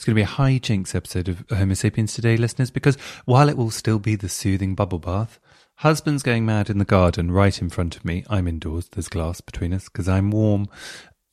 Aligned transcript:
It's 0.00 0.06
going 0.06 0.14
to 0.14 0.20
be 0.20 0.22
a 0.22 0.24
high 0.24 0.56
jinks 0.56 0.94
episode 0.94 1.28
of 1.28 1.44
Homo 1.50 1.74
sapiens 1.74 2.14
today, 2.14 2.38
listeners, 2.38 2.70
because 2.70 2.96
while 3.26 3.50
it 3.50 3.56
will 3.58 3.70
still 3.70 3.98
be 3.98 4.16
the 4.16 4.30
soothing 4.30 4.74
bubble 4.74 4.98
bath, 4.98 5.38
husband's 5.74 6.22
going 6.22 6.46
mad 6.46 6.70
in 6.70 6.78
the 6.78 6.86
garden 6.86 7.30
right 7.30 7.60
in 7.60 7.68
front 7.68 7.96
of 7.96 8.04
me. 8.06 8.24
I'm 8.30 8.48
indoors, 8.48 8.88
there's 8.88 9.08
glass 9.08 9.42
between 9.42 9.74
us 9.74 9.90
because 9.90 10.08
I'm 10.08 10.30
warm. 10.30 10.70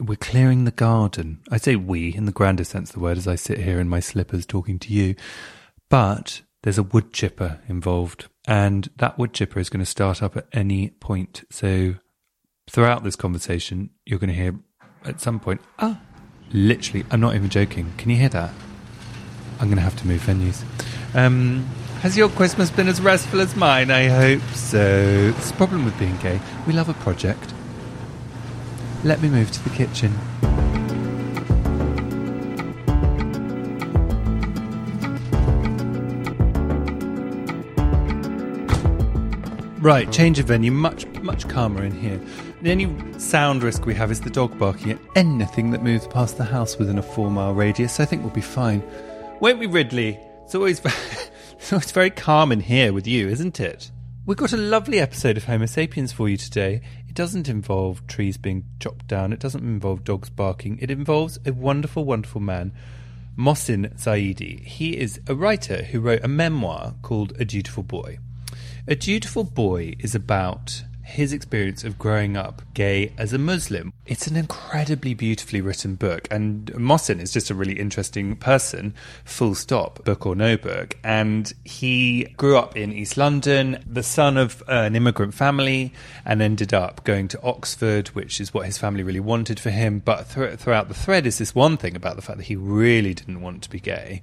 We're 0.02 0.18
clearing 0.18 0.66
the 0.66 0.72
garden. 0.72 1.40
I 1.50 1.56
say 1.56 1.78
we 1.78 2.14
in 2.14 2.26
the 2.26 2.34
grandest 2.34 2.72
sense 2.72 2.90
of 2.90 2.96
the 2.96 3.00
word 3.00 3.18
as 3.18 3.26
I 3.26 3.36
sit 3.36 3.60
here 3.60 3.80
in 3.80 3.88
my 3.88 4.02
slippers 4.02 4.46
talking 4.46 4.80
to 4.80 4.92
you. 4.92 5.16
But 5.88 6.42
there's 6.64 6.78
a 6.78 6.84
wood 6.84 7.14
chipper 7.14 7.62
involved, 7.70 8.28
and 8.50 8.90
that 8.98 9.18
wood 9.18 9.32
chipper 9.32 9.62
is 9.62 9.70
going 9.70 9.80
to 9.80 9.86
start 9.86 10.22
up 10.22 10.36
at 10.36 10.48
any 10.52 10.90
point. 10.90 11.46
So 11.50 11.96
throughout 12.70 13.06
this 13.06 13.16
conversation, 13.16 13.92
you're 14.06 14.20
going 14.20 14.28
to 14.28 14.36
hear 14.36 14.60
at 15.06 15.22
some 15.22 15.40
point, 15.40 15.62
ah, 15.80 16.02
literally, 16.54 17.06
I'm 17.12 17.20
not 17.20 17.36
even 17.36 17.50
joking. 17.50 17.94
Can 17.98 18.10
you 18.10 18.18
hear 18.18 18.30
that? 18.30 18.54
I'm 19.60 19.68
going 19.68 19.78
to 19.78 19.84
have 19.84 19.96
to 19.98 20.08
move 20.08 20.22
venues. 20.22 20.64
Um, 21.16 21.66
has 22.02 22.16
your 22.16 22.30
Christmas 22.30 22.70
been 22.70 22.88
as 22.88 23.02
restful 23.02 23.42
as 23.42 23.56
mine? 23.56 23.90
I 23.90 24.08
hope 24.08 24.44
so. 24.54 25.34
It's 25.36 25.52
the 25.52 25.58
problem 25.58 25.84
with 25.84 25.98
being 25.98 26.18
gay. 26.18 26.40
We 26.68 26.74
love 26.74 26.90
a 26.90 26.94
project. 26.94 27.54
Let 29.04 29.22
me 29.22 29.30
move 29.30 29.52
to 29.52 29.64
the 29.64 29.70
kitchen. 29.72 30.14
Right, 39.80 40.12
change 40.12 40.38
of 40.40 40.48
venue, 40.48 40.72
much 40.72 41.06
much 41.22 41.48
calmer 41.48 41.84
in 41.84 41.94
here. 41.94 42.20
The 42.60 42.72
only 42.72 43.20
sound 43.20 43.62
risk 43.62 43.86
we 43.86 43.94
have 43.94 44.10
is 44.10 44.20
the 44.20 44.32
dog 44.32 44.58
barking 44.58 44.90
at 44.90 45.00
anything 45.16 45.70
that 45.72 45.84
moves 45.84 46.08
past 46.08 46.38
the 46.38 46.44
house 46.44 46.80
within 46.80 46.98
a 46.98 47.04
four 47.04 47.30
mile 47.30 47.54
radius. 47.54 48.00
I 48.00 48.06
think 48.06 48.24
we'll 48.24 48.32
be 48.34 48.42
fine, 48.42 48.82
won't 49.40 49.60
we, 49.60 49.68
Ridley? 49.68 50.20
It's 50.44 50.56
always 50.56 50.82
it's 51.52 51.72
always 51.72 51.92
very 51.92 52.10
calm 52.10 52.52
in 52.52 52.60
here 52.60 52.94
with 52.94 53.06
you, 53.06 53.28
isn't 53.28 53.60
it? 53.60 53.92
We've 54.26 54.38
got 54.38 54.54
a 54.54 54.58
lovely 54.58 55.00
episode 55.00 55.38
of 55.38 55.44
Homo 55.44 55.68
sapiens 55.68 56.12
for 56.12 56.28
you 56.28 56.36
today. 56.36 56.82
It 57.08 57.14
doesn't 57.14 57.48
involve 57.48 58.08
trees 58.08 58.38
being 58.38 58.66
chopped 58.80 59.06
down. 59.06 59.34
It 59.34 59.40
doesn't 59.40 59.64
involve 59.64 60.04
dogs 60.04 60.32
barking. 60.32 60.80
It 60.82 60.90
involves 60.90 61.38
a 61.46 61.54
wonderful, 61.54 62.06
wonderful 62.06 62.42
man, 62.42 62.72
Mohsin 63.38 63.96
Zaidi. 64.00 64.66
He 64.66 64.98
is 64.98 65.22
a 65.28 65.36
writer 65.36 65.84
who 65.84 66.00
wrote 66.00 66.24
a 66.24 66.28
memoir 66.28 66.96
called 67.04 67.34
A 67.40 67.46
Dutiful 67.46 67.84
Boy. 67.84 68.18
A 68.88 68.96
Dutiful 68.96 69.44
Boy 69.44 69.94
is 70.00 70.16
about 70.16 70.84
his 71.08 71.32
experience 71.32 71.86
of 71.86 71.98
growing 71.98 72.36
up 72.36 72.62
gay 72.74 73.14
as 73.18 73.32
a 73.32 73.38
Muslim. 73.38 73.94
It's 74.06 74.28
an 74.28 74.36
incredibly 74.36 75.14
beautifully 75.14 75.62
written 75.62 75.96
book, 75.96 76.28
and 76.30 76.66
Mohsin 76.74 77.22
is 77.22 77.32
just 77.32 77.50
a 77.50 77.56
really 77.56 77.80
interesting 77.80 78.36
person, 78.36 78.94
full 79.24 79.56
stop, 79.56 80.04
book 80.04 80.26
or 80.26 80.36
no 80.36 80.58
book. 80.58 80.98
And 81.06 81.52
he 81.64 82.26
grew 82.36 82.58
up 82.58 82.76
in 82.76 82.92
East 82.92 83.16
London, 83.16 83.84
the 83.88 84.04
son 84.04 84.36
of 84.36 84.62
an 84.68 84.98
immigrant 84.98 85.34
family, 85.34 85.94
and 86.26 86.42
ended 86.42 86.74
up 86.74 87.04
going 87.06 87.30
to 87.30 87.42
Oxford, 87.42 88.10
which 88.10 88.42
is 88.42 88.54
what 88.54 88.66
his 88.66 88.78
family 88.78 89.02
really 89.02 89.22
wanted 89.22 89.62
for 89.62 89.70
him. 89.70 90.00
But 90.00 90.32
th- 90.32 90.60
throughout 90.60 90.90
the 90.90 90.94
thread 90.94 91.26
is 91.26 91.38
this 91.38 91.56
one 91.56 91.78
thing 91.78 91.96
about 91.96 92.18
the 92.18 92.22
fact 92.22 92.38
that 92.38 92.48
he 92.48 92.58
really 92.58 93.14
didn't 93.14 93.42
want 93.42 93.64
to 93.64 93.70
be 93.70 93.80
gay 93.80 94.22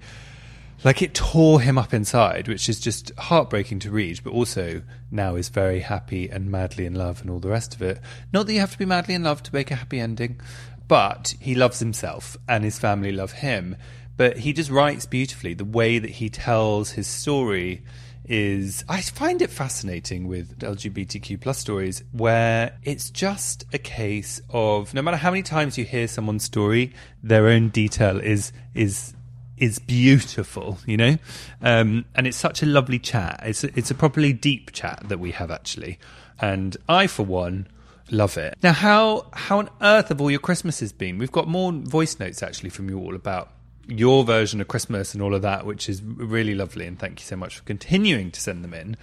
like 0.82 1.02
it 1.02 1.14
tore 1.14 1.60
him 1.60 1.78
up 1.78 1.94
inside, 1.94 2.48
which 2.48 2.68
is 2.68 2.80
just 2.80 3.12
heartbreaking 3.16 3.78
to 3.80 3.90
read, 3.90 4.20
but 4.24 4.32
also 4.32 4.82
now 5.10 5.36
is 5.36 5.48
very 5.48 5.80
happy 5.80 6.28
and 6.28 6.50
madly 6.50 6.86
in 6.86 6.94
love 6.94 7.20
and 7.20 7.30
all 7.30 7.38
the 7.38 7.48
rest 7.48 7.74
of 7.74 7.82
it. 7.82 8.00
Not 8.32 8.46
that 8.46 8.52
you 8.52 8.60
have 8.60 8.72
to 8.72 8.78
be 8.78 8.84
madly 8.84 9.14
in 9.14 9.22
love 9.22 9.42
to 9.44 9.54
make 9.54 9.70
a 9.70 9.76
happy 9.76 10.00
ending, 10.00 10.40
but 10.88 11.34
he 11.40 11.54
loves 11.54 11.78
himself 11.78 12.36
and 12.48 12.64
his 12.64 12.78
family 12.78 13.12
love 13.12 13.32
him. 13.32 13.76
But 14.16 14.38
he 14.38 14.52
just 14.52 14.70
writes 14.70 15.06
beautifully. 15.06 15.54
The 15.54 15.64
way 15.64 15.98
that 15.98 16.10
he 16.10 16.28
tells 16.28 16.92
his 16.92 17.06
story 17.06 17.82
is 18.26 18.84
I 18.88 19.02
find 19.02 19.42
it 19.42 19.50
fascinating 19.50 20.28
with 20.28 20.58
LGBTQ 20.60 21.40
plus 21.40 21.58
stories 21.58 22.02
where 22.12 22.78
it's 22.82 23.10
just 23.10 23.66
a 23.72 23.78
case 23.78 24.40
of 24.50 24.94
no 24.94 25.02
matter 25.02 25.18
how 25.18 25.30
many 25.30 25.42
times 25.42 25.76
you 25.76 25.84
hear 25.84 26.08
someone's 26.08 26.44
story, 26.44 26.94
their 27.22 27.48
own 27.48 27.68
detail 27.68 28.18
is 28.18 28.52
is 28.74 29.14
is 29.64 29.78
beautiful, 29.78 30.78
you 30.86 30.96
know, 30.96 31.16
um, 31.62 32.04
and 32.14 32.26
it's 32.26 32.36
such 32.36 32.62
a 32.62 32.66
lovely 32.66 32.98
chat. 32.98 33.40
It's 33.42 33.64
a, 33.64 33.78
it's 33.78 33.90
a 33.90 33.94
properly 33.94 34.32
deep 34.32 34.72
chat 34.72 35.02
that 35.08 35.18
we 35.18 35.30
have 35.32 35.50
actually, 35.50 35.98
and 36.38 36.76
I 36.88 37.06
for 37.06 37.24
one 37.24 37.66
love 38.10 38.36
it. 38.36 38.54
Now, 38.62 38.74
how 38.74 39.26
how 39.32 39.58
on 39.58 39.70
earth 39.80 40.08
have 40.08 40.20
all 40.20 40.30
your 40.30 40.40
Christmases 40.40 40.92
been? 40.92 41.18
We've 41.18 41.32
got 41.32 41.48
more 41.48 41.72
voice 41.72 42.18
notes 42.18 42.42
actually 42.42 42.70
from 42.70 42.88
you 42.90 42.98
all 42.98 43.14
about 43.14 43.50
your 43.86 44.24
version 44.24 44.60
of 44.60 44.68
Christmas 44.68 45.14
and 45.14 45.22
all 45.22 45.34
of 45.34 45.42
that, 45.42 45.66
which 45.66 45.88
is 45.88 46.02
really 46.02 46.54
lovely, 46.54 46.86
and 46.86 46.98
thank 46.98 47.20
you 47.20 47.26
so 47.26 47.36
much 47.36 47.56
for 47.56 47.64
continuing 47.64 48.30
to 48.30 48.40
send 48.40 48.62
them 48.64 48.74
in. 48.74 48.96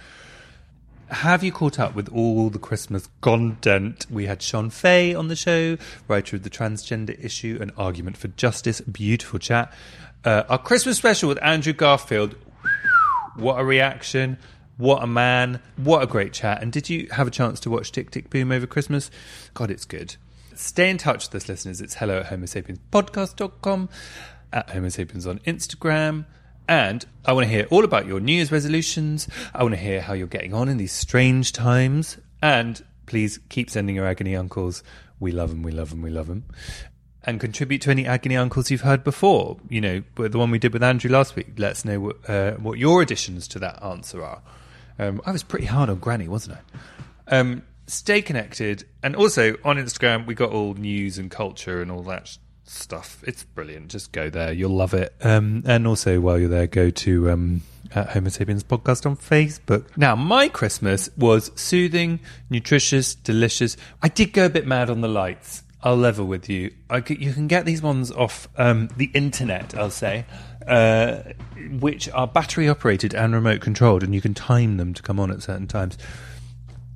Have 1.08 1.44
you 1.44 1.52
caught 1.52 1.78
up 1.78 1.94
with 1.94 2.08
all 2.08 2.48
the 2.48 2.58
Christmas 2.58 3.06
content? 3.20 4.06
We 4.10 4.24
had 4.24 4.40
Shon 4.40 4.70
Faye 4.70 5.14
on 5.14 5.28
the 5.28 5.36
show, 5.36 5.76
writer 6.08 6.36
of 6.36 6.42
the 6.42 6.48
transgender 6.48 7.22
issue, 7.22 7.58
an 7.60 7.70
argument 7.76 8.16
for 8.16 8.28
justice, 8.28 8.80
beautiful 8.80 9.38
chat. 9.38 9.70
Uh, 10.24 10.44
our 10.48 10.58
Christmas 10.58 10.96
special 10.96 11.28
with 11.28 11.42
Andrew 11.42 11.72
Garfield. 11.72 12.36
What 13.34 13.58
a 13.58 13.64
reaction. 13.64 14.38
What 14.76 15.02
a 15.02 15.06
man. 15.06 15.60
What 15.76 16.02
a 16.02 16.06
great 16.06 16.32
chat. 16.32 16.62
And 16.62 16.72
did 16.72 16.88
you 16.88 17.08
have 17.10 17.26
a 17.26 17.30
chance 17.30 17.58
to 17.60 17.70
watch 17.70 17.90
Tick 17.90 18.10
Tick 18.10 18.30
Boom 18.30 18.52
over 18.52 18.66
Christmas? 18.66 19.10
God, 19.54 19.70
it's 19.70 19.84
good. 19.84 20.16
Stay 20.54 20.90
in 20.90 20.98
touch 20.98 21.26
with 21.26 21.42
us, 21.42 21.48
listeners. 21.48 21.80
It's 21.80 21.94
hello 21.94 22.20
at 22.20 22.26
homo 22.26 22.46
sapiens 22.46 22.78
podcast.com, 22.92 23.88
at 24.52 24.70
homo 24.70 24.90
sapiens 24.90 25.26
on 25.26 25.40
Instagram. 25.40 26.26
And 26.68 27.04
I 27.24 27.32
want 27.32 27.46
to 27.46 27.52
hear 27.52 27.66
all 27.70 27.84
about 27.84 28.06
your 28.06 28.20
New 28.20 28.34
Year's 28.34 28.52
resolutions. 28.52 29.26
I 29.52 29.64
want 29.64 29.74
to 29.74 29.80
hear 29.80 30.00
how 30.00 30.12
you're 30.12 30.28
getting 30.28 30.54
on 30.54 30.68
in 30.68 30.76
these 30.76 30.92
strange 30.92 31.52
times. 31.52 32.18
And 32.40 32.80
please 33.06 33.40
keep 33.48 33.70
sending 33.70 33.96
your 33.96 34.06
agony 34.06 34.36
uncles. 34.36 34.84
We 35.18 35.32
love 35.32 35.50
them, 35.50 35.62
we 35.62 35.72
love 35.72 35.90
them, 35.90 36.02
we 36.02 36.10
love 36.10 36.28
them 36.28 36.44
and 37.24 37.40
contribute 37.40 37.80
to 37.82 37.90
any 37.90 38.06
agony 38.06 38.36
uncles 38.36 38.70
you've 38.70 38.82
heard 38.82 39.04
before. 39.04 39.58
You 39.68 39.80
know, 39.80 40.02
the 40.16 40.38
one 40.38 40.50
we 40.50 40.58
did 40.58 40.72
with 40.72 40.82
Andrew 40.82 41.10
last 41.10 41.36
week. 41.36 41.54
Let 41.56 41.72
us 41.72 41.84
know 41.84 42.00
what, 42.00 42.28
uh, 42.28 42.52
what 42.52 42.78
your 42.78 43.02
additions 43.02 43.48
to 43.48 43.58
that 43.60 43.82
answer 43.82 44.24
are. 44.24 44.42
Um, 44.98 45.20
I 45.24 45.32
was 45.32 45.42
pretty 45.42 45.66
hard 45.66 45.88
on 45.88 45.98
Granny, 45.98 46.28
wasn't 46.28 46.58
I? 47.28 47.38
Um, 47.38 47.62
stay 47.86 48.22
connected, 48.22 48.84
and 49.02 49.16
also 49.16 49.56
on 49.64 49.76
Instagram 49.76 50.26
we 50.26 50.34
got 50.34 50.50
all 50.50 50.74
news 50.74 51.18
and 51.18 51.30
culture 51.30 51.80
and 51.80 51.90
all 51.90 52.02
that 52.04 52.36
stuff. 52.64 53.22
It's 53.26 53.44
brilliant. 53.44 53.88
Just 53.88 54.12
go 54.12 54.30
there, 54.30 54.52
you'll 54.52 54.74
love 54.74 54.94
it. 54.94 55.14
Um, 55.22 55.62
and 55.66 55.86
also 55.86 56.20
while 56.20 56.38
you're 56.38 56.48
there, 56.48 56.66
go 56.66 56.90
to 56.90 57.30
um, 57.30 57.62
at 57.94 58.10
Homo 58.10 58.28
Sapiens 58.30 58.64
podcast 58.64 59.06
on 59.06 59.16
Facebook. 59.16 59.96
Now, 59.96 60.16
my 60.16 60.48
Christmas 60.48 61.10
was 61.16 61.50
soothing, 61.54 62.20
nutritious, 62.50 63.14
delicious. 63.14 63.76
I 64.02 64.08
did 64.08 64.32
go 64.32 64.46
a 64.46 64.50
bit 64.50 64.66
mad 64.66 64.90
on 64.90 65.00
the 65.00 65.08
lights. 65.08 65.62
I'll 65.82 65.96
level 65.96 66.26
with 66.26 66.48
you. 66.48 66.72
Could, 66.88 67.20
you 67.20 67.32
can 67.32 67.48
get 67.48 67.64
these 67.64 67.82
ones 67.82 68.12
off 68.12 68.48
um, 68.56 68.88
the 68.96 69.10
internet, 69.14 69.76
I'll 69.76 69.90
say, 69.90 70.24
uh, 70.66 71.22
which 71.80 72.08
are 72.10 72.26
battery 72.26 72.68
operated 72.68 73.14
and 73.14 73.34
remote 73.34 73.60
controlled, 73.60 74.02
and 74.02 74.14
you 74.14 74.20
can 74.20 74.32
time 74.34 74.76
them 74.76 74.94
to 74.94 75.02
come 75.02 75.18
on 75.18 75.30
at 75.30 75.42
certain 75.42 75.66
times. 75.66 75.98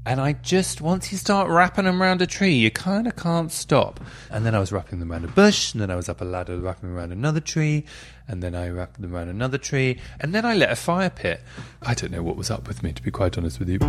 And 0.05 0.21
I 0.21 0.35
just, 0.35 0.81
once 0.81 1.11
you 1.11 1.19
start 1.19 1.49
wrapping 1.49 1.85
them 1.85 2.01
around 2.01 2.23
a 2.23 2.29
tree, 2.29 2.55
you 2.55 2.71
kind 2.71 3.09
of 3.09 3.17
can't 3.17 3.51
stop. 3.51 3.99
And 4.31 4.47
then 4.47 4.55
I 4.55 4.61
was 4.61 4.71
wrapping 4.71 5.01
them 5.01 5.11
around 5.11 5.25
a 5.25 5.29
bush, 5.29 5.73
and 5.73 5.83
then 5.83 5.91
I 5.91 5.97
was 5.97 6.09
up 6.09 6.21
a 6.21 6.25
ladder 6.25 6.57
wrapping 6.57 6.91
them 6.91 6.97
around 6.97 7.11
another 7.11 7.41
tree, 7.41 7.85
and 8.29 8.41
then 8.41 8.55
I 8.55 8.69
wrapped 8.69 9.01
them 9.01 9.13
around 9.13 9.31
another 9.31 9.59
tree, 9.59 9.99
and 10.21 10.33
then 10.33 10.45
I 10.45 10.55
lit 10.55 10.71
a 10.71 10.77
fire 10.77 11.11
pit. 11.11 11.43
I 11.83 11.95
don't 11.95 12.13
know 12.13 12.23
what 12.23 12.37
was 12.37 12.53
up 12.53 12.69
with 12.69 12.85
me, 12.85 12.93
to 12.93 13.03
be 13.03 13.11
quite 13.11 13.37
honest 13.37 13.59
with 13.59 13.69
you. 13.69 13.81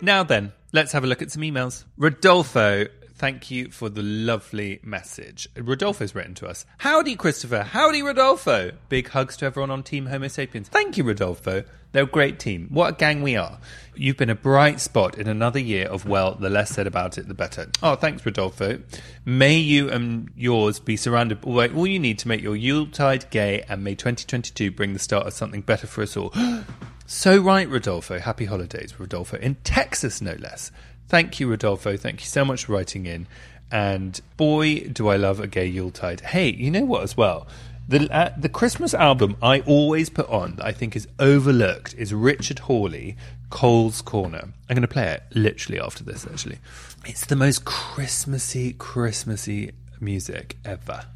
Now 0.00 0.22
then, 0.22 0.54
let's 0.72 0.92
have 0.92 1.04
a 1.04 1.06
look 1.06 1.22
at 1.22 1.30
some 1.30 1.42
emails. 1.42 1.84
Rodolfo, 1.96 2.86
Thank 3.20 3.50
you 3.50 3.68
for 3.68 3.90
the 3.90 4.02
lovely 4.02 4.80
message. 4.82 5.46
Rodolfo's 5.54 6.14
written 6.14 6.34
to 6.36 6.46
us. 6.46 6.64
Howdy, 6.78 7.16
Christopher. 7.16 7.64
Howdy, 7.64 8.02
Rodolfo. 8.02 8.72
Big 8.88 9.10
hugs 9.10 9.36
to 9.36 9.44
everyone 9.44 9.70
on 9.70 9.82
Team 9.82 10.06
Homo 10.06 10.28
Sapiens. 10.28 10.70
Thank 10.70 10.96
you, 10.96 11.04
Rodolfo. 11.04 11.64
They're 11.92 12.04
a 12.04 12.06
great 12.06 12.38
team. 12.38 12.68
What 12.70 12.94
a 12.94 12.96
gang 12.96 13.20
we 13.20 13.36
are. 13.36 13.58
You've 13.94 14.16
been 14.16 14.30
a 14.30 14.34
bright 14.34 14.80
spot 14.80 15.18
in 15.18 15.28
another 15.28 15.58
year 15.58 15.86
of, 15.86 16.06
well, 16.06 16.34
the 16.34 16.48
less 16.48 16.70
said 16.70 16.86
about 16.86 17.18
it, 17.18 17.28
the 17.28 17.34
better. 17.34 17.68
Oh, 17.82 17.94
thanks, 17.94 18.24
Rodolfo. 18.24 18.80
May 19.26 19.56
you 19.56 19.90
and 19.90 20.30
yours 20.34 20.80
be 20.80 20.96
surrounded 20.96 21.42
by 21.42 21.68
all 21.68 21.86
you 21.86 21.98
need 21.98 22.18
to 22.20 22.28
make 22.28 22.40
your 22.40 22.56
Yuletide 22.56 23.28
gay, 23.28 23.66
and 23.68 23.84
may 23.84 23.96
2022 23.96 24.70
bring 24.70 24.94
the 24.94 24.98
start 24.98 25.26
of 25.26 25.34
something 25.34 25.60
better 25.60 25.86
for 25.86 26.00
us 26.00 26.16
all. 26.16 26.32
so 27.10 27.38
right, 27.38 27.68
Rodolfo. 27.68 28.20
Happy 28.20 28.44
holidays, 28.44 28.94
Rodolfo. 29.00 29.36
In 29.36 29.56
Texas, 29.64 30.22
no 30.22 30.34
less. 30.34 30.70
Thank 31.08 31.40
you, 31.40 31.50
Rodolfo. 31.50 31.96
Thank 31.96 32.20
you 32.20 32.26
so 32.26 32.44
much 32.44 32.66
for 32.66 32.72
writing 32.72 33.04
in. 33.04 33.26
And 33.72 34.20
boy, 34.36 34.88
do 34.92 35.08
I 35.08 35.16
love 35.16 35.40
a 35.40 35.48
gay 35.48 35.66
Yuletide. 35.66 36.20
Hey, 36.20 36.52
you 36.52 36.70
know 36.70 36.84
what, 36.84 37.02
as 37.02 37.16
well? 37.16 37.48
The, 37.88 38.08
uh, 38.14 38.32
the 38.38 38.48
Christmas 38.48 38.94
album 38.94 39.36
I 39.42 39.58
always 39.62 40.08
put 40.08 40.28
on 40.28 40.54
that 40.54 40.64
I 40.64 40.70
think 40.70 40.94
is 40.94 41.08
overlooked 41.18 41.96
is 41.98 42.14
Richard 42.14 42.60
Hawley, 42.60 43.16
Coles 43.50 44.02
Corner. 44.02 44.52
I'm 44.68 44.76
going 44.76 44.82
to 44.82 44.86
play 44.86 45.08
it 45.08 45.24
literally 45.34 45.80
after 45.80 46.04
this, 46.04 46.24
actually. 46.24 46.58
It's 47.04 47.26
the 47.26 47.34
most 47.34 47.64
Christmassy, 47.64 48.74
Christmassy 48.74 49.72
music 49.98 50.58
ever. 50.64 51.06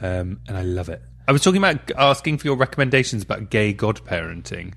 Um, 0.00 0.40
and 0.48 0.56
I 0.56 0.62
love 0.62 0.88
it. 0.88 1.00
I 1.28 1.32
was 1.32 1.42
talking 1.42 1.58
about 1.58 1.92
asking 1.96 2.38
for 2.38 2.48
your 2.48 2.56
recommendations 2.56 3.22
about 3.22 3.50
gay 3.50 3.72
godparenting, 3.72 4.72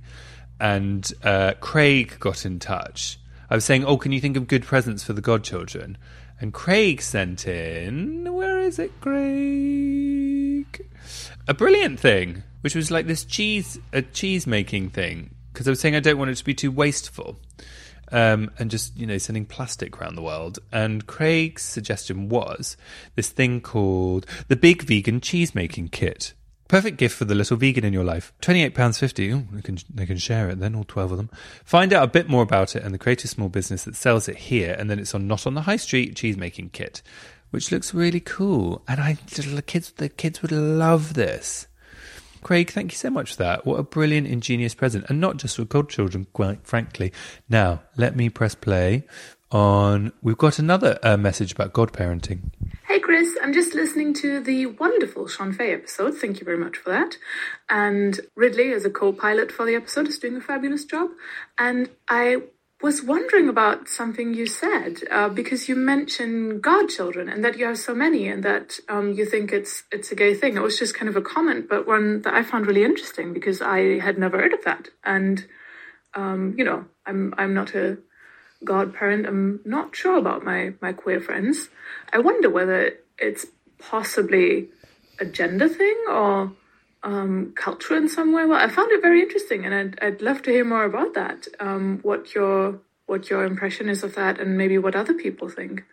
and 0.62 1.12
uh, 1.24 1.56
Craig 1.60 2.16
got 2.20 2.46
in 2.46 2.60
touch 2.60 3.18
I 3.52 3.56
was 3.56 3.66
saying, 3.66 3.84
oh, 3.84 3.98
can 3.98 4.14
you 4.14 4.22
think 4.22 4.38
of 4.38 4.48
good 4.48 4.64
presents 4.64 5.04
for 5.04 5.12
the 5.12 5.20
godchildren? 5.20 5.98
And 6.40 6.54
Craig 6.54 7.02
sent 7.02 7.46
in, 7.46 8.34
where 8.34 8.62
is 8.62 8.80
it, 8.80 8.94
Craig? 9.02 10.88
A 11.50 11.54
brilliant 11.54 12.00
thing, 12.00 12.44
which 12.62 12.76
was 12.76 12.92
like 12.92 13.08
this 13.08 13.26
cheese, 13.26 13.78
a 13.92 14.04
cheese 14.04 14.48
making 14.48 14.92
thing. 14.92 15.36
Because 15.52 15.68
I 15.68 15.72
was 15.72 15.82
saying 15.82 15.98
I 15.98 16.00
don't 16.00 16.18
want 16.18 16.32
it 16.32 16.36
to 16.36 16.46
be 16.46 16.54
too 16.54 16.72
wasteful. 16.72 17.42
Um, 18.14 18.52
and 18.58 18.72
just 18.72 18.98
you 18.98 19.06
know 19.06 19.18
sending 19.18 19.46
plastic 19.46 20.00
around 20.00 20.16
the 20.16 20.22
world. 20.22 20.60
And 20.72 21.06
Craig's 21.06 21.64
suggestion 21.64 22.30
was 22.30 22.78
this 23.16 23.30
thing 23.30 23.60
called 23.60 24.26
the 24.48 24.56
Big 24.56 24.84
Vegan 24.84 25.20
Cheese 25.20 25.54
Making 25.54 25.90
Kit, 25.90 26.34
Perfect 26.72 26.96
gift 26.96 27.18
for 27.18 27.26
the 27.26 27.36
little 27.36 27.58
vegan 27.58 27.84
in 27.84 27.92
your 27.92 28.06
life. 28.06 28.32
£28.50. 28.44 29.52
they 29.52 29.62
can, 29.62 29.78
they 29.94 30.06
can 30.06 30.18
share 30.18 30.48
it 30.48 30.62
then, 30.62 30.74
all 30.74 30.86
12 30.86 31.12
of 31.12 31.18
them. 31.18 31.30
Find 31.66 31.92
out 31.92 32.06
a 32.06 32.08
bit 32.08 32.30
more 32.30 32.44
about 32.44 32.78
it 32.78 32.84
and 32.84 32.94
the 32.94 32.98
creative 32.98 33.30
small 33.30 33.50
business 33.50 33.84
that 33.84 33.98
sells 33.98 34.30
it 34.30 34.38
here. 34.38 34.74
And 34.80 34.90
then 34.90 34.98
it's 34.98 35.14
on 35.14 35.28
Not 35.28 35.46
on 35.46 35.54
the 35.54 35.64
High 35.64 35.76
Street 35.76 36.16
cheese 36.16 36.38
making 36.38 36.70
kit, 36.70 37.02
which 37.50 37.74
looks 37.74 37.94
really 37.94 38.22
cool. 38.22 38.84
And 38.88 39.02
I, 39.02 39.18
the 39.36 39.62
kids, 39.62 39.92
the 39.92 40.08
kids 40.08 40.42
would 40.42 40.54
love 40.54 41.14
this. 41.14 41.68
Craig, 42.42 42.72
thank 42.72 42.94
you 42.94 42.98
so 42.98 43.10
much 43.10 43.32
for 43.36 43.44
that. 43.44 43.66
What 43.66 43.78
a 43.78 43.84
brilliant, 43.84 44.28
ingenious 44.28 44.74
present. 44.74 45.04
And 45.10 45.20
not 45.20 45.36
just 45.36 45.58
for 45.58 45.66
godchildren, 45.66 46.26
quite 46.32 46.66
frankly. 46.66 47.12
Now, 47.50 47.82
let 47.98 48.16
me 48.16 48.30
press 48.30 48.56
play 48.56 49.04
on. 49.52 50.12
We've 50.22 50.38
got 50.38 50.60
another 50.60 51.00
uh, 51.04 51.18
message 51.18 51.52
about 51.52 51.74
godparenting. 51.74 52.52
Hey, 52.88 53.00
Chris, 53.00 53.38
I'm 53.42 53.54
just 53.54 53.74
listening 53.74 54.14
to 54.16 54.40
the 54.40 54.66
wonderful 54.66 55.28
Shon 55.28 55.54
Faye 55.54 55.74
episode. 55.74 56.18
Thank 56.18 56.40
you 56.40 56.46
very 56.46 56.58
much 56.58 56.78
for 56.78 56.90
that. 56.90 57.18
And 57.70 58.20
Ridley, 58.36 58.74
as 58.74 58.86
a 58.86 58.90
co 58.90 59.14
pilot 59.14 59.52
for 59.52 59.66
the 59.66 59.76
episode, 59.76 60.08
is 60.08 60.20
doing 60.20 60.36
a 60.36 60.42
fabulous 60.42 60.86
job. 60.86 61.12
And 61.58 61.90
I 62.10 62.44
was 62.82 63.04
wondering 63.04 63.48
about 63.48 63.88
something 63.88 64.34
you 64.34 64.48
said 64.48 65.04
uh, 65.12 65.30
because 65.30 65.70
you 65.70 65.76
mentioned 65.76 66.62
godchildren 66.62 67.30
and 67.30 67.46
that 67.46 67.58
you 67.58 67.66
have 67.66 67.78
so 67.78 67.94
many 67.94 68.28
and 68.28 68.44
that 68.44 68.80
um, 68.90 69.14
you 69.14 69.26
think 69.26 69.52
it's 69.52 69.84
it's 69.92 70.12
a 70.12 70.16
gay 70.16 70.34
thing. 70.34 70.58
It 70.58 70.64
was 70.64 70.80
just 70.80 70.96
kind 70.96 71.08
of 71.08 71.16
a 71.16 71.22
comment, 71.22 71.70
but 71.70 71.88
one 71.88 72.22
that 72.24 72.34
I 72.34 72.44
found 72.44 72.68
really 72.68 72.84
interesting 72.84 73.34
because 73.34 73.62
I 73.62 74.00
had 74.00 74.18
never 74.18 74.40
heard 74.40 74.54
of 74.54 74.64
that. 74.64 74.90
And 75.04 75.46
um, 76.14 76.56
you 76.58 76.64
know, 76.64 76.86
I'm 77.06 77.34
I'm 77.38 77.54
not 77.54 77.76
a 77.76 77.98
godparent. 78.64 79.26
I'm 79.26 79.60
not 79.66 79.96
sure 79.96 80.18
about 80.18 80.44
my 80.44 80.74
my 80.82 80.94
queer 80.94 81.20
friends. 81.20 81.70
I 82.12 82.20
wonder 82.20 82.50
whether 82.50 82.94
it's 83.18 83.46
possibly 83.80 84.70
a 85.20 85.26
gender 85.26 85.68
thing 85.68 85.98
or 86.10 86.52
um, 87.04 87.54
culture 87.56 87.96
in 87.96 88.08
some 88.08 88.34
way. 88.34 88.46
Well, 88.46 88.60
I 88.60 88.68
found 88.68 88.92
it 88.92 89.02
very 89.02 89.22
interesting, 89.22 89.66
and 89.66 89.74
I'd 89.74 90.00
I'd 90.02 90.22
love 90.22 90.42
to 90.44 90.52
hear 90.52 90.66
more 90.66 90.86
about 90.86 91.14
that. 91.14 91.48
Um, 91.60 92.00
what 92.04 92.36
your 92.36 92.80
what 93.06 93.30
your 93.30 93.44
impression 93.46 93.90
is 93.90 94.04
of 94.04 94.16
that, 94.16 94.40
and 94.40 94.58
maybe 94.58 94.78
what 94.78 94.96
other 94.96 95.14
people 95.14 95.50
think. 95.50 95.84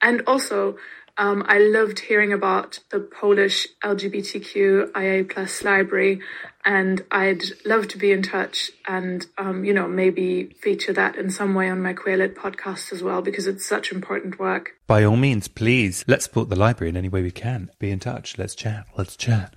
And 0.00 0.22
also, 0.26 0.76
um, 1.16 1.44
I 1.48 1.58
loved 1.58 1.98
hearing 1.98 2.32
about 2.32 2.78
the 2.90 3.00
Polish 3.00 3.66
LGBTQIA 3.82 5.28
plus 5.28 5.64
library, 5.64 6.20
and 6.68 7.02
I'd 7.10 7.44
love 7.64 7.88
to 7.88 7.98
be 7.98 8.12
in 8.12 8.22
touch 8.22 8.70
and, 8.86 9.24
um, 9.38 9.64
you 9.64 9.72
know, 9.72 9.88
maybe 9.88 10.54
feature 10.60 10.92
that 10.92 11.16
in 11.16 11.30
some 11.30 11.54
way 11.54 11.70
on 11.70 11.80
my 11.80 11.94
Queerlit 11.94 12.34
podcast 12.34 12.92
as 12.92 13.02
well, 13.02 13.22
because 13.22 13.46
it's 13.46 13.66
such 13.66 13.90
important 13.90 14.38
work. 14.38 14.72
By 14.86 15.02
all 15.02 15.16
means, 15.16 15.48
please, 15.48 16.04
let's 16.06 16.26
support 16.26 16.50
the 16.50 16.56
library 16.56 16.90
in 16.90 16.96
any 16.98 17.08
way 17.08 17.22
we 17.22 17.30
can. 17.30 17.70
Be 17.78 17.90
in 17.90 18.00
touch. 18.00 18.36
Let's 18.36 18.54
chat. 18.54 18.84
Let's 18.98 19.16
chat. 19.16 19.56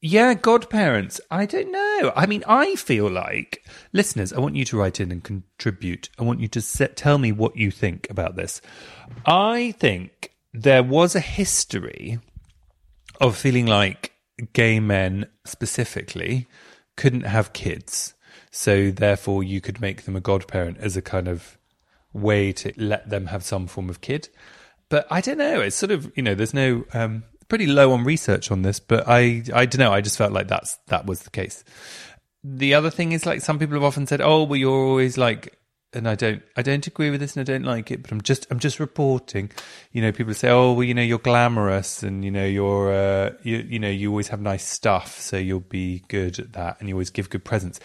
Yeah, 0.00 0.34
godparents. 0.34 1.20
I 1.32 1.46
don't 1.46 1.72
know. 1.72 2.12
I 2.14 2.26
mean, 2.26 2.44
I 2.46 2.76
feel 2.76 3.10
like 3.10 3.66
listeners. 3.92 4.32
I 4.32 4.38
want 4.38 4.54
you 4.54 4.64
to 4.66 4.78
write 4.78 5.00
in 5.00 5.10
and 5.10 5.24
contribute. 5.24 6.10
I 6.16 6.22
want 6.22 6.38
you 6.38 6.46
to 6.46 6.60
set, 6.60 6.94
tell 6.94 7.18
me 7.18 7.32
what 7.32 7.56
you 7.56 7.72
think 7.72 8.06
about 8.08 8.36
this. 8.36 8.60
I 9.26 9.74
think 9.80 10.30
there 10.52 10.84
was 10.84 11.16
a 11.16 11.20
history 11.20 12.20
of 13.20 13.36
feeling 13.36 13.66
like 13.66 14.11
gay 14.52 14.80
men 14.80 15.26
specifically 15.44 16.46
couldn't 16.96 17.22
have 17.22 17.52
kids. 17.52 18.14
So 18.50 18.90
therefore 18.90 19.42
you 19.42 19.60
could 19.60 19.80
make 19.80 20.02
them 20.02 20.16
a 20.16 20.20
godparent 20.20 20.78
as 20.78 20.96
a 20.96 21.02
kind 21.02 21.28
of 21.28 21.58
way 22.12 22.52
to 22.52 22.72
let 22.76 23.08
them 23.08 23.26
have 23.26 23.44
some 23.44 23.66
form 23.66 23.88
of 23.88 24.00
kid. 24.00 24.28
But 24.88 25.06
I 25.10 25.20
don't 25.20 25.38
know. 25.38 25.60
It's 25.60 25.76
sort 25.76 25.90
of 25.90 26.12
you 26.16 26.22
know, 26.22 26.34
there's 26.34 26.54
no 26.54 26.84
um, 26.92 27.24
pretty 27.48 27.66
low 27.66 27.92
on 27.92 28.04
research 28.04 28.50
on 28.50 28.62
this, 28.62 28.78
but 28.78 29.04
I 29.08 29.42
I 29.54 29.66
don't 29.66 29.78
know. 29.78 29.92
I 29.92 30.00
just 30.00 30.18
felt 30.18 30.32
like 30.32 30.48
that's 30.48 30.78
that 30.88 31.06
was 31.06 31.22
the 31.22 31.30
case. 31.30 31.64
The 32.44 32.74
other 32.74 32.90
thing 32.90 33.12
is 33.12 33.24
like 33.24 33.40
some 33.40 33.58
people 33.58 33.74
have 33.74 33.84
often 33.84 34.06
said, 34.06 34.20
"Oh, 34.20 34.42
well, 34.42 34.58
you're 34.58 34.86
always 34.86 35.16
like 35.16 35.56
and 35.94 36.08
I 36.08 36.14
don't 36.14 36.42
I 36.56 36.62
don't 36.62 36.86
agree 36.86 37.10
with 37.10 37.20
this 37.20 37.36
and 37.36 37.48
I 37.48 37.52
don't 37.52 37.64
like 37.64 37.90
it, 37.90 38.02
but 38.02 38.12
I'm 38.12 38.20
just 38.20 38.46
I'm 38.50 38.58
just 38.58 38.80
reporting. 38.80 39.50
You 39.92 40.02
know, 40.02 40.12
people 40.12 40.34
say, 40.34 40.50
"Oh, 40.50 40.72
well, 40.72 40.84
you 40.84 40.94
know, 40.94 41.02
you're 41.02 41.18
glamorous 41.18 42.02
and 42.02 42.24
you 42.24 42.30
know 42.30 42.44
you're 42.44 42.92
uh, 42.92 43.30
you 43.42 43.58
you 43.58 43.78
know 43.78 43.90
you 43.90 44.10
always 44.10 44.28
have 44.28 44.40
nice 44.40 44.66
stuff, 44.66 45.20
so 45.20 45.36
you'll 45.36 45.60
be 45.60 46.02
good 46.08 46.38
at 46.38 46.52
that, 46.54 46.78
and 46.80 46.88
you 46.88 46.94
always 46.94 47.10
give 47.10 47.30
good 47.30 47.44
presents." 47.44 47.80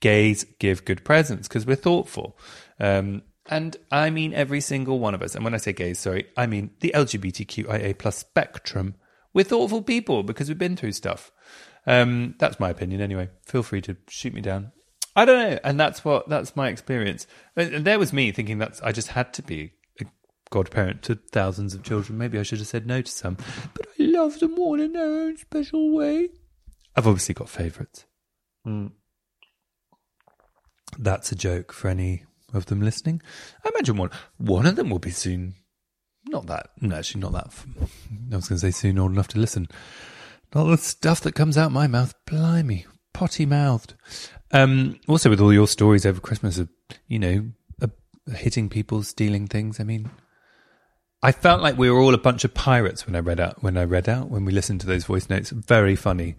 Gays 0.00 0.44
give 0.60 0.84
good 0.84 1.04
presents 1.04 1.48
because 1.48 1.66
we're 1.66 1.74
thoughtful, 1.74 2.38
um, 2.78 3.22
and 3.46 3.76
I 3.90 4.10
mean 4.10 4.32
every 4.32 4.60
single 4.60 5.00
one 5.00 5.12
of 5.12 5.22
us. 5.22 5.34
And 5.34 5.42
when 5.42 5.54
I 5.54 5.56
say 5.56 5.72
gays, 5.72 5.98
sorry, 5.98 6.26
I 6.36 6.46
mean 6.46 6.70
the 6.80 6.92
LGBTQIA 6.94 7.98
plus 7.98 8.16
spectrum. 8.18 8.94
We're 9.34 9.44
thoughtful 9.44 9.82
people 9.82 10.22
because 10.22 10.48
we've 10.48 10.56
been 10.56 10.76
through 10.76 10.92
stuff. 10.92 11.32
Um, 11.86 12.34
that's 12.38 12.60
my 12.60 12.70
opinion, 12.70 13.00
anyway. 13.00 13.28
Feel 13.44 13.62
free 13.62 13.80
to 13.82 13.96
shoot 14.08 14.34
me 14.34 14.40
down. 14.40 14.72
I 15.18 15.24
don't 15.24 15.50
know, 15.50 15.58
and 15.64 15.80
that's 15.80 16.04
what 16.04 16.28
that's 16.28 16.54
my 16.54 16.68
experience. 16.68 17.26
And 17.56 17.84
there 17.84 17.98
was 17.98 18.12
me 18.12 18.30
thinking 18.30 18.58
that 18.58 18.78
I 18.84 18.92
just 18.92 19.08
had 19.08 19.34
to 19.34 19.42
be 19.42 19.72
a 20.00 20.04
godparent 20.50 21.02
to 21.02 21.16
thousands 21.16 21.74
of 21.74 21.82
children. 21.82 22.18
Maybe 22.18 22.38
I 22.38 22.44
should 22.44 22.58
have 22.58 22.68
said 22.68 22.86
no 22.86 23.02
to 23.02 23.10
some, 23.10 23.36
but 23.74 23.88
I 23.98 24.04
love 24.04 24.38
them 24.38 24.56
all 24.60 24.80
in 24.80 24.92
their 24.92 25.22
own 25.22 25.36
special 25.36 25.92
way. 25.92 26.28
I've 26.94 27.08
obviously 27.08 27.34
got 27.34 27.48
favourites. 27.48 28.06
Mm. 28.64 28.92
That's 30.96 31.32
a 31.32 31.34
joke 31.34 31.72
for 31.72 31.88
any 31.88 32.22
of 32.54 32.66
them 32.66 32.80
listening. 32.80 33.20
I 33.64 33.70
imagine 33.70 33.96
one 33.96 34.10
one 34.36 34.66
of 34.66 34.76
them 34.76 34.88
will 34.88 35.00
be 35.00 35.10
soon. 35.10 35.56
Not 36.26 36.46
that, 36.46 36.70
no, 36.80 36.94
actually, 36.94 37.22
not 37.22 37.32
that. 37.32 37.52
I 38.32 38.36
was 38.36 38.46
going 38.46 38.60
to 38.60 38.66
say 38.66 38.70
soon 38.70 39.00
old 39.00 39.10
enough 39.10 39.28
to 39.28 39.40
listen. 39.40 39.66
Not 40.54 40.66
the 40.66 40.76
stuff 40.76 41.20
that 41.22 41.34
comes 41.34 41.58
out 41.58 41.72
my 41.72 41.88
mouth. 41.88 42.14
Blimey, 42.24 42.86
potty 43.12 43.46
mouthed. 43.46 43.94
Um, 44.52 44.98
also, 45.06 45.30
with 45.30 45.40
all 45.40 45.52
your 45.52 45.68
stories 45.68 46.06
over 46.06 46.20
Christmas 46.20 46.58
of, 46.58 46.68
you 47.06 47.18
know, 47.18 47.50
uh, 47.82 47.88
hitting 48.34 48.68
people, 48.68 49.02
stealing 49.02 49.46
things. 49.46 49.80
I 49.80 49.84
mean, 49.84 50.10
I 51.22 51.32
felt 51.32 51.62
like 51.62 51.76
we 51.76 51.90
were 51.90 52.00
all 52.00 52.14
a 52.14 52.18
bunch 52.18 52.44
of 52.44 52.54
pirates 52.54 53.06
when 53.06 53.16
I 53.16 53.20
read 53.20 53.40
out, 53.40 53.62
when 53.62 53.76
I 53.76 53.84
read 53.84 54.08
out, 54.08 54.30
when 54.30 54.44
we 54.44 54.52
listened 54.52 54.80
to 54.82 54.86
those 54.86 55.04
voice 55.04 55.28
notes. 55.28 55.50
Very 55.50 55.96
funny, 55.96 56.36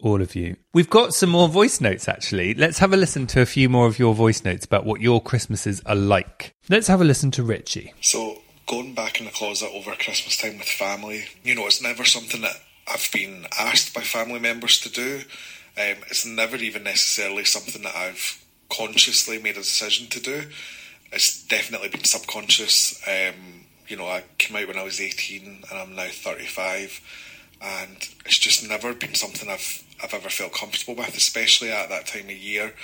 all 0.00 0.20
of 0.20 0.34
you. 0.34 0.56
We've 0.74 0.90
got 0.90 1.14
some 1.14 1.30
more 1.30 1.48
voice 1.48 1.80
notes 1.80 2.08
actually. 2.08 2.54
Let's 2.54 2.78
have 2.78 2.92
a 2.92 2.96
listen 2.96 3.26
to 3.28 3.40
a 3.40 3.46
few 3.46 3.68
more 3.68 3.86
of 3.86 3.98
your 3.98 4.14
voice 4.14 4.44
notes 4.44 4.64
about 4.64 4.84
what 4.84 5.00
your 5.00 5.22
Christmases 5.22 5.80
are 5.86 5.94
like. 5.94 6.54
Let's 6.68 6.88
have 6.88 7.00
a 7.00 7.04
listen 7.04 7.30
to 7.32 7.42
Richie. 7.42 7.94
So, 8.00 8.42
going 8.66 8.94
back 8.94 9.20
in 9.20 9.26
the 9.26 9.32
closet 9.32 9.70
over 9.72 9.92
Christmas 9.92 10.36
time 10.36 10.58
with 10.58 10.68
family, 10.68 11.24
you 11.44 11.54
know, 11.54 11.66
it's 11.66 11.80
never 11.80 12.04
something 12.04 12.40
that 12.40 12.56
I've 12.88 13.08
been 13.12 13.46
asked 13.58 13.94
by 13.94 14.00
family 14.00 14.40
members 14.40 14.80
to 14.80 14.90
do. 14.90 15.22
Um, 15.78 16.02
it's 16.08 16.24
never 16.24 16.56
even 16.56 16.84
necessarily 16.84 17.44
something 17.44 17.82
that 17.82 17.94
I've 17.94 18.44
consciously 18.70 19.38
made 19.38 19.56
a 19.56 19.60
decision 19.60 20.08
to 20.08 20.20
do. 20.20 20.44
It's 21.12 21.46
definitely 21.46 21.88
been 21.88 22.04
subconscious. 22.04 23.00
Um, 23.06 23.64
you 23.86 23.96
know, 23.96 24.06
I 24.06 24.24
came 24.38 24.56
out 24.56 24.68
when 24.68 24.78
I 24.78 24.82
was 24.82 25.00
18 25.00 25.64
and 25.70 25.78
I'm 25.78 25.94
now 25.94 26.08
35. 26.08 27.00
And 27.62 27.96
it's 28.24 28.38
just 28.38 28.68
never 28.68 28.92
been 28.94 29.14
something 29.14 29.48
I've 29.48 29.82
I've 30.02 30.12
ever 30.12 30.28
felt 30.28 30.52
comfortable 30.52 30.94
with, 30.94 31.16
especially 31.16 31.70
at 31.70 31.88
that 31.88 32.06
time 32.06 32.26
of 32.26 32.32
year 32.32 32.74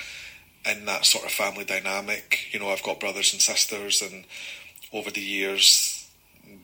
in 0.64 0.84
that 0.86 1.04
sort 1.04 1.24
of 1.24 1.30
family 1.30 1.64
dynamic. 1.64 2.52
You 2.52 2.60
know, 2.60 2.70
I've 2.70 2.82
got 2.82 3.00
brothers 3.00 3.32
and 3.32 3.42
sisters, 3.42 4.02
and 4.02 4.24
over 4.92 5.10
the 5.10 5.20
years, 5.20 6.08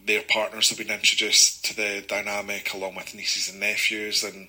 their 0.06 0.22
partners 0.22 0.68
have 0.70 0.78
been 0.78 0.90
introduced 0.90 1.64
to 1.66 1.76
the 1.76 2.04
dynamic 2.06 2.72
along 2.72 2.94
with 2.94 3.14
nieces 3.14 3.50
and 3.50 3.60
nephews, 3.60 4.24
and 4.24 4.48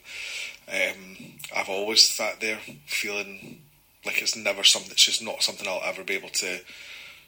um, 0.72 1.18
I've 1.56 1.70
always 1.70 2.02
sat 2.02 2.40
there 2.40 2.60
feeling 2.86 3.62
like 4.06 4.22
it's 4.22 4.36
never 4.36 4.64
something. 4.64 4.92
It's 4.92 5.06
just 5.06 5.24
not 5.24 5.44
something 5.44 5.68
I'll 5.68 5.82
ever 5.84 6.04
be 6.04 6.16
able 6.16 6.30
to 6.30 6.60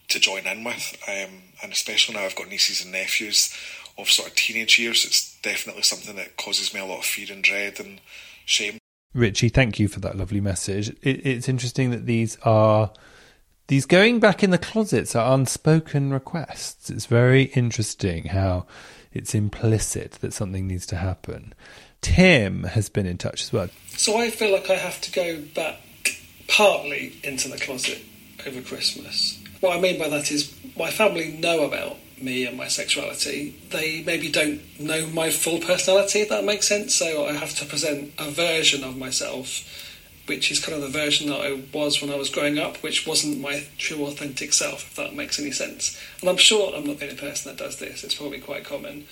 to 0.10 0.20
join 0.20 0.46
in 0.46 0.64
with. 0.64 0.98
Um, 1.08 1.42
and 1.64 1.72
especially 1.72 2.16
now 2.16 2.22
I've 2.22 2.36
got 2.36 2.50
nieces 2.50 2.84
and 2.84 2.92
nephews 2.92 3.56
of 3.98 4.10
sort 4.10 4.30
of 4.30 4.36
teenage 4.36 4.80
years, 4.80 5.06
it's 5.06 5.38
definitely 5.42 5.84
something 5.84 6.16
that 6.16 6.38
causes 6.38 6.74
me 6.74 6.80
a 6.80 6.86
lot 6.86 7.00
of 7.00 7.06
fear 7.06 7.28
and 7.32 7.44
dread 7.44 7.80
and 7.80 8.02
shame. 8.46 8.78
Richie, 9.14 9.50
thank 9.50 9.80
you 9.80 9.88
for 9.88 10.00
that 10.00 10.18
lovely 10.18 10.42
message. 10.42 10.90
It, 11.02 11.26
it's 11.26 11.50
interesting 11.50 11.92
that 11.92 12.06
these 12.06 12.38
are 12.44 12.92
these 13.68 13.86
going 13.86 14.20
back 14.20 14.44
in 14.44 14.52
the 14.52 14.58
closets 14.58 15.16
are 15.16 15.34
unspoken 15.34 16.12
requests. 16.12 16.90
It's 16.90 17.06
very 17.06 17.44
interesting 17.44 18.26
how 18.26 18.66
it's 19.14 19.36
implicit 19.36 20.14
that 20.14 20.34
something 20.34 20.68
needs 20.68 20.86
to 20.88 20.98
happen. 20.98 21.54
Tim 22.02 22.64
has 22.64 22.90
been 22.90 23.06
in 23.06 23.18
touch 23.18 23.44
as 23.44 23.54
well. 23.54 23.70
So 23.88 24.18
I 24.18 24.30
feel 24.30 24.52
like 24.52 24.70
I 24.70 24.76
have 24.76 25.00
to 25.02 25.12
go 25.12 25.42
back 25.56 25.80
partly 26.48 27.16
into 27.24 27.48
the 27.48 27.58
closet 27.58 28.04
over 28.46 28.62
Christmas. 28.62 29.42
What 29.60 29.78
I 29.78 29.80
mean 29.80 30.00
by 30.00 30.10
that 30.10 30.32
is 30.32 30.54
my 30.78 30.90
family 30.90 31.38
know 31.40 31.64
about 31.64 31.98
me 32.20 32.46
and 32.46 32.58
my 32.58 32.68
sexuality. 32.68 33.56
They 33.70 34.04
maybe 34.04 34.32
don't 34.32 34.62
know 34.80 35.08
my 35.08 35.30
full 35.30 35.60
personality, 35.60 36.22
if 36.22 36.30
that 36.30 36.44
makes 36.44 36.68
sense. 36.68 36.96
So 36.96 37.26
I 37.26 37.34
have 37.34 37.56
to 37.56 37.66
present 37.66 38.14
a 38.18 38.30
version 38.30 38.84
of 38.84 38.98
myself, 38.98 39.64
which 40.26 40.52
is 40.52 40.60
kind 40.60 40.76
of 40.76 40.82
the 40.82 41.00
version 41.00 41.30
that 41.30 41.42
I 41.42 41.62
was 41.74 42.02
when 42.02 42.12
I 42.12 42.16
was 42.16 42.30
growing 42.30 42.58
up, 42.58 42.78
which 42.78 43.06
wasn't 43.08 43.40
my 43.40 43.66
true, 43.78 44.06
authentic 44.06 44.54
self, 44.54 44.84
if 44.88 44.96
that 44.96 45.16
makes 45.16 45.40
any 45.40 45.52
sense. 45.52 46.00
And 46.22 46.30
I'm 46.30 46.38
sure 46.38 46.76
I'm 46.76 46.86
not 46.86 47.00
the 47.00 47.06
only 47.06 47.18
person 47.18 47.52
that 47.52 47.64
does 47.64 47.78
this, 47.78 48.04
it's 48.04 48.16
probably 48.16 48.40
quite 48.40 48.64
common. 48.64 49.06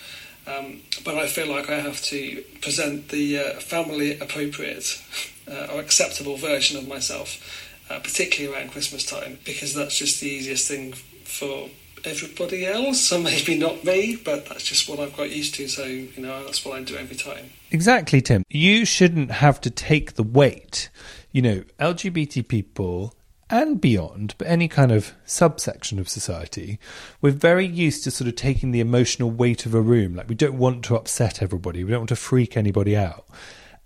Um, 0.50 0.82
but 1.06 1.16
I 1.16 1.28
feel 1.28 1.48
like 1.48 1.70
I 1.70 1.80
have 1.80 2.02
to 2.04 2.44
present 2.62 3.10
the 3.10 3.40
uh, 3.40 3.60
family 3.60 4.20
appropriate 4.20 5.02
uh, 5.48 5.68
or 5.74 5.80
acceptable 5.80 6.38
version 6.38 6.78
of 6.78 6.88
myself. 6.88 7.66
Uh, 7.90 7.98
particularly 7.98 8.56
around 8.56 8.70
Christmas 8.70 9.04
time, 9.04 9.40
because 9.46 9.74
that's 9.74 9.98
just 9.98 10.22
the 10.22 10.28
easiest 10.28 10.68
thing 10.68 10.94
for 10.94 11.70
everybody 12.06 12.66
else, 12.66 13.02
So 13.02 13.20
maybe 13.20 13.58
not 13.58 13.84
me, 13.84 14.16
but 14.24 14.48
that's 14.48 14.64
just 14.64 14.88
what 14.88 15.00
I've 15.00 15.16
got 15.16 15.32
used 15.32 15.56
to. 15.56 15.68
So 15.68 15.86
you 15.86 16.12
know, 16.18 16.44
that's 16.46 16.64
what 16.64 16.78
I 16.78 16.84
do 16.84 16.96
every 16.96 17.16
time. 17.16 17.50
Exactly, 17.72 18.22
Tim. 18.22 18.44
You 18.50 18.86
shouldn't 18.86 19.32
have 19.32 19.62
to 19.62 19.70
take 19.70 20.14
the 20.14 20.24
weight. 20.24 20.90
You 21.32 21.42
know, 21.42 21.64
LGBT 21.80 22.48
people 22.48 23.16
and 23.50 23.82
beyond, 23.82 24.36
but 24.38 24.48
any 24.48 24.68
kind 24.68 24.92
of 24.92 25.14
subsection 25.26 26.00
of 26.00 26.10
society, 26.10 26.80
we're 27.22 27.32
very 27.32 27.66
used 27.66 28.04
to 28.04 28.12
sort 28.12 28.28
of 28.28 28.36
taking 28.36 28.72
the 28.72 28.80
emotional 28.80 29.32
weight 29.32 29.66
of 29.66 29.74
a 29.74 29.82
room. 29.82 30.16
Like 30.16 30.30
we 30.30 30.36
don't 30.36 30.58
want 30.58 30.86
to 30.86 30.96
upset 30.96 31.42
everybody, 31.42 31.84
we 31.84 31.92
don't 31.92 32.02
want 32.02 32.10
to 32.10 32.16
freak 32.16 32.56
anybody 32.56 32.96
out, 32.96 33.26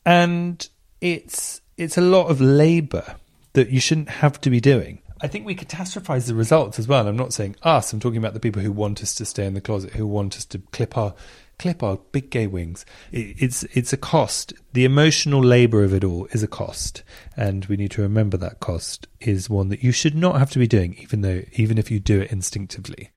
and 0.05 0.67
it's 1.01 1.61
it's 1.77 1.97
a 1.97 2.01
lot 2.01 2.27
of 2.27 2.39
labour 2.39 3.15
that 3.53 3.69
you 3.69 3.79
shouldn't 3.79 4.09
have 4.09 4.39
to 4.41 4.49
be 4.49 4.59
doing. 4.59 4.99
I 5.21 5.27
think 5.27 5.45
we 5.45 5.55
catastrophize 5.55 6.27
the 6.27 6.35
results 6.35 6.79
as 6.79 6.87
well. 6.87 7.07
I'm 7.07 7.15
not 7.15 7.31
saying 7.31 7.55
us. 7.63 7.93
I'm 7.93 8.01
talking 8.01 8.17
about 8.17 8.33
the 8.33 8.41
people 8.41 8.61
who 8.61 8.73
want 8.73 9.01
us 9.01 9.15
to 9.15 9.25
stay 9.25 9.45
in 9.45 9.53
the 9.53 9.61
closet, 9.61 9.93
who 9.93 10.05
want 10.05 10.35
us 10.35 10.43
to 10.45 10.59
clip 10.71 10.97
our 10.97 11.15
clip 11.59 11.83
our 11.83 11.97
big 12.11 12.29
gay 12.29 12.47
wings. 12.47 12.85
It, 13.11 13.35
it's 13.39 13.63
it's 13.75 13.93
a 13.93 13.97
cost. 13.97 14.53
The 14.73 14.85
emotional 14.85 15.43
labor 15.43 15.83
of 15.83 15.93
it 15.93 16.03
all 16.03 16.27
is 16.31 16.43
a 16.43 16.47
cost, 16.47 17.03
and 17.35 17.65
we 17.65 17.77
need 17.77 17.91
to 17.91 18.01
remember 18.01 18.37
that 18.37 18.59
cost 18.59 19.07
is 19.19 19.49
one 19.49 19.69
that 19.69 19.83
you 19.83 19.91
should 19.91 20.15
not 20.15 20.37
have 20.37 20.51
to 20.51 20.59
be 20.59 20.67
doing, 20.67 20.95
even 20.99 21.21
though 21.21 21.43
even 21.53 21.77
if 21.77 21.89
you 21.91 21.99
do 21.99 22.21
it 22.21 22.31
instinctively. 22.31 23.11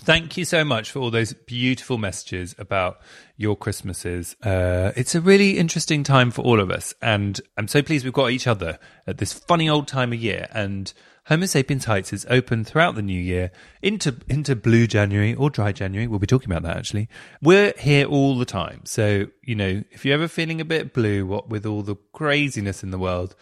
Thank 0.00 0.38
you 0.38 0.46
so 0.46 0.64
much 0.64 0.90
for 0.90 1.00
all 1.00 1.10
those 1.10 1.34
beautiful 1.34 1.98
messages 1.98 2.54
about 2.58 3.00
your 3.36 3.56
Christmases. 3.56 4.34
Uh, 4.42 4.92
it's 4.96 5.14
a 5.14 5.20
really 5.20 5.58
interesting 5.58 6.02
time 6.02 6.30
for 6.30 6.42
all 6.42 6.60
of 6.60 6.70
us, 6.70 6.94
and 7.02 7.38
I'm 7.58 7.68
so 7.68 7.82
pleased 7.82 8.04
we've 8.04 8.14
got 8.14 8.30
each 8.30 8.46
other 8.46 8.78
at 9.06 9.18
this 9.18 9.34
funny 9.34 9.68
old 9.68 9.86
time 9.86 10.14
of 10.14 10.18
year. 10.18 10.48
And 10.52 10.90
Homo 11.26 11.46
sapiens 11.46 11.84
Heights 11.84 12.12
is 12.12 12.26
open 12.28 12.64
throughout 12.64 12.96
the 12.96 13.02
new 13.02 13.20
year 13.20 13.52
into 13.80 14.16
into 14.28 14.56
blue 14.56 14.88
January 14.88 15.34
or 15.34 15.50
dry 15.50 15.70
January. 15.70 16.08
We'll 16.08 16.18
be 16.18 16.26
talking 16.26 16.50
about 16.50 16.64
that 16.64 16.76
actually. 16.76 17.08
We're 17.40 17.72
here 17.78 18.06
all 18.06 18.36
the 18.36 18.44
time, 18.44 18.80
so 18.84 19.26
you 19.42 19.54
know 19.54 19.84
if 19.92 20.04
you're 20.04 20.14
ever 20.14 20.26
feeling 20.26 20.60
a 20.60 20.64
bit 20.64 20.92
blue, 20.92 21.24
what 21.24 21.48
with 21.48 21.64
all 21.64 21.82
the 21.82 21.94
craziness 22.12 22.82
in 22.82 22.90
the 22.90 22.98
world, 22.98 23.36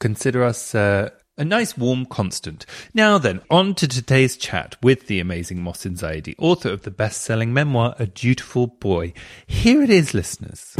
consider 0.00 0.42
us. 0.42 0.74
Uh, 0.74 1.10
a 1.38 1.44
nice 1.44 1.74
warm 1.74 2.04
constant. 2.04 2.66
Now 2.92 3.16
then, 3.16 3.40
on 3.48 3.74
to 3.76 3.88
today's 3.88 4.36
chat 4.36 4.76
with 4.82 5.06
the 5.06 5.20
amazing 5.20 5.58
Mohsin 5.58 5.96
Zaidi, 5.98 6.34
author 6.38 6.68
of 6.68 6.82
the 6.82 6.90
best 6.90 7.22
selling 7.22 7.54
memoir, 7.54 7.94
A 7.98 8.06
Dutiful 8.06 8.66
Boy. 8.66 9.14
Here 9.46 9.80
it 9.80 9.88
is, 9.88 10.12
listeners. 10.12 10.74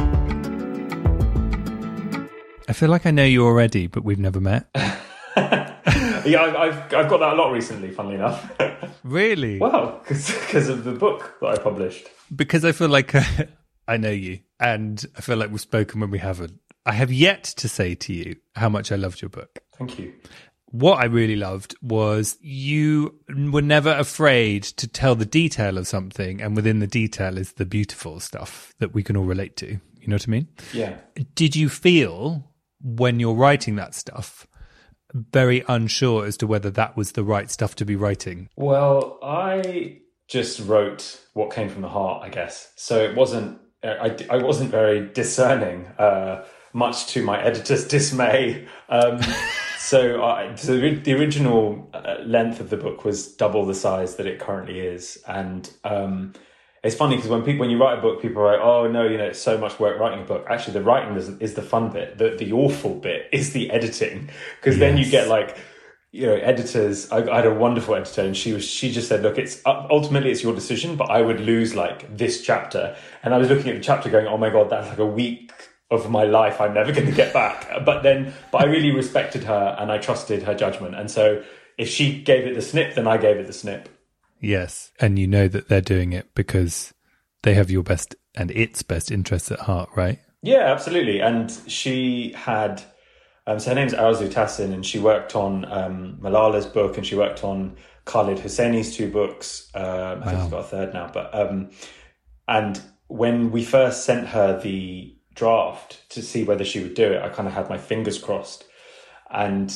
I 2.69 2.75
feel 2.75 2.91
like 2.91 3.07
I 3.07 3.11
know 3.11 3.25
you 3.25 3.47
already, 3.47 3.87
but 3.87 4.05
we've 4.05 4.19
never 4.19 4.39
met. 4.39 4.69
yeah, 6.27 6.43
I've, 6.43 6.57
I've, 6.57 6.95
I've 6.95 7.09
got 7.09 7.19
that 7.19 7.33
a 7.33 7.37
lot 7.37 7.53
recently, 7.53 7.91
funnily 7.91 8.17
enough. 8.17 8.53
really? 9.05 9.59
Well, 9.59 10.03
because 10.07 10.69
of 10.69 10.85
the 10.85 10.93
book 10.93 11.37
that 11.41 11.47
I 11.47 11.59
published. 11.59 12.09
Because 12.35 12.65
I 12.65 12.73
feel 12.73 12.89
like 12.89 13.15
uh, 13.15 13.23
I 13.89 13.97
know 13.97 14.11
you, 14.11 14.41
and 14.59 15.05
I 15.17 15.21
feel 15.21 15.37
like 15.37 15.51
we've 15.51 15.61
spoken 15.61 16.01
when 16.01 16.11
we 16.11 16.19
haven't. 16.19 16.61
I 16.87 16.93
have 16.93 17.13
yet 17.13 17.45
to 17.45 17.69
say 17.69 17.95
to 17.95 18.13
you 18.13 18.37
how 18.55 18.69
much 18.69 18.91
I 18.91 18.97
loved 18.97 19.21
your 19.21 19.29
book. 19.29 19.59
Thank 19.77 19.99
you. 19.99 20.15
What 20.67 20.99
I 20.99 21.07
really 21.07 21.37
loved 21.37 21.75
was 21.83 22.39
you 22.41 23.19
were 23.29 23.63
never 23.63 23.91
afraid 23.91 24.63
to 24.63 24.87
tell 24.87 25.15
the 25.17 25.27
detail 25.27 25.79
of 25.79 25.87
something, 25.87 26.41
and 26.41 26.57
within 26.57 26.79
the 26.79 26.87
detail 26.87 27.39
is 27.39 27.55
the 27.55 27.67
beautiful 27.67 28.21
stuff 28.21 28.73
that 28.79 28.95
we 28.95 29.03
can 29.03 29.17
all 29.17 29.25
relate 29.25 29.57
to. 29.57 29.67
You 29.67 30.09
know 30.09 30.15
what 30.15 30.29
I 30.29 30.31
mean? 30.31 30.49
Yeah. 30.73 30.97
Did 31.35 31.57
you 31.57 31.69
feel 31.69 32.51
when 32.83 33.21
you're 33.21 33.35
writing 33.35 33.77
that 33.77 33.95
stuff 33.95 34.47
very 35.15 35.65
unsure 35.69 36.25
as 36.25 36.37
to 36.39 36.47
whether 36.47 36.71
that 36.71 36.97
was 36.97 37.13
the 37.13 37.25
right 37.25 37.51
stuff 37.51 37.75
to 37.77 37.85
be 37.85 37.97
writing? 37.97 38.49
Well, 38.57 39.19
I 39.23 40.01
just 40.29 40.61
wrote 40.61 41.21
what 41.35 41.53
came 41.53 41.69
from 41.69 41.83
the 41.83 41.89
heart, 41.89 42.23
I 42.23 42.29
guess. 42.29 42.73
So 42.77 42.99
it 42.99 43.17
wasn't. 43.17 43.59
I, 43.83 44.15
I 44.29 44.37
wasn't 44.37 44.71
very 44.71 45.09
discerning, 45.09 45.87
uh, 45.99 46.45
much 46.75 47.07
to 47.09 47.25
my 47.25 47.43
editor's 47.43 47.89
dismay. 47.89 48.69
Um, 48.91 49.21
so, 49.79 50.23
I, 50.23 50.55
so 50.55 50.77
the 50.79 51.15
original 51.15 51.89
uh, 51.95 52.17
length 52.27 52.61
of 52.61 52.69
the 52.69 52.77
book 52.77 53.07
was 53.07 53.35
double 53.35 53.65
the 53.65 53.75
size 53.75 54.17
that 54.17 54.27
it 54.27 54.39
currently 54.39 54.81
is, 54.81 55.19
and 55.27 55.71
um, 55.85 56.35
it's 56.83 56.95
funny 56.95 57.17
because 57.17 57.31
when 57.31 57.43
people 57.43 57.61
when 57.61 57.71
you 57.71 57.79
write 57.79 57.99
a 57.99 58.01
book, 58.01 58.23
people 58.23 58.43
are 58.43 58.53
like, 58.53 58.61
"Oh 58.61 58.91
no, 58.91 59.07
you 59.07 59.19
know, 59.19 59.27
it's 59.27 59.39
so 59.39 59.59
much 59.59 59.79
work 59.79 59.99
writing 59.99 60.21
a 60.21 60.25
book." 60.25 60.47
Actually, 60.49 60.75
the 60.75 60.83
writing 60.83 61.15
is, 61.15 61.29
is 61.39 61.55
the 61.55 61.63
fun 61.63 61.91
bit. 61.91 62.17
The 62.17 62.31
the 62.31 62.53
awful 62.53 62.95
bit 62.95 63.29
is 63.33 63.53
the 63.53 63.71
editing 63.71 64.31
because 64.57 64.79
yes. 64.79 64.81
then 64.81 64.97
you 64.97 65.11
get 65.11 65.29
like 65.29 65.59
you 66.11 66.27
know 66.27 66.35
editors. 66.35 67.11
I, 67.13 67.19
I, 67.31 67.37
had 67.37 67.47
a 67.47 67.55
wonderful 67.55 67.95
editor, 67.95 68.23
and 68.23 68.35
she 68.35 68.55
was 68.55 68.67
she 68.67 68.91
just 68.91 69.09
said, 69.09 69.23
"Look, 69.23 69.37
it's 69.37 69.61
uh, 69.67 69.87
ultimately 69.91 70.31
it's 70.31 70.43
your 70.43 70.55
decision, 70.55 70.97
but 70.97 71.11
I 71.11 71.21
would 71.21 71.41
lose 71.41 71.75
like 71.75 72.17
this 72.17 72.41
chapter." 72.43 72.97
And 73.23 73.35
I 73.35 73.39
was 73.39 73.51
looking 73.51 73.69
at 73.69 73.77
the 73.77 73.83
chapter, 73.83 74.09
going, 74.09 74.27
"Oh 74.27 74.39
my 74.39 74.49
god, 74.49 74.71
that's 74.71 74.89
like 74.89 74.99
a 74.99 75.07
week." 75.07 75.53
Of 75.93 76.09
my 76.09 76.23
life, 76.23 76.61
I'm 76.61 76.73
never 76.73 76.93
going 76.93 77.09
to 77.09 77.13
get 77.13 77.33
back. 77.33 77.69
But 77.85 78.05
then, 78.05 78.33
but 78.53 78.63
I 78.63 78.67
really 78.67 78.93
respected 78.93 79.43
her 79.43 79.77
and 79.77 79.91
I 79.91 79.99
trusted 79.99 80.45
her 80.45 80.55
judgment. 80.55 80.95
And 80.95 81.11
so, 81.11 81.43
if 81.79 81.89
she 81.89 82.23
gave 82.23 82.47
it 82.47 82.55
the 82.55 82.63
snip, 82.63 82.95
then 82.95 83.09
I 83.09 83.17
gave 83.17 83.39
it 83.39 83.49
the 83.49 83.53
snip. 83.53 83.89
Yes. 84.41 84.91
And 85.01 85.19
you 85.19 85.27
know 85.27 85.49
that 85.49 85.69
they're 85.69 85.81
doing 85.81 86.13
it 86.13 86.35
because 86.35 86.95
they 87.43 87.55
have 87.55 87.71
your 87.71 87.83
best 87.83 88.15
and 88.35 88.51
its 88.51 88.83
best 88.83 89.11
interests 89.11 89.51
at 89.51 89.61
heart, 89.61 89.91
right? 89.97 90.19
Yeah, 90.43 90.73
absolutely. 90.73 91.21
And 91.21 91.51
she 91.67 92.33
had, 92.33 92.83
um, 93.47 93.59
so 93.59 93.71
her 93.71 93.75
name's 93.75 93.93
Arzu 93.93 94.31
Tahsin, 94.31 94.73
and 94.73 94.85
she 94.85 94.99
worked 94.99 95.37
on 95.37 95.65
um, 95.71 96.19
Malala's 96.21 96.67
book 96.67 96.97
and 96.97 97.07
she 97.07 97.15
worked 97.17 97.45
on 97.45 97.77
Khaled 98.07 98.39
Hosseini's 98.39 98.97
two 98.97 99.11
books. 99.11 99.69
Um, 99.75 100.23
I 100.23 100.31
think 100.31 100.43
she's 100.43 100.51
got 100.51 100.61
a 100.61 100.65
third 100.65 100.95
now. 100.95 101.11
But, 101.13 101.35
um, 101.35 101.71
and 102.49 102.81
when 103.09 103.51
we 103.51 103.65
first 103.65 104.05
sent 104.05 104.29
her 104.29 104.59
the 104.59 105.17
draft 105.35 106.09
to 106.11 106.23
see 106.23 106.45
whether 106.45 106.65
she 106.65 106.81
would 106.81 106.95
do 106.95 107.13
it, 107.13 107.23
I 107.23 107.29
kind 107.29 107.49
of 107.49 107.55
had 107.55 107.69
my 107.69 107.79
fingers 107.79 108.19
crossed. 108.19 108.65
And 109.31 109.73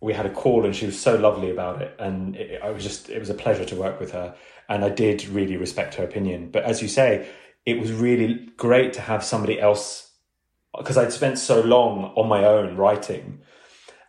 we 0.00 0.12
had 0.12 0.26
a 0.26 0.30
call 0.30 0.64
and 0.64 0.74
she 0.74 0.86
was 0.86 0.98
so 0.98 1.16
lovely 1.16 1.50
about 1.50 1.82
it 1.82 1.94
and 1.98 2.36
it, 2.36 2.60
I 2.62 2.70
was 2.70 2.82
just 2.82 3.10
it 3.10 3.18
was 3.18 3.30
a 3.30 3.34
pleasure 3.34 3.64
to 3.64 3.76
work 3.76 3.98
with 4.00 4.12
her 4.12 4.34
and 4.68 4.84
I 4.84 4.90
did 4.90 5.26
really 5.28 5.56
respect 5.56 5.94
her 5.96 6.04
opinion 6.04 6.50
but 6.50 6.64
as 6.64 6.82
you 6.82 6.88
say 6.88 7.28
it 7.66 7.80
was 7.80 7.92
really 7.92 8.48
great 8.56 8.92
to 8.94 9.00
have 9.00 9.24
somebody 9.24 9.60
else 9.60 10.10
because 10.76 10.96
I'd 10.96 11.12
spent 11.12 11.38
so 11.38 11.60
long 11.60 12.12
on 12.16 12.28
my 12.28 12.44
own 12.44 12.76
writing 12.76 13.40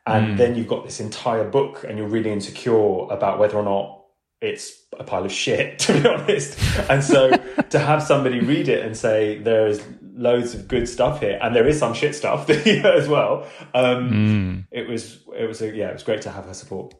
and 0.05 0.33
mm. 0.33 0.37
then 0.37 0.55
you've 0.55 0.67
got 0.67 0.85
this 0.85 0.99
entire 0.99 1.47
book 1.47 1.85
and 1.87 1.97
you're 1.97 2.07
really 2.07 2.31
insecure 2.31 3.07
about 3.11 3.39
whether 3.39 3.57
or 3.57 3.63
not 3.63 3.99
it's 4.41 4.81
a 4.97 5.03
pile 5.03 5.25
of 5.25 5.31
shit, 5.31 5.79
to 5.79 5.93
be 5.93 6.07
honest. 6.07 6.57
And 6.89 7.03
so 7.03 7.31
to 7.69 7.79
have 7.79 8.03
somebody 8.03 8.39
read 8.39 8.67
it 8.67 8.85
and 8.85 8.95
say 8.95 9.37
there's 9.39 9.81
loads 10.19 10.53
of 10.53 10.67
good 10.67 10.87
stuff 10.87 11.21
here, 11.21 11.39
and 11.41 11.55
there 11.55 11.67
is 11.67 11.79
some 11.79 11.93
shit 11.93 12.13
stuff 12.13 12.49
as 12.49 13.07
well. 13.07 13.47
Um, 13.73 14.11
mm. 14.11 14.67
It 14.71 14.87
was, 14.87 15.23
it 15.37 15.47
was, 15.47 15.61
a, 15.61 15.73
yeah, 15.75 15.89
it 15.89 15.93
was 15.93 16.03
great 16.03 16.21
to 16.23 16.31
have 16.31 16.45
her 16.45 16.53
support. 16.53 16.93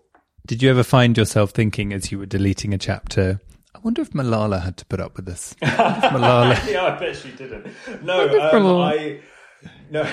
Did 0.47 0.63
you 0.63 0.69
ever 0.71 0.83
find 0.83 1.17
yourself 1.17 1.51
thinking 1.51 1.93
as 1.93 2.11
you 2.11 2.17
were 2.17 2.25
deleting 2.25 2.73
a 2.73 2.77
chapter? 2.77 3.39
I 3.75 3.79
wonder 3.83 4.01
if 4.01 4.11
Malala 4.11 4.63
had 4.63 4.77
to 4.77 4.85
put 4.85 4.99
up 4.99 5.15
with 5.15 5.25
this. 5.25 5.53
Malala, 5.61 6.67
yeah, 6.71 6.85
I 6.85 6.99
bet 6.99 7.15
she 7.15 7.31
didn't. 7.31 7.67
No, 8.01 8.27
um, 8.51 8.81
I 8.81 9.19
no, 9.91 10.09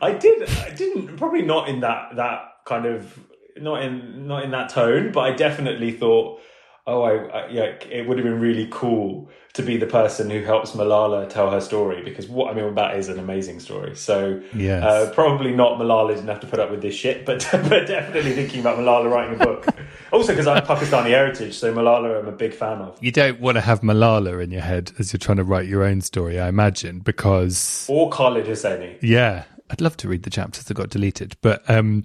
I 0.00 0.12
did. 0.12 0.48
I 0.48 0.70
didn't. 0.70 1.16
Probably 1.16 1.42
not 1.42 1.68
in 1.68 1.80
that 1.80 2.16
that 2.16 2.42
kind 2.64 2.86
of 2.86 3.18
not 3.58 3.82
in 3.82 4.26
not 4.26 4.44
in 4.44 4.50
that 4.52 4.70
tone, 4.70 5.12
but 5.12 5.20
I 5.20 5.32
definitely 5.32 5.92
thought, 5.92 6.40
oh, 6.86 7.02
I, 7.02 7.14
I, 7.14 7.48
yeah, 7.48 7.64
it 7.90 8.08
would 8.08 8.18
have 8.18 8.24
been 8.24 8.40
really 8.40 8.68
cool 8.70 9.30
to 9.54 9.62
be 9.62 9.76
the 9.76 9.86
person 9.86 10.30
who 10.30 10.42
helps 10.42 10.72
Malala 10.72 11.28
tell 11.28 11.50
her 11.50 11.60
story 11.60 12.02
because 12.02 12.26
what 12.26 12.50
I 12.50 12.54
mean 12.54 12.74
that 12.74 12.96
is 12.96 13.08
an 13.08 13.18
amazing 13.18 13.60
story. 13.60 13.94
So 13.94 14.40
yeah, 14.54 14.84
uh, 14.84 15.12
probably 15.12 15.52
not 15.52 15.78
Malala 15.78 16.14
didn't 16.14 16.28
have 16.28 16.40
to 16.40 16.46
put 16.46 16.58
up 16.58 16.70
with 16.70 16.80
this 16.80 16.94
shit, 16.94 17.26
but 17.26 17.46
but 17.52 17.86
definitely 17.86 18.32
thinking 18.32 18.60
about 18.60 18.78
Malala 18.78 19.10
writing 19.10 19.40
a 19.40 19.44
book. 19.44 19.66
also 20.12 20.32
because 20.32 20.46
I'm 20.46 20.64
Pakistani 20.64 21.10
heritage, 21.10 21.54
so 21.54 21.72
Malala 21.72 22.18
I'm 22.18 22.28
a 22.28 22.32
big 22.32 22.54
fan 22.54 22.80
of. 22.80 22.96
You 23.02 23.12
don't 23.12 23.40
want 23.40 23.56
to 23.56 23.60
have 23.60 23.82
Malala 23.82 24.42
in 24.42 24.50
your 24.50 24.62
head 24.62 24.92
as 24.98 25.12
you're 25.12 25.18
trying 25.18 25.38
to 25.38 25.44
write 25.44 25.66
your 25.66 25.84
own 25.84 26.00
story, 26.00 26.40
I 26.40 26.48
imagine, 26.48 27.00
because 27.00 27.86
or 27.88 28.10
Khaled 28.10 28.46
Hosseini. 28.46 28.98
Yeah, 29.02 29.44
I'd 29.70 29.82
love 29.82 29.96
to 29.98 30.08
read 30.08 30.22
the 30.22 30.30
chapters 30.30 30.64
that 30.64 30.74
got 30.74 30.88
deleted. 30.88 31.36
But 31.42 31.68
um, 31.68 32.04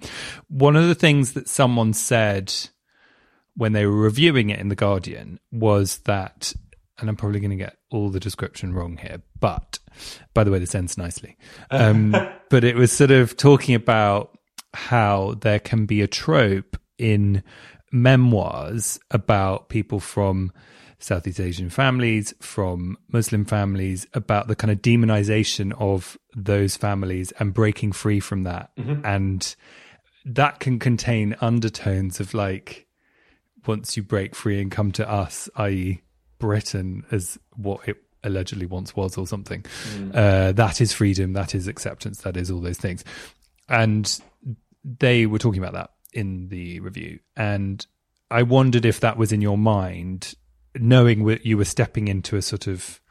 one 0.49 0.75
of 0.75 0.87
the 0.87 0.95
things 0.95 1.33
that 1.33 1.47
someone 1.47 1.93
said 1.93 2.53
when 3.57 3.73
they 3.73 3.85
were 3.85 3.97
reviewing 3.97 4.49
it 4.49 4.59
in 4.59 4.69
The 4.69 4.75
Guardian 4.75 5.39
was 5.51 5.97
that, 5.99 6.53
and 6.99 7.09
I'm 7.09 7.15
probably 7.15 7.39
going 7.39 7.51
to 7.51 7.57
get 7.57 7.77
all 7.91 8.09
the 8.09 8.19
description 8.19 8.73
wrong 8.73 8.97
here, 8.97 9.21
but 9.39 9.79
by 10.33 10.43
the 10.43 10.51
way, 10.51 10.59
this 10.59 10.75
ends 10.75 10.97
nicely. 10.97 11.37
Um, 11.71 12.15
but 12.49 12.63
it 12.63 12.75
was 12.75 12.91
sort 12.91 13.11
of 13.11 13.35
talking 13.35 13.75
about 13.75 14.37
how 14.73 15.35
there 15.41 15.59
can 15.59 15.85
be 15.85 16.01
a 16.01 16.07
trope 16.07 16.77
in 16.97 17.43
memoirs 17.91 18.99
about 19.11 19.69
people 19.69 19.99
from 19.99 20.51
Southeast 20.99 21.39
Asian 21.39 21.69
families, 21.69 22.33
from 22.39 22.97
Muslim 23.11 23.45
families, 23.45 24.07
about 24.13 24.47
the 24.47 24.55
kind 24.55 24.71
of 24.71 24.81
demonization 24.81 25.73
of 25.79 26.17
those 26.35 26.75
families 26.75 27.31
and 27.39 27.53
breaking 27.53 27.91
free 27.91 28.19
from 28.19 28.43
that. 28.43 28.71
Mm-hmm. 28.77 29.05
And 29.05 29.55
that 30.25 30.59
can 30.59 30.79
contain 30.79 31.35
undertones 31.39 32.19
of 32.19 32.33
like, 32.33 32.86
once 33.67 33.97
you 33.97 34.03
break 34.03 34.35
free 34.35 34.61
and 34.61 34.71
come 34.71 34.91
to 34.93 35.09
us, 35.09 35.49
i.e., 35.57 36.01
Britain, 36.39 37.03
as 37.11 37.37
what 37.55 37.87
it 37.87 37.97
allegedly 38.23 38.65
once 38.65 38.95
was 38.95 39.17
or 39.17 39.25
something, 39.27 39.63
mm. 39.95 40.15
uh, 40.15 40.51
that 40.51 40.81
is 40.81 40.93
freedom, 40.93 41.33
that 41.33 41.55
is 41.55 41.67
acceptance, 41.67 42.21
that 42.21 42.37
is 42.37 42.51
all 42.51 42.59
those 42.59 42.77
things. 42.77 43.03
And 43.67 44.19
they 44.83 45.25
were 45.25 45.39
talking 45.39 45.61
about 45.61 45.73
that 45.73 45.91
in 46.13 46.49
the 46.49 46.79
review. 46.79 47.19
And 47.35 47.85
I 48.29 48.43
wondered 48.43 48.85
if 48.85 48.99
that 49.01 49.17
was 49.17 49.31
in 49.31 49.41
your 49.41 49.57
mind 49.57 50.35
knowing 50.75 51.25
that 51.25 51.45
you 51.45 51.57
were 51.57 51.65
stepping 51.65 52.07
into 52.07 52.35
a 52.35 52.41
sort 52.41 52.67
of 52.67 53.01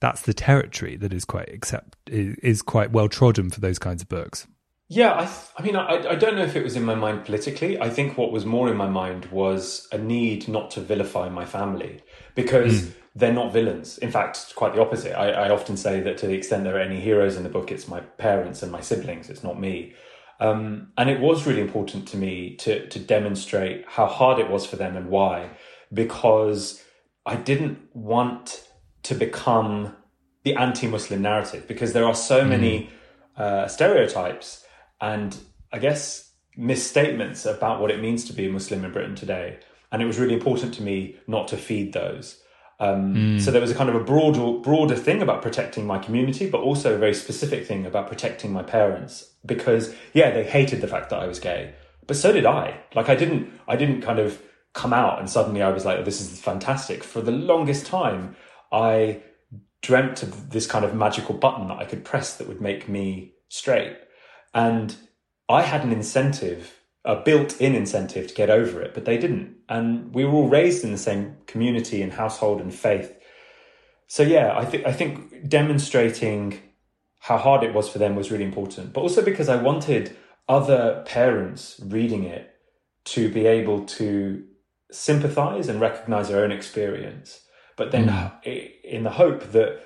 that's 0.00 0.22
the 0.22 0.34
territory 0.34 0.96
that 0.96 1.12
is 1.12 1.24
quite 1.24 1.48
accept 1.48 1.96
is 2.06 2.60
quite 2.60 2.90
well 2.90 3.08
trodden 3.08 3.50
for 3.50 3.60
those 3.60 3.78
kinds 3.78 4.02
of 4.02 4.08
books. 4.08 4.46
Yeah, 4.88 5.12
I, 5.12 5.30
I 5.58 5.62
mean, 5.62 5.76
I, 5.76 6.10
I 6.10 6.14
don't 6.14 6.36
know 6.36 6.44
if 6.44 6.56
it 6.56 6.62
was 6.62 6.76
in 6.76 6.84
my 6.84 6.94
mind 6.94 7.24
politically. 7.24 7.80
I 7.80 7.88
think 7.88 8.18
what 8.18 8.32
was 8.32 8.44
more 8.44 8.70
in 8.70 8.76
my 8.76 8.88
mind 8.88 9.26
was 9.26 9.88
a 9.92 9.98
need 9.98 10.46
not 10.46 10.70
to 10.72 10.80
vilify 10.80 11.28
my 11.30 11.46
family 11.46 12.02
because 12.34 12.82
mm. 12.82 12.94
they're 13.14 13.32
not 13.32 13.52
villains. 13.52 13.96
In 13.98 14.10
fact, 14.10 14.54
quite 14.54 14.74
the 14.74 14.82
opposite. 14.82 15.18
I, 15.18 15.30
I, 15.30 15.50
often 15.50 15.78
say 15.78 16.00
that 16.00 16.18
to 16.18 16.26
the 16.26 16.34
extent 16.34 16.64
there 16.64 16.76
are 16.76 16.80
any 16.80 17.00
heroes 17.00 17.36
in 17.36 17.44
the 17.44 17.48
book, 17.48 17.72
it's 17.72 17.88
my 17.88 18.00
parents 18.00 18.62
and 18.62 18.70
my 18.70 18.82
siblings. 18.82 19.30
It's 19.30 19.42
not 19.42 19.58
me. 19.58 19.94
Um, 20.38 20.88
and 20.98 21.08
it 21.08 21.20
was 21.20 21.46
really 21.46 21.62
important 21.62 22.06
to 22.08 22.16
me 22.18 22.56
to 22.56 22.86
to 22.88 22.98
demonstrate 22.98 23.84
how 23.88 24.06
hard 24.06 24.38
it 24.38 24.50
was 24.50 24.66
for 24.66 24.76
them 24.76 24.96
and 24.96 25.08
why, 25.08 25.50
because 25.92 26.82
I 27.24 27.36
didn't 27.36 27.78
want 27.94 28.68
to 29.04 29.14
become 29.14 29.96
the 30.42 30.56
anti-Muslim 30.56 31.22
narrative 31.22 31.66
because 31.66 31.94
there 31.94 32.04
are 32.04 32.14
so 32.14 32.42
mm. 32.42 32.48
many 32.48 32.90
uh, 33.36 33.68
stereotypes 33.68 34.63
and 35.04 35.36
I 35.70 35.78
guess 35.78 36.32
misstatements 36.56 37.44
about 37.44 37.80
what 37.80 37.90
it 37.90 38.00
means 38.00 38.24
to 38.24 38.32
be 38.32 38.46
a 38.46 38.50
Muslim 38.50 38.84
in 38.84 38.92
Britain 38.92 39.14
today. 39.14 39.58
And 39.92 40.00
it 40.02 40.06
was 40.06 40.18
really 40.18 40.34
important 40.34 40.72
to 40.74 40.82
me 40.82 41.16
not 41.26 41.48
to 41.48 41.56
feed 41.58 41.92
those. 41.92 42.40
Um, 42.80 43.14
mm. 43.14 43.40
So 43.40 43.50
there 43.50 43.60
was 43.60 43.70
a 43.70 43.74
kind 43.74 43.90
of 43.90 43.96
a 43.96 44.02
broader, 44.02 44.58
broader 44.60 44.96
thing 44.96 45.20
about 45.20 45.42
protecting 45.42 45.86
my 45.86 45.98
community, 45.98 46.48
but 46.48 46.62
also 46.62 46.94
a 46.94 46.98
very 46.98 47.14
specific 47.14 47.66
thing 47.66 47.84
about 47.84 48.08
protecting 48.08 48.52
my 48.52 48.62
parents 48.62 49.30
because, 49.44 49.94
yeah, 50.14 50.30
they 50.30 50.44
hated 50.44 50.80
the 50.80 50.88
fact 50.88 51.10
that 51.10 51.20
I 51.20 51.26
was 51.26 51.38
gay, 51.38 51.74
but 52.06 52.16
so 52.16 52.32
did 52.32 52.46
I. 52.46 52.80
Like 52.94 53.08
I 53.10 53.14
didn't, 53.14 53.52
I 53.68 53.76
didn't 53.76 54.00
kind 54.00 54.18
of 54.18 54.40
come 54.72 54.92
out 54.92 55.18
and 55.18 55.28
suddenly 55.28 55.62
I 55.62 55.70
was 55.70 55.84
like, 55.84 55.98
oh, 55.98 56.02
this 56.02 56.20
is 56.20 56.40
fantastic. 56.40 57.04
For 57.04 57.20
the 57.20 57.30
longest 57.30 57.84
time, 57.86 58.36
I 58.72 59.22
dreamt 59.82 60.22
of 60.22 60.50
this 60.50 60.66
kind 60.66 60.84
of 60.84 60.94
magical 60.94 61.34
button 61.34 61.68
that 61.68 61.78
I 61.78 61.84
could 61.84 62.04
press 62.04 62.36
that 62.38 62.48
would 62.48 62.62
make 62.62 62.88
me 62.88 63.34
straight. 63.48 63.98
And 64.54 64.96
I 65.48 65.62
had 65.62 65.84
an 65.84 65.92
incentive, 65.92 66.80
a 67.04 67.16
built 67.16 67.60
in 67.60 67.74
incentive 67.74 68.28
to 68.28 68.34
get 68.34 68.50
over 68.50 68.80
it, 68.80 68.94
but 68.94 69.04
they 69.04 69.18
didn't. 69.18 69.56
And 69.68 70.14
we 70.14 70.24
were 70.24 70.32
all 70.32 70.48
raised 70.48 70.84
in 70.84 70.92
the 70.92 70.98
same 70.98 71.36
community 71.46 72.00
and 72.00 72.12
household 72.12 72.60
and 72.60 72.72
faith. 72.72 73.12
So 74.06 74.22
yeah, 74.22 74.56
I 74.56 74.64
think 74.64 74.86
I 74.86 74.92
think 74.92 75.48
demonstrating 75.48 76.60
how 77.18 77.38
hard 77.38 77.64
it 77.64 77.74
was 77.74 77.88
for 77.88 77.98
them 77.98 78.14
was 78.14 78.30
really 78.30 78.44
important, 78.44 78.92
but 78.92 79.00
also 79.00 79.22
because 79.22 79.48
I 79.48 79.56
wanted 79.56 80.14
other 80.48 81.02
parents 81.06 81.80
reading 81.82 82.24
it 82.24 82.54
to 83.06 83.30
be 83.32 83.46
able 83.46 83.84
to 83.86 84.44
sympathize 84.90 85.68
and 85.68 85.80
recognize 85.80 86.28
their 86.28 86.44
own 86.44 86.52
experience, 86.52 87.40
but 87.76 87.90
then 87.90 88.08
mm. 88.08 88.82
in 88.84 89.02
the 89.02 89.10
hope 89.10 89.52
that 89.52 89.80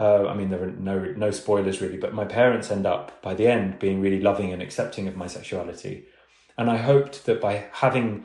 uh, 0.00 0.26
I 0.26 0.34
mean, 0.34 0.48
there 0.48 0.62
are 0.62 0.70
no 0.70 0.98
no 1.14 1.30
spoilers 1.30 1.82
really, 1.82 1.98
but 1.98 2.14
my 2.14 2.24
parents 2.24 2.70
end 2.70 2.86
up 2.86 3.20
by 3.20 3.34
the 3.34 3.46
end 3.46 3.78
being 3.78 4.00
really 4.00 4.18
loving 4.18 4.50
and 4.50 4.62
accepting 4.62 5.06
of 5.06 5.14
my 5.14 5.26
sexuality, 5.26 6.06
and 6.56 6.70
I 6.70 6.78
hoped 6.78 7.26
that 7.26 7.38
by 7.38 7.66
having 7.72 8.24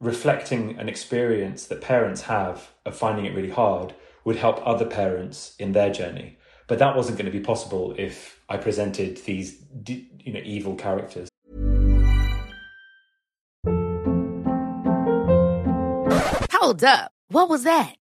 reflecting 0.00 0.78
an 0.78 0.88
experience 0.88 1.66
that 1.66 1.82
parents 1.82 2.22
have 2.22 2.70
of 2.86 2.96
finding 2.96 3.26
it 3.26 3.34
really 3.34 3.50
hard 3.50 3.94
would 4.24 4.36
help 4.36 4.66
other 4.66 4.86
parents 4.86 5.54
in 5.58 5.72
their 5.72 5.92
journey. 5.92 6.38
But 6.66 6.78
that 6.78 6.96
wasn't 6.96 7.18
going 7.18 7.30
to 7.30 7.38
be 7.38 7.44
possible 7.44 7.94
if 7.98 8.40
I 8.48 8.56
presented 8.56 9.18
these 9.18 9.62
you 9.86 10.32
know 10.32 10.40
evil 10.42 10.74
characters. 10.74 11.28
Hold 16.52 16.82
up. 16.82 17.12
What 17.28 17.50
was 17.50 17.64
that? 17.64 17.99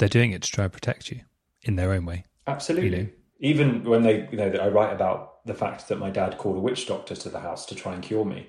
they're 0.00 0.08
doing 0.08 0.32
it 0.32 0.42
to 0.42 0.50
try 0.50 0.64
and 0.64 0.72
protect 0.72 1.10
you 1.10 1.20
in 1.62 1.76
their 1.76 1.92
own 1.92 2.06
way. 2.06 2.24
Absolutely. 2.46 2.90
Know? 2.90 3.08
Even 3.38 3.84
when 3.84 4.02
they, 4.02 4.28
you 4.30 4.36
know, 4.38 4.46
I 4.46 4.68
write 4.68 4.92
about 4.92 5.46
the 5.46 5.54
fact 5.54 5.88
that 5.88 5.98
my 5.98 6.10
dad 6.10 6.38
called 6.38 6.56
a 6.56 6.60
witch 6.60 6.86
doctor 6.88 7.14
to 7.14 7.28
the 7.28 7.40
house 7.40 7.66
to 7.66 7.74
try 7.74 7.92
and 7.94 8.02
cure 8.02 8.24
me. 8.24 8.48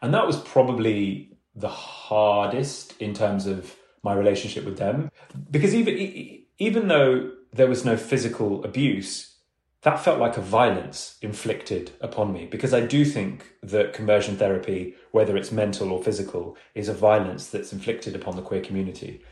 And 0.00 0.14
that 0.14 0.26
was 0.26 0.38
probably 0.40 1.36
the 1.54 1.68
hardest 1.68 3.00
in 3.00 3.12
terms 3.12 3.46
of 3.46 3.76
my 4.02 4.14
relationship 4.14 4.64
with 4.64 4.78
them. 4.78 5.10
Because 5.50 5.74
even, 5.74 6.44
even 6.58 6.88
though 6.88 7.32
there 7.52 7.68
was 7.68 7.84
no 7.84 7.96
physical 7.96 8.64
abuse, 8.64 9.36
that 9.82 10.02
felt 10.02 10.20
like 10.20 10.36
a 10.36 10.40
violence 10.40 11.16
inflicted 11.22 11.90
upon 12.00 12.32
me 12.32 12.46
because 12.46 12.72
I 12.72 12.80
do 12.80 13.04
think 13.04 13.52
that 13.62 13.92
conversion 13.92 14.36
therapy, 14.36 14.94
whether 15.10 15.36
it's 15.36 15.52
mental 15.52 15.92
or 15.92 16.02
physical, 16.02 16.56
is 16.74 16.88
a 16.88 16.94
violence 16.94 17.48
that's 17.48 17.72
inflicted 17.72 18.14
upon 18.14 18.36
the 18.36 18.42
queer 18.42 18.62
community 18.62 19.22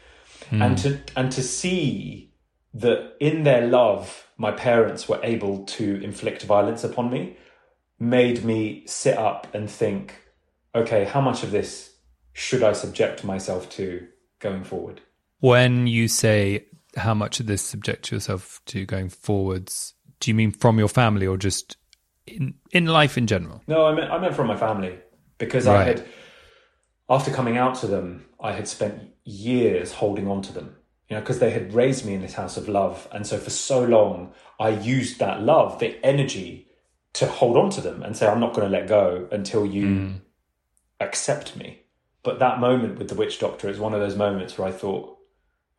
mm. 0.53 0.65
and 0.65 0.79
to 0.79 1.01
and 1.17 1.33
to 1.33 1.43
see 1.43 2.33
that 2.75 3.17
in 3.21 3.43
their 3.43 3.67
love 3.67 4.29
my 4.37 4.53
parents 4.53 5.09
were 5.09 5.21
able 5.23 5.65
to 5.65 6.03
inflict 6.03 6.45
violence 6.45 6.85
upon 6.85 7.11
me 7.11 7.37
made 7.99 8.45
me 8.45 8.83
sit 8.87 9.17
up 9.17 9.47
and 9.55 9.71
think 9.71 10.15
okay 10.75 11.05
how 11.05 11.21
much 11.21 11.43
of 11.43 11.51
this 11.51 11.95
should 12.33 12.63
i 12.63 12.73
subject 12.73 13.25
myself 13.25 13.69
to 13.69 14.07
going 14.39 14.65
forward 14.65 15.01
When 15.43 15.89
you 15.89 16.07
say 16.07 16.67
how 16.97 17.15
much 17.15 17.41
of 17.41 17.47
this 17.47 17.63
subject 17.63 18.13
yourself 18.13 18.61
to 18.67 18.87
going 18.87 19.09
forwards, 19.09 19.95
do 20.21 20.31
you 20.31 20.37
mean 20.37 20.53
from 20.53 20.79
your 20.79 20.89
family 20.89 21.27
or 21.27 21.37
just 21.37 21.77
in 22.29 22.55
in 22.71 22.87
life 22.87 23.19
in 23.19 23.27
general? 23.27 23.61
No, 23.67 23.87
I 23.87 23.93
meant 23.93 24.11
I 24.11 24.19
meant 24.19 24.37
from 24.37 24.47
my 24.47 24.57
family 24.57 24.99
because 25.39 25.67
I 25.67 25.83
had 25.83 26.05
after 27.09 27.33
coming 27.33 27.57
out 27.57 27.75
to 27.77 27.87
them, 27.89 28.25
I 28.43 28.53
had 28.53 28.69
spent 28.69 29.11
years 29.25 29.93
holding 29.93 30.29
on 30.29 30.43
to 30.43 30.53
them. 30.53 30.77
You 31.09 31.17
know, 31.17 31.21
because 31.21 31.39
they 31.39 31.51
had 31.51 31.75
raised 31.75 32.07
me 32.07 32.15
in 32.15 32.23
this 32.23 32.35
house 32.35 32.57
of 32.57 32.69
love, 32.69 33.07
and 33.13 33.27
so 33.27 33.39
for 33.39 33.51
so 33.51 33.85
long, 33.85 34.33
I 34.59 34.71
used 34.71 35.19
that 35.19 35.43
love, 35.43 35.79
the 35.79 36.03
energy, 36.05 36.69
to 37.15 37.27
hold 37.27 37.57
on 37.57 37.69
to 37.71 37.81
them 37.81 38.03
and 38.03 38.17
say, 38.17 38.27
"I'm 38.27 38.41
not 38.41 38.55
going 38.55 38.71
to 38.71 38.79
let 38.79 38.89
go 38.89 39.29
until 39.31 39.67
you 39.67 39.87
hmm. 39.87 40.13
accept 41.01 41.57
me." 41.57 41.83
But 42.23 42.39
that 42.39 42.61
moment 42.61 42.99
with 42.99 43.09
the 43.09 43.15
witch 43.15 43.39
doctor 43.39 43.69
is 43.69 43.79
one 43.79 43.93
of 43.93 44.01
those 44.01 44.17
moments 44.17 44.57
where 44.57 44.69
I 44.69 44.73
thought, 44.73 45.19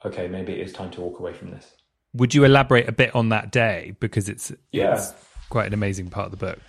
"Okay, 0.05 0.27
maybe 0.27 0.53
it 0.53 0.59
is 0.59 0.73
time 0.73 0.91
to 0.91 1.01
walk 1.01 1.19
away 1.19 1.33
from 1.33 1.51
this." 1.51 1.73
Would 2.13 2.35
you 2.35 2.43
elaborate 2.43 2.87
a 2.87 2.91
bit 2.91 3.15
on 3.15 3.29
that 3.29 3.51
day 3.51 3.95
because 3.99 4.29
it's 4.29 4.51
Yeah. 4.71 4.93
it's 4.93 5.13
quite 5.53 5.67
an 5.67 5.73
amazing 5.75 6.09
part 6.09 6.25
of 6.25 6.31
the 6.31 6.37
book. 6.37 6.59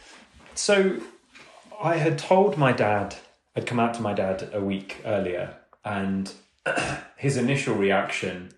So 0.54 0.98
I 1.82 1.96
had 1.96 2.18
told 2.18 2.58
my 2.58 2.70
dad, 2.72 3.16
I'd 3.56 3.66
come 3.66 3.80
out 3.80 3.94
to 3.94 4.02
my 4.02 4.12
dad 4.12 4.50
a 4.52 4.60
week 4.60 5.00
earlier, 5.06 5.56
and 5.84 6.32
his 7.16 7.36
initial 7.36 7.74
reaction 7.74 8.52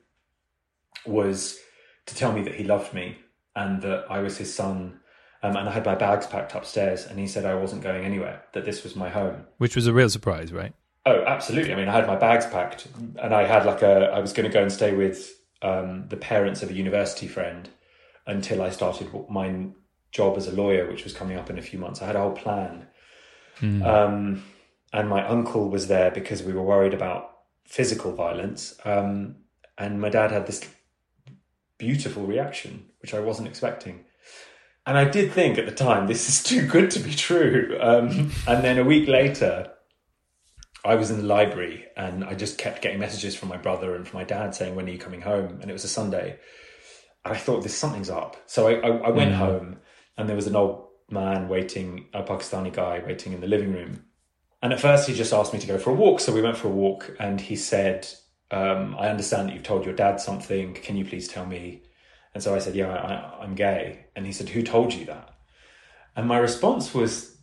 was 1.05 1.59
to 2.07 2.15
tell 2.15 2.33
me 2.33 2.43
that 2.43 2.55
he 2.55 2.65
loved 2.65 2.95
me 2.95 3.19
and 3.55 3.83
that 3.83 4.05
I 4.11 4.21
was 4.21 4.39
his 4.39 4.55
son. 4.55 5.01
Um, 5.43 5.57
and 5.57 5.69
I 5.69 5.73
had 5.73 5.85
my 5.85 5.95
bags 5.95 6.27
packed 6.27 6.55
upstairs, 6.55 7.07
and 7.07 7.19
he 7.19 7.27
said 7.27 7.45
I 7.45 7.55
wasn't 7.55 7.83
going 7.83 8.05
anywhere, 8.05 8.43
that 8.53 8.65
this 8.65 8.83
was 8.83 8.97
my 8.97 9.09
home. 9.09 9.45
Which 9.59 9.77
was 9.77 9.87
a 9.87 9.93
real 9.93 10.09
surprise, 10.09 10.53
right? 10.53 10.73
Oh, 11.05 11.23
absolutely. 11.25 11.73
I 11.73 11.77
mean, 11.77 11.89
I 11.89 11.93
had 11.93 12.07
my 12.07 12.17
bags 12.17 12.47
packed, 12.47 12.89
and 13.23 13.35
I 13.35 13.45
had 13.45 13.65
like 13.65 13.83
a. 13.83 14.11
I 14.12 14.19
was 14.19 14.33
going 14.33 14.49
to 14.49 14.53
go 14.53 14.62
and 14.62 14.73
stay 14.73 14.95
with 14.95 15.39
um, 15.62 16.09
the 16.09 16.17
parents 16.17 16.62
of 16.62 16.71
a 16.71 16.75
university 16.75 17.29
friend 17.29 17.69
until 18.27 18.61
I 18.61 18.71
started 18.71 19.09
my 19.29 19.67
job 20.11 20.37
as 20.37 20.49
a 20.49 20.53
lawyer, 20.53 20.91
which 20.91 21.05
was 21.05 21.12
coming 21.12 21.37
up 21.37 21.49
in 21.49 21.59
a 21.59 21.62
few 21.62 21.79
months. 21.79 22.03
I 22.03 22.07
had 22.07 22.17
a 22.17 22.21
whole 22.21 22.33
plan, 22.33 22.89
um, 23.85 24.43
and 24.96 25.11
my 25.11 25.26
uncle 25.28 25.68
was 25.68 25.88
there 25.88 26.11
because 26.11 26.42
we 26.42 26.54
were 26.54 26.62
worried 26.62 26.94
about 26.94 27.30
physical 27.66 28.12
violence. 28.12 28.74
Um, 28.82 29.37
and 29.76 30.00
my 30.00 30.09
dad 30.09 30.30
had 30.32 30.46
this 30.46 30.66
beautiful 31.76 32.24
reaction, 32.24 32.87
which 33.02 33.12
I 33.12 33.20
wasn't 33.20 33.48
expecting. 33.48 34.06
And 34.87 34.96
I 34.96 35.04
did 35.04 35.32
think 35.32 35.59
at 35.59 35.66
the 35.66 35.72
time, 35.72 36.06
this 36.06 36.30
is 36.30 36.42
too 36.42 36.66
good 36.66 36.90
to 36.92 37.00
be 37.00 37.12
true. 37.14 37.76
Um, 37.78 38.32
and 38.48 38.64
then 38.64 38.78
a 38.78 38.85
week 38.85 39.06
later, 39.06 39.70
I 40.82 40.94
was 40.94 41.11
in 41.11 41.18
the 41.18 41.24
library 41.24 41.85
and 41.94 42.24
I 42.24 42.35
just 42.35 42.56
kept 42.56 42.80
getting 42.80 42.98
messages 42.98 43.37
from 43.37 43.50
my 43.50 43.59
brother 43.59 43.96
and 43.96 44.09
from 44.09 44.20
my 44.20 44.24
dad 44.24 44.54
saying, 44.54 44.76
When 44.76 44.87
are 44.87 44.92
you 44.92 44.98
coming 44.98 45.20
home? 45.20 45.59
And 45.61 45.68
it 45.68 45.74
was 45.74 45.85
a 45.85 45.88
Sunday. 45.88 46.38
And 47.22 47.35
I 47.35 47.37
thought, 47.37 47.62
This 47.62 47.76
something's 47.76 48.09
up. 48.09 48.38
So 48.46 48.68
I, 48.68 48.74
I, 48.80 48.96
I 49.09 49.11
went 49.11 49.35
home 49.35 49.76
and 50.16 50.26
there 50.26 50.37
was 50.37 50.46
an 50.46 50.56
old 50.56 50.87
man 51.11 51.48
waiting, 51.48 52.06
a 52.14 52.22
Pakistani 52.22 52.72
guy 52.72 53.02
waiting 53.04 53.35
in 53.35 53.42
the 53.42 53.46
living 53.46 53.74
room. 53.74 54.06
And 54.66 54.72
at 54.72 54.81
first, 54.81 55.07
he 55.07 55.14
just 55.14 55.33
asked 55.33 55.52
me 55.52 55.61
to 55.61 55.66
go 55.68 55.79
for 55.79 55.90
a 55.90 55.94
walk. 55.94 56.18
So 56.18 56.33
we 56.33 56.42
went 56.42 56.57
for 56.57 56.66
a 56.66 56.72
walk 56.72 57.14
and 57.20 57.40
he 57.40 57.55
said, 57.55 58.09
um, 58.50 58.96
I 58.98 59.09
understand 59.09 59.48
that 59.48 59.55
you've 59.55 59.62
told 59.62 59.85
your 59.85 59.94
dad 59.94 60.20
something. 60.20 60.74
Can 60.74 60.96
you 60.96 61.05
please 61.05 61.29
tell 61.29 61.46
me? 61.46 61.83
And 62.35 62.42
so 62.42 62.52
I 62.52 62.59
said, 62.59 62.74
Yeah, 62.74 62.92
I, 62.92 63.44
I'm 63.44 63.55
gay. 63.55 64.07
And 64.16 64.26
he 64.26 64.33
said, 64.33 64.48
Who 64.48 64.64
told 64.64 64.92
you 64.92 65.05
that? 65.05 65.37
And 66.16 66.26
my 66.26 66.38
response 66.38 66.92
was 66.92 67.37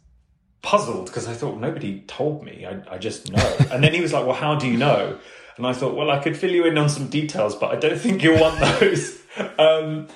puzzled 0.62 1.06
because 1.06 1.26
I 1.26 1.34
thought 1.34 1.62
nobody 1.62 2.02
told 2.02 2.44
me. 2.44 2.66
I, 2.66 2.96
I 2.96 2.98
just 2.98 3.32
know. 3.32 3.58
and 3.72 3.82
then 3.82 3.94
he 3.94 4.02
was 4.02 4.12
like, 4.12 4.26
Well, 4.26 4.36
how 4.36 4.56
do 4.56 4.68
you 4.68 4.76
know? 4.76 5.18
And 5.56 5.66
I 5.66 5.72
thought, 5.72 5.96
Well, 5.96 6.12
I 6.12 6.20
could 6.20 6.36
fill 6.36 6.52
you 6.52 6.66
in 6.66 6.78
on 6.78 6.90
some 6.90 7.08
details, 7.08 7.56
but 7.56 7.72
I 7.72 7.78
don't 7.78 7.98
think 7.98 8.22
you'll 8.22 8.42
want 8.42 8.60
those. 8.60 9.18
um, 9.58 10.10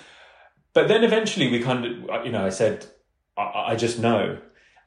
but 0.74 0.90
then 0.90 1.06
eventually 1.06 1.50
we 1.50 1.62
kind 1.62 1.86
of, 1.86 2.26
you 2.26 2.34
know, 2.34 2.46
I 2.46 2.50
said, 2.50 2.86
I, 3.38 3.68
I 3.68 3.76
just 3.78 3.98
know. 3.98 4.40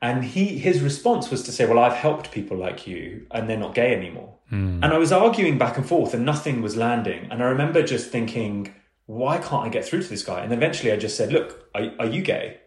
And 0.03 0.25
he, 0.25 0.59
his 0.59 0.81
response 0.81 1.31
was 1.31 1.43
to 1.43 1.53
say, 1.53 1.67
Well, 1.67 1.79
I've 1.79 1.95
helped 1.95 2.33
people 2.33 2.57
like 2.57 2.87
you 2.87 3.27
and 3.31 3.49
they're 3.49 3.59
not 3.59 3.75
gay 3.75 3.95
anymore. 3.95 4.37
And 4.83 4.87
I 4.87 4.99
was 4.99 5.13
arguing 5.13 5.59
back 5.59 5.77
and 5.77 5.87
forth 5.87 6.15
and 6.15 6.25
nothing 6.25 6.61
was 6.63 6.77
landing. 6.77 7.29
And 7.31 7.43
I 7.43 7.47
remember 7.47 7.83
just 7.83 8.11
thinking, 8.11 8.75
Why 9.07 9.39
can't 9.39 9.67
I 9.67 9.69
get 9.69 9.85
through 9.85 10.03
to 10.03 10.09
this 10.09 10.23
guy? 10.23 10.43
And 10.43 10.53
eventually 10.53 10.91
I 10.91 10.97
just 10.97 11.17
said, 11.17 11.33
Look, 11.33 11.69
are, 11.75 11.93
are 11.99 12.07
you 12.07 12.23
gay? 12.23 12.61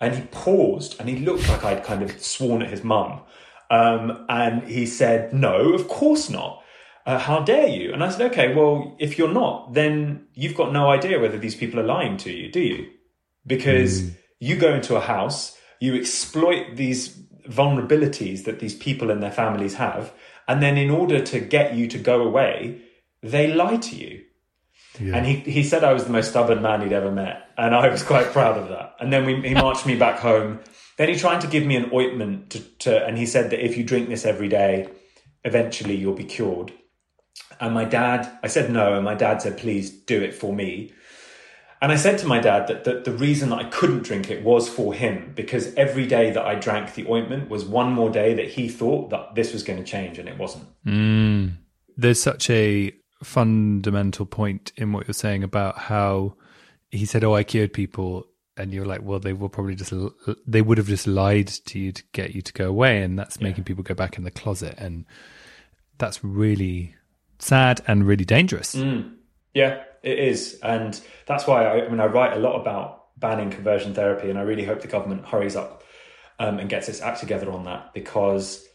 And 0.00 0.14
he 0.14 0.22
paused 0.30 0.96
and 1.00 1.08
he 1.08 1.16
looked 1.16 1.48
like 1.48 1.64
I'd 1.64 1.84
kind 1.84 2.02
of 2.02 2.22
sworn 2.22 2.62
at 2.62 2.70
his 2.70 2.84
mum. 2.84 3.22
Um, 3.70 4.26
and 4.28 4.62
he 4.64 4.86
said, 4.86 5.32
No, 5.32 5.72
of 5.72 5.88
course 5.88 6.28
not. 6.30 6.62
Uh, 7.06 7.18
how 7.18 7.40
dare 7.40 7.68
you? 7.68 7.92
And 7.94 8.04
I 8.04 8.10
said, 8.10 8.30
Okay, 8.30 8.54
well, 8.54 8.94
if 8.98 9.16
you're 9.18 9.32
not, 9.32 9.72
then 9.72 10.26
you've 10.34 10.54
got 10.54 10.72
no 10.72 10.90
idea 10.90 11.18
whether 11.18 11.38
these 11.38 11.54
people 11.54 11.80
are 11.80 11.84
lying 11.84 12.18
to 12.18 12.30
you, 12.30 12.52
do 12.52 12.60
you? 12.60 12.90
Because 13.46 14.02
you 14.40 14.56
go 14.56 14.74
into 14.74 14.94
a 14.94 15.00
house, 15.00 15.56
you 15.80 15.94
exploit 15.94 16.76
these 16.76 17.16
vulnerabilities 17.48 18.44
that 18.44 18.60
these 18.60 18.74
people 18.74 19.10
and 19.10 19.22
their 19.22 19.32
families 19.32 19.74
have. 19.74 20.12
And 20.46 20.62
then 20.62 20.76
in 20.76 20.90
order 20.90 21.20
to 21.20 21.40
get 21.40 21.74
you 21.74 21.86
to 21.88 21.98
go 21.98 22.22
away, 22.22 22.82
they 23.22 23.52
lie 23.52 23.76
to 23.76 23.96
you. 23.96 24.24
And 25.14 25.26
he, 25.26 25.36
he 25.36 25.62
said 25.62 25.84
I 25.84 25.92
was 25.92 26.04
the 26.04 26.10
most 26.10 26.30
stubborn 26.30 26.60
man 26.60 26.82
he'd 26.82 26.92
ever 26.92 27.12
met. 27.12 27.50
And 27.56 27.74
I 27.74 27.88
was 27.88 28.02
quite 28.02 28.32
proud 28.32 28.58
of 28.58 28.68
that. 28.68 28.96
And 29.00 29.12
then 29.12 29.24
we, 29.24 29.48
he 29.48 29.54
marched 29.54 29.86
me 29.86 29.96
back 29.96 30.18
home. 30.18 30.60
Then 30.96 31.08
he 31.08 31.14
tried 31.14 31.40
to 31.42 31.46
give 31.46 31.64
me 31.64 31.76
an 31.76 31.90
ointment 31.92 32.50
to, 32.50 32.60
to, 32.78 33.06
and 33.06 33.16
he 33.16 33.26
said 33.26 33.50
that 33.50 33.64
if 33.64 33.76
you 33.76 33.84
drink 33.84 34.08
this 34.08 34.24
every 34.24 34.48
day, 34.48 34.88
eventually 35.44 35.94
you'll 35.94 36.14
be 36.14 36.24
cured. 36.24 36.72
And 37.60 37.74
my 37.74 37.84
dad, 37.84 38.38
I 38.42 38.48
said 38.48 38.70
no. 38.70 38.94
And 38.94 39.04
my 39.04 39.14
dad 39.14 39.42
said, 39.42 39.58
please 39.58 39.90
do 39.90 40.20
it 40.20 40.34
for 40.34 40.52
me. 40.52 40.92
And 41.80 41.92
I 41.92 41.96
said 41.96 42.18
to 42.18 42.26
my 42.26 42.40
dad 42.40 42.66
that, 42.66 42.84
that 42.84 43.04
the 43.04 43.12
reason 43.12 43.50
that 43.50 43.58
I 43.60 43.64
couldn't 43.64 44.02
drink 44.02 44.30
it 44.30 44.42
was 44.42 44.68
for 44.68 44.92
him, 44.92 45.32
because 45.34 45.72
every 45.74 46.06
day 46.06 46.30
that 46.32 46.44
I 46.44 46.56
drank 46.56 46.94
the 46.94 47.08
ointment 47.08 47.48
was 47.48 47.64
one 47.64 47.92
more 47.92 48.10
day 48.10 48.34
that 48.34 48.48
he 48.48 48.68
thought 48.68 49.10
that 49.10 49.34
this 49.36 49.52
was 49.52 49.62
going 49.62 49.78
to 49.78 49.84
change 49.84 50.18
and 50.18 50.28
it 50.28 50.36
wasn't. 50.36 50.64
Mm. 50.84 51.52
There's 51.96 52.20
such 52.20 52.50
a 52.50 52.92
fundamental 53.22 54.26
point 54.26 54.72
in 54.76 54.92
what 54.92 55.06
you're 55.06 55.14
saying 55.14 55.44
about 55.44 55.78
how 55.78 56.34
he 56.90 57.04
said, 57.04 57.24
"Oh, 57.24 57.34
I 57.34 57.42
cured 57.44 57.72
people," 57.72 58.26
and 58.56 58.72
you're 58.72 58.86
like, 58.86 59.02
"Well, 59.02 59.18
they 59.18 59.32
will 59.32 59.48
probably 59.48 59.74
just 59.74 59.92
they 60.46 60.62
would 60.62 60.78
have 60.78 60.86
just 60.86 61.06
lied 61.06 61.48
to 61.48 61.78
you 61.78 61.92
to 61.92 62.02
get 62.12 62.34
you 62.34 62.42
to 62.42 62.52
go 62.52 62.68
away, 62.68 63.02
and 63.02 63.18
that's 63.18 63.40
making 63.40 63.64
people 63.64 63.82
go 63.84 63.94
back 63.94 64.18
in 64.18 64.24
the 64.24 64.30
closet, 64.30 64.74
and 64.78 65.04
that's 65.98 66.22
really 66.24 66.94
sad 67.38 67.80
and 67.86 68.06
really 68.06 68.24
dangerous." 68.24 68.74
Mm. 68.74 69.14
Yeah, 69.54 69.82
it 70.02 70.18
is, 70.18 70.58
and 70.62 71.00
that's 71.26 71.46
why 71.46 71.64
I, 71.64 71.86
I 71.86 71.88
mean 71.88 72.00
I 72.00 72.06
write 72.06 72.36
a 72.36 72.40
lot 72.40 72.60
about 72.60 73.18
banning 73.18 73.50
conversion 73.50 73.94
therapy, 73.94 74.30
and 74.30 74.38
I 74.38 74.42
really 74.42 74.64
hope 74.64 74.80
the 74.80 74.88
government 74.88 75.26
hurries 75.26 75.56
up 75.56 75.82
um, 76.38 76.58
and 76.58 76.68
gets 76.68 76.88
its 76.88 77.00
act 77.00 77.20
together 77.20 77.50
on 77.52 77.64
that 77.64 77.92
because 77.94 78.66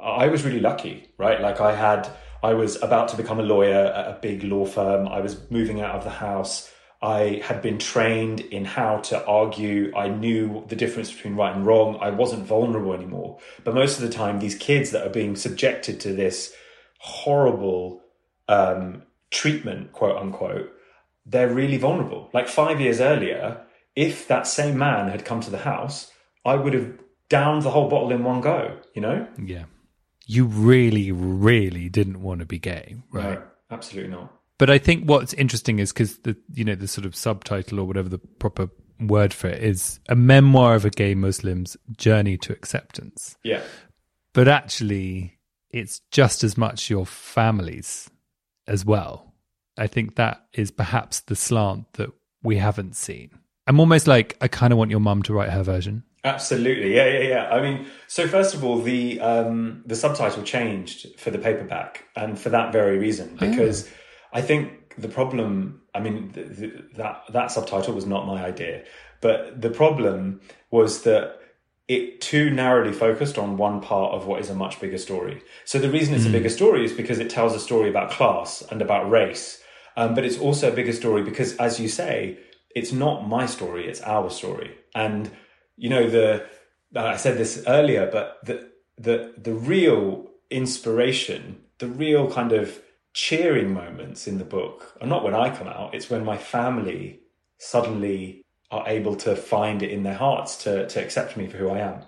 I 0.00 0.28
was 0.28 0.44
really 0.44 0.60
lucky, 0.60 1.10
right? 1.18 1.40
Like 1.40 1.60
I 1.60 1.74
had, 1.74 2.08
I 2.42 2.54
was 2.54 2.82
about 2.82 3.08
to 3.08 3.16
become 3.16 3.38
a 3.38 3.44
lawyer 3.44 3.86
at 3.86 4.08
a 4.08 4.18
big 4.20 4.42
law 4.42 4.66
firm. 4.66 5.06
I 5.08 5.20
was 5.20 5.50
moving 5.50 5.80
out 5.80 5.94
of 5.94 6.04
the 6.04 6.10
house. 6.10 6.70
I 7.00 7.40
had 7.44 7.62
been 7.62 7.78
trained 7.78 8.40
in 8.40 8.64
how 8.64 8.98
to 8.98 9.24
argue. 9.26 9.92
I 9.96 10.08
knew 10.08 10.64
the 10.68 10.76
difference 10.76 11.12
between 11.12 11.34
right 11.34 11.54
and 11.54 11.66
wrong. 11.66 11.98
I 12.00 12.10
wasn't 12.10 12.46
vulnerable 12.46 12.94
anymore. 12.94 13.38
But 13.64 13.74
most 13.74 13.96
of 13.96 14.02
the 14.02 14.08
time, 14.08 14.38
these 14.38 14.54
kids 14.54 14.90
that 14.90 15.06
are 15.06 15.10
being 15.10 15.34
subjected 15.36 16.00
to 16.00 16.12
this 16.12 16.52
horrible 16.98 18.02
um, 18.48 19.02
treatment, 19.32 19.92
quote 19.92 20.16
unquote, 20.16 20.70
they're 21.26 21.52
really 21.52 21.78
vulnerable. 21.78 22.30
Like 22.32 22.48
five 22.48 22.80
years 22.80 23.00
earlier, 23.00 23.62
if 23.96 24.28
that 24.28 24.46
same 24.46 24.78
man 24.78 25.08
had 25.08 25.24
come 25.24 25.40
to 25.40 25.50
the 25.50 25.58
house, 25.58 26.12
I 26.44 26.54
would 26.54 26.74
have 26.74 26.92
downed 27.28 27.62
the 27.62 27.70
whole 27.70 27.88
bottle 27.88 28.12
in 28.12 28.22
one 28.22 28.40
go, 28.40 28.78
you 28.94 29.02
know? 29.02 29.26
Yeah, 29.42 29.64
you 30.26 30.44
really, 30.44 31.10
really 31.10 31.88
didn't 31.88 32.22
want 32.22 32.40
to 32.40 32.46
be 32.46 32.58
gay, 32.58 32.96
right? 33.10 33.40
No, 33.40 33.42
absolutely 33.70 34.12
not. 34.12 34.32
But 34.58 34.70
I 34.70 34.78
think 34.78 35.08
what's 35.08 35.32
interesting 35.34 35.78
is 35.80 35.92
because 35.92 36.18
the 36.18 36.36
you 36.52 36.64
know 36.64 36.76
the 36.76 36.86
sort 36.86 37.04
of 37.04 37.16
subtitle 37.16 37.80
or 37.80 37.84
whatever 37.84 38.08
the 38.08 38.18
proper 38.18 38.68
word 39.00 39.34
for 39.34 39.48
it 39.48 39.62
is 39.62 39.98
a 40.08 40.14
memoir 40.14 40.74
of 40.76 40.84
a 40.84 40.90
gay 40.90 41.14
Muslim's 41.14 41.76
journey 41.96 42.36
to 42.38 42.52
acceptance. 42.52 43.36
Yeah. 43.42 43.62
But 44.34 44.46
actually, 44.46 45.38
it's 45.70 46.00
just 46.10 46.44
as 46.44 46.56
much 46.56 46.90
your 46.90 47.06
family's 47.06 48.08
as 48.66 48.84
well. 48.84 49.34
I 49.76 49.86
think 49.86 50.16
that 50.16 50.44
is 50.52 50.70
perhaps 50.70 51.20
the 51.20 51.36
slant 51.36 51.92
that 51.94 52.10
we 52.42 52.56
haven't 52.56 52.96
seen. 52.96 53.30
I'm 53.66 53.80
almost 53.80 54.06
like 54.06 54.36
I 54.40 54.48
kind 54.48 54.72
of 54.72 54.78
want 54.78 54.90
your 54.90 55.00
mum 55.00 55.22
to 55.24 55.32
write 55.32 55.50
her 55.50 55.62
version. 55.62 56.02
Absolutely, 56.24 56.94
yeah, 56.94 57.06
yeah, 57.06 57.28
yeah. 57.28 57.50
I 57.50 57.60
mean, 57.60 57.86
so 58.06 58.28
first 58.28 58.54
of 58.54 58.64
all, 58.64 58.80
the 58.80 59.20
um, 59.20 59.82
the 59.86 59.96
subtitle 59.96 60.42
changed 60.42 61.18
for 61.18 61.30
the 61.30 61.38
paperback, 61.38 62.04
and 62.14 62.38
for 62.38 62.48
that 62.50 62.72
very 62.72 62.98
reason, 62.98 63.36
because 63.40 63.88
I 64.32 64.40
think 64.40 64.94
the 64.98 65.08
problem. 65.08 65.80
I 65.94 66.00
mean, 66.00 66.30
the, 66.32 66.42
the, 66.42 66.84
that 66.94 67.24
that 67.30 67.50
subtitle 67.50 67.94
was 67.94 68.06
not 68.06 68.26
my 68.26 68.44
idea, 68.44 68.84
but 69.20 69.60
the 69.60 69.70
problem 69.70 70.40
was 70.70 71.02
that 71.02 71.40
it 71.92 72.20
too 72.20 72.50
narrowly 72.50 72.92
focused 72.92 73.38
on 73.38 73.56
one 73.56 73.80
part 73.80 74.14
of 74.14 74.26
what 74.26 74.40
is 74.40 74.50
a 74.50 74.54
much 74.54 74.80
bigger 74.80 74.98
story. 74.98 75.42
So 75.64 75.78
the 75.78 75.90
reason 75.90 76.14
it's 76.14 76.26
a 76.26 76.30
bigger 76.30 76.48
story 76.48 76.84
is 76.84 76.92
because 76.92 77.18
it 77.18 77.30
tells 77.30 77.54
a 77.54 77.60
story 77.60 77.88
about 77.88 78.10
class 78.10 78.62
and 78.70 78.80
about 78.80 79.10
race, 79.10 79.62
um, 79.96 80.14
but 80.14 80.24
it's 80.24 80.38
also 80.38 80.70
a 80.70 80.74
bigger 80.74 80.92
story 80.92 81.22
because, 81.22 81.56
as 81.56 81.78
you 81.78 81.88
say, 81.88 82.38
it's 82.74 82.92
not 82.92 83.28
my 83.28 83.46
story; 83.46 83.86
it's 83.86 84.00
our 84.02 84.30
story. 84.30 84.70
And 84.94 85.30
you 85.76 85.90
know, 85.90 86.08
the 86.08 86.46
I 86.96 87.16
said 87.16 87.38
this 87.38 87.64
earlier, 87.66 88.08
but 88.10 88.38
the 88.44 88.70
the 88.98 89.34
the 89.36 89.54
real 89.54 90.30
inspiration, 90.50 91.60
the 91.78 91.88
real 91.88 92.30
kind 92.30 92.52
of 92.52 92.80
cheering 93.14 93.74
moments 93.74 94.26
in 94.26 94.38
the 94.38 94.44
book 94.44 94.96
are 95.00 95.06
not 95.06 95.24
when 95.24 95.34
I 95.34 95.54
come 95.54 95.68
out; 95.68 95.94
it's 95.94 96.10
when 96.10 96.24
my 96.24 96.38
family 96.38 97.20
suddenly 97.58 98.41
are 98.72 98.88
able 98.88 99.14
to 99.14 99.36
find 99.36 99.82
it 99.82 99.90
in 99.90 100.02
their 100.02 100.14
hearts 100.14 100.56
to 100.64 100.88
to 100.88 101.00
accept 101.00 101.36
me 101.36 101.46
for 101.46 101.58
who 101.58 101.68
I 101.68 101.78
am. 101.78 102.02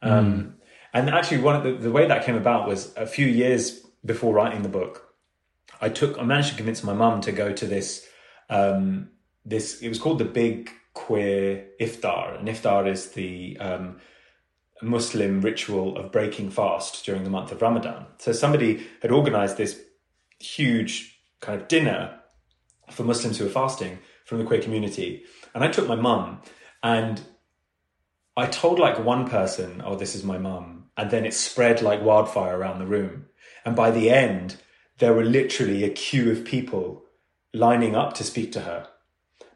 Um, 0.00 0.54
and 0.94 1.10
actually, 1.10 1.38
one 1.38 1.56
of 1.56 1.64
the, 1.64 1.72
the 1.72 1.90
way 1.90 2.06
that 2.06 2.24
came 2.24 2.36
about 2.36 2.66
was 2.66 2.94
a 2.96 3.06
few 3.06 3.26
years 3.26 3.80
before 4.04 4.32
writing 4.32 4.62
the 4.62 4.68
book. 4.68 5.12
I 5.80 5.88
took 5.88 6.18
I 6.18 6.22
managed 6.22 6.50
to 6.50 6.56
convince 6.56 6.82
my 6.82 6.94
mum 6.94 7.20
to 7.22 7.32
go 7.32 7.52
to 7.52 7.66
this 7.66 8.08
um, 8.48 9.10
this 9.44 9.82
it 9.82 9.88
was 9.88 9.98
called 9.98 10.18
the 10.18 10.24
Big 10.24 10.70
Queer 10.94 11.66
Iftar, 11.80 12.38
and 12.38 12.48
Iftar 12.48 12.88
is 12.88 13.10
the 13.10 13.56
um, 13.58 14.00
Muslim 14.80 15.40
ritual 15.40 15.96
of 15.96 16.12
breaking 16.12 16.50
fast 16.50 17.04
during 17.04 17.24
the 17.24 17.30
month 17.30 17.52
of 17.52 17.60
Ramadan. 17.60 18.06
So 18.18 18.32
somebody 18.32 18.86
had 19.02 19.10
organized 19.10 19.56
this 19.56 19.80
huge 20.38 21.18
kind 21.40 21.60
of 21.60 21.68
dinner 21.68 22.20
for 22.90 23.04
Muslims 23.04 23.38
who 23.38 23.44
were 23.44 23.50
fasting 23.50 23.98
from 24.28 24.38
the 24.38 24.44
queer 24.44 24.60
community. 24.60 25.24
And 25.54 25.64
I 25.64 25.68
took 25.68 25.88
my 25.88 25.94
mum 25.94 26.42
and 26.82 27.18
I 28.36 28.44
told 28.44 28.78
like 28.78 29.02
one 29.02 29.26
person, 29.26 29.82
oh, 29.82 29.96
this 29.96 30.14
is 30.14 30.22
my 30.22 30.36
mum. 30.36 30.90
And 30.98 31.10
then 31.10 31.24
it 31.24 31.32
spread 31.32 31.80
like 31.80 32.02
wildfire 32.02 32.58
around 32.58 32.78
the 32.78 32.86
room. 32.86 33.24
And 33.64 33.74
by 33.74 33.90
the 33.90 34.10
end, 34.10 34.56
there 34.98 35.14
were 35.14 35.24
literally 35.24 35.82
a 35.82 35.88
queue 35.88 36.30
of 36.30 36.44
people 36.44 37.04
lining 37.54 37.96
up 37.96 38.12
to 38.14 38.24
speak 38.24 38.52
to 38.52 38.60
her 38.60 38.86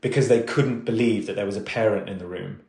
because 0.01 0.29
they 0.29 0.43
couldn't 0.43 0.87
believe 0.87 1.27
that 1.27 1.37
there 1.37 1.47
was 1.47 1.59
a 1.59 1.61
parent 1.61 2.09
in 2.09 2.17
the 2.17 2.27
room. 2.27 2.63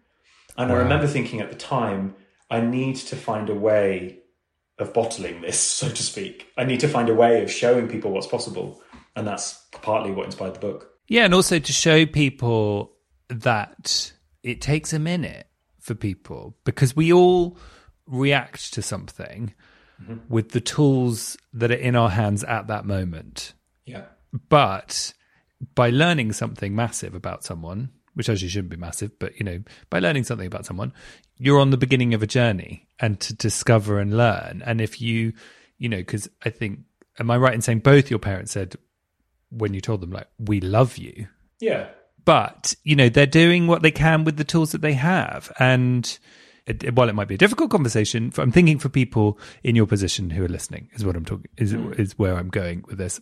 And 0.57 0.73
I 0.73 0.75
remember 0.75 1.07
thinking 1.07 1.39
at 1.39 1.49
the 1.49 1.55
time, 1.55 2.15
I 2.51 2.59
need 2.59 2.97
to 2.97 3.15
find 3.15 3.49
a 3.49 3.55
way 3.55 4.19
of 4.77 4.93
bottling 4.93 5.39
this, 5.39 5.57
so 5.79 5.87
to 5.87 6.03
speak. 6.03 6.47
I 6.57 6.65
need 6.65 6.81
to 6.81 6.89
find 6.89 7.07
a 7.07 7.15
way 7.15 7.41
of 7.41 7.49
showing 7.49 7.87
people 7.87 8.11
what's 8.11 8.27
possible. 8.27 8.81
And 9.15 9.25
that's 9.25 9.65
partly 9.71 10.11
what 10.11 10.25
inspired 10.25 10.55
the 10.55 10.59
book. 10.59 10.92
Yeah, 11.07 11.25
and 11.25 11.33
also 11.33 11.59
to 11.59 11.73
show 11.73 12.05
people 12.05 12.93
that 13.29 14.13
it 14.41 14.61
takes 14.61 14.93
a 14.93 14.99
minute 14.99 15.47
for 15.79 15.95
people 15.95 16.55
because 16.63 16.95
we 16.95 17.11
all 17.11 17.57
react 18.07 18.73
to 18.73 18.81
something 18.81 19.53
mm-hmm. 20.01 20.17
with 20.29 20.51
the 20.51 20.61
tools 20.61 21.37
that 21.53 21.71
are 21.71 21.75
in 21.75 21.95
our 21.95 22.09
hands 22.09 22.43
at 22.43 22.67
that 22.67 22.85
moment. 22.85 23.53
Yeah. 23.85 24.05
But 24.49 25.13
by 25.75 25.89
learning 25.89 26.33
something 26.33 26.75
massive 26.75 27.15
about 27.15 27.43
someone, 27.43 27.91
which 28.13 28.29
actually 28.29 28.49
shouldn't 28.49 28.71
be 28.71 28.77
massive, 28.77 29.17
but 29.19 29.37
you 29.37 29.45
know, 29.45 29.61
by 29.89 29.99
learning 29.99 30.23
something 30.23 30.47
about 30.47 30.65
someone, 30.65 30.93
you're 31.37 31.59
on 31.59 31.71
the 31.71 31.77
beginning 31.77 32.13
of 32.13 32.23
a 32.23 32.27
journey 32.27 32.87
and 32.99 33.19
to 33.21 33.33
discover 33.33 33.99
and 33.99 34.15
learn. 34.15 34.61
And 34.65 34.79
if 34.81 35.01
you, 35.01 35.33
you 35.77 35.89
know, 35.89 35.97
because 35.97 36.29
I 36.45 36.49
think, 36.49 36.79
am 37.19 37.31
I 37.31 37.37
right 37.37 37.53
in 37.53 37.61
saying 37.61 37.79
both 37.79 38.09
your 38.09 38.19
parents 38.19 38.51
said 38.51 38.75
when 39.57 39.73
you 39.73 39.81
told 39.81 40.01
them, 40.01 40.11
like, 40.11 40.27
we 40.39 40.59
love 40.59 40.97
you? 40.97 41.27
Yeah. 41.59 41.87
but 42.25 42.75
you 42.83 42.95
know 42.95 43.07
they're 43.07 43.25
doing 43.25 43.67
what 43.67 43.81
they 43.81 43.91
can 43.91 44.25
with 44.25 44.37
the 44.37 44.43
tools 44.43 44.71
that 44.73 44.81
they 44.81 44.93
have. 44.93 45.51
And 45.59 46.17
it, 46.65 46.93
while 46.93 47.09
it 47.09 47.15
might 47.15 47.27
be 47.27 47.35
a 47.35 47.37
difficult 47.37 47.71
conversation 47.71 48.31
i'm 48.37 48.51
thinking 48.51 48.79
for 48.79 48.87
people 48.87 49.37
in 49.63 49.75
your 49.75 49.85
position 49.85 50.29
who 50.29 50.45
are 50.45 50.49
listening 50.49 50.89
is 50.93 51.03
what 51.03 51.15
i'm 51.15 51.25
talking 51.25 51.49
is 51.57 51.73
hmm. 51.73 51.91
is 51.97 52.17
where 52.17 52.37
i'm 52.37 52.49
going 52.49 52.85
with 52.87 52.97
this. 52.97 53.19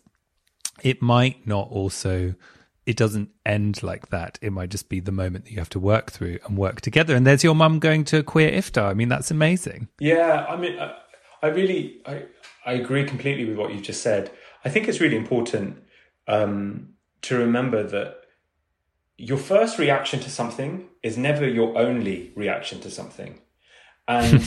It 0.84 1.02
might 1.02 1.46
not 1.46 1.70
also 1.70 2.34
it 2.88 2.98
doesn't 2.98 3.30
end 3.46 3.84
like 3.84 4.10
that. 4.10 4.40
It 4.42 4.52
might 4.52 4.70
just 4.70 4.90
be 4.90 5.00
the 5.00 5.12
moment 5.12 5.46
that 5.46 5.52
you 5.52 5.60
have 5.60 5.70
to 5.70 5.80
work 5.80 6.12
through 6.12 6.40
and 6.46 6.58
work 6.58 6.82
together. 6.82 7.16
And 7.16 7.28
there's 7.28 7.44
your 7.44 7.54
mum 7.54 7.78
going 7.78 8.04
to 8.06 8.18
a 8.18 8.24
queer 8.24 8.52
iftar. 8.52 8.86
I 8.86 8.94
mean 8.96 9.10
that's 9.10 9.30
amazing. 9.30 9.88
Yeah, 10.00 10.46
I 10.50 10.56
mean, 10.56 10.80
I, 10.80 10.98
I 11.44 11.48
really, 11.48 12.02
I, 12.06 12.24
I 12.66 12.74
agree 12.74 13.06
completely 13.06 13.46
with 13.46 13.58
what 13.58 13.72
you've 13.72 13.84
just 13.84 14.02
said. 14.02 14.32
I 14.66 14.70
think 14.70 14.88
it's 14.88 15.00
really 15.00 15.16
important 15.18 15.78
um, 16.28 16.94
to 17.24 17.38
remember 17.38 17.84
that 17.84 18.22
your 19.18 19.38
first 19.38 19.78
reaction 19.78 20.20
to 20.20 20.30
something 20.30 20.88
is 21.04 21.18
never 21.18 21.48
your 21.48 21.78
only 21.78 22.32
reaction 22.36 22.80
to 22.82 22.90
something. 22.90 23.40
And 24.08 24.42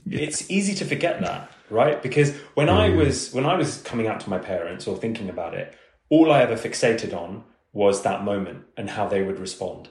it's 0.10 0.48
easy 0.50 0.74
to 0.76 0.84
forget 0.84 1.20
that, 1.20 1.50
right? 1.68 2.00
Because 2.00 2.36
when 2.54 2.68
I 2.68 2.90
was 2.90 3.32
when 3.32 3.46
I 3.46 3.56
was 3.56 3.82
coming 3.82 4.06
out 4.06 4.20
to 4.20 4.30
my 4.30 4.38
parents 4.38 4.86
or 4.86 4.96
thinking 4.96 5.28
about 5.28 5.54
it, 5.54 5.74
all 6.08 6.30
I 6.30 6.42
ever 6.42 6.54
fixated 6.54 7.12
on 7.12 7.44
was 7.72 8.02
that 8.02 8.24
moment 8.24 8.64
and 8.76 8.90
how 8.90 9.08
they 9.08 9.22
would 9.22 9.38
respond. 9.38 9.88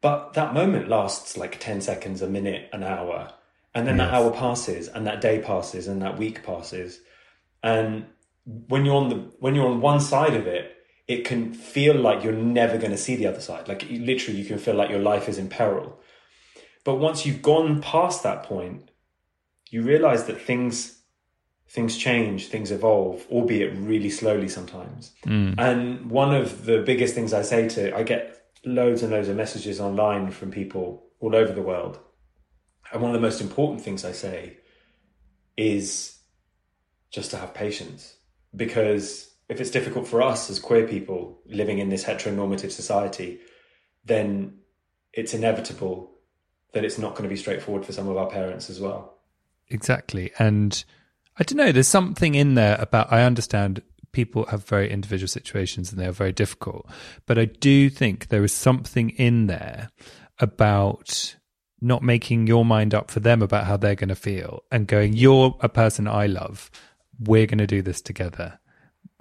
But 0.00 0.34
that 0.34 0.52
moment 0.52 0.88
lasts 0.88 1.36
like 1.36 1.60
10 1.60 1.80
seconds, 1.80 2.22
a 2.22 2.28
minute, 2.28 2.68
an 2.72 2.82
hour. 2.82 3.32
And 3.74 3.86
then 3.86 3.96
that 3.98 4.12
hour 4.12 4.30
passes 4.30 4.88
and 4.88 5.06
that 5.06 5.20
day 5.20 5.40
passes 5.40 5.88
and 5.88 6.02
that 6.02 6.18
week 6.18 6.42
passes. 6.42 7.00
And 7.62 8.06
when 8.44 8.84
you're 8.84 8.96
on 8.96 9.08
the 9.08 9.16
when 9.38 9.54
you're 9.54 9.68
on 9.68 9.80
one 9.80 10.00
side 10.00 10.34
of 10.34 10.46
it, 10.46 10.76
it 11.06 11.24
can 11.24 11.52
feel 11.52 11.94
like 11.94 12.22
you're 12.24 12.32
never 12.32 12.78
going 12.78 12.90
to 12.90 12.98
see 12.98 13.16
the 13.16 13.26
other 13.26 13.40
side. 13.40 13.68
Like 13.68 13.86
literally 13.90 14.40
you 14.40 14.46
can 14.46 14.58
feel 14.58 14.74
like 14.74 14.90
your 14.90 15.00
life 15.00 15.28
is 15.28 15.38
in 15.38 15.48
peril. 15.48 16.00
But 16.84 16.96
once 16.96 17.24
you've 17.24 17.42
gone 17.42 17.80
past 17.80 18.22
that 18.22 18.42
point, 18.42 18.90
you 19.70 19.82
realize 19.82 20.24
that 20.24 20.40
things 20.40 20.98
things 21.68 21.96
change, 21.96 22.48
things 22.48 22.70
evolve, 22.70 23.26
albeit 23.30 23.74
really 23.78 24.10
slowly 24.10 24.48
sometimes. 24.48 25.12
Mm. 25.24 25.54
And 25.56 26.10
one 26.10 26.34
of 26.34 26.66
the 26.66 26.78
biggest 26.80 27.14
things 27.14 27.32
I 27.32 27.42
say 27.42 27.68
to 27.70 27.96
I 27.96 28.02
get 28.02 28.42
loads 28.64 29.02
and 29.02 29.12
loads 29.12 29.28
of 29.28 29.36
messages 29.36 29.80
online 29.80 30.30
from 30.30 30.50
people 30.50 31.04
all 31.20 31.34
over 31.34 31.52
the 31.52 31.62
world. 31.62 31.98
And 32.92 33.00
one 33.00 33.10
of 33.10 33.14
the 33.14 33.26
most 33.26 33.40
important 33.40 33.80
things 33.80 34.04
I 34.04 34.12
say 34.12 34.58
is 35.56 36.18
just 37.10 37.30
to 37.30 37.36
have 37.36 37.54
patience. 37.54 38.16
Because 38.54 39.30
if 39.48 39.60
it's 39.60 39.70
difficult 39.70 40.06
for 40.06 40.22
us 40.22 40.50
as 40.50 40.58
queer 40.58 40.86
people 40.86 41.40
living 41.46 41.78
in 41.78 41.88
this 41.88 42.04
heteronormative 42.04 42.70
society, 42.70 43.40
then 44.04 44.58
it's 45.12 45.34
inevitable 45.34 46.10
that 46.72 46.84
it's 46.84 46.98
not 46.98 47.12
going 47.12 47.24
to 47.24 47.28
be 47.28 47.36
straightforward 47.36 47.84
for 47.84 47.92
some 47.92 48.08
of 48.08 48.16
our 48.16 48.28
parents 48.28 48.70
as 48.70 48.80
well. 48.80 49.18
Exactly. 49.68 50.32
And 50.38 50.84
I 51.38 51.44
don't 51.44 51.58
know, 51.58 51.72
there's 51.72 51.88
something 51.88 52.34
in 52.34 52.54
there 52.54 52.76
about, 52.78 53.12
I 53.12 53.22
understand 53.22 53.82
people 54.12 54.46
have 54.46 54.64
very 54.64 54.90
individual 54.90 55.28
situations 55.28 55.90
and 55.90 56.00
they 56.00 56.06
are 56.06 56.12
very 56.12 56.32
difficult, 56.32 56.86
but 57.26 57.38
I 57.38 57.46
do 57.46 57.88
think 57.88 58.28
there 58.28 58.44
is 58.44 58.52
something 58.52 59.10
in 59.10 59.46
there 59.46 59.88
about 60.38 61.36
not 61.80 62.02
making 62.02 62.46
your 62.46 62.64
mind 62.64 62.94
up 62.94 63.10
for 63.10 63.20
them 63.20 63.42
about 63.42 63.64
how 63.64 63.76
they're 63.76 63.94
going 63.94 64.08
to 64.08 64.14
feel 64.14 64.62
and 64.70 64.86
going, 64.86 65.14
you're 65.14 65.56
a 65.60 65.68
person 65.68 66.06
I 66.06 66.26
love. 66.26 66.70
We're 67.18 67.46
going 67.46 67.58
to 67.58 67.66
do 67.66 67.82
this 67.82 68.00
together. 68.00 68.58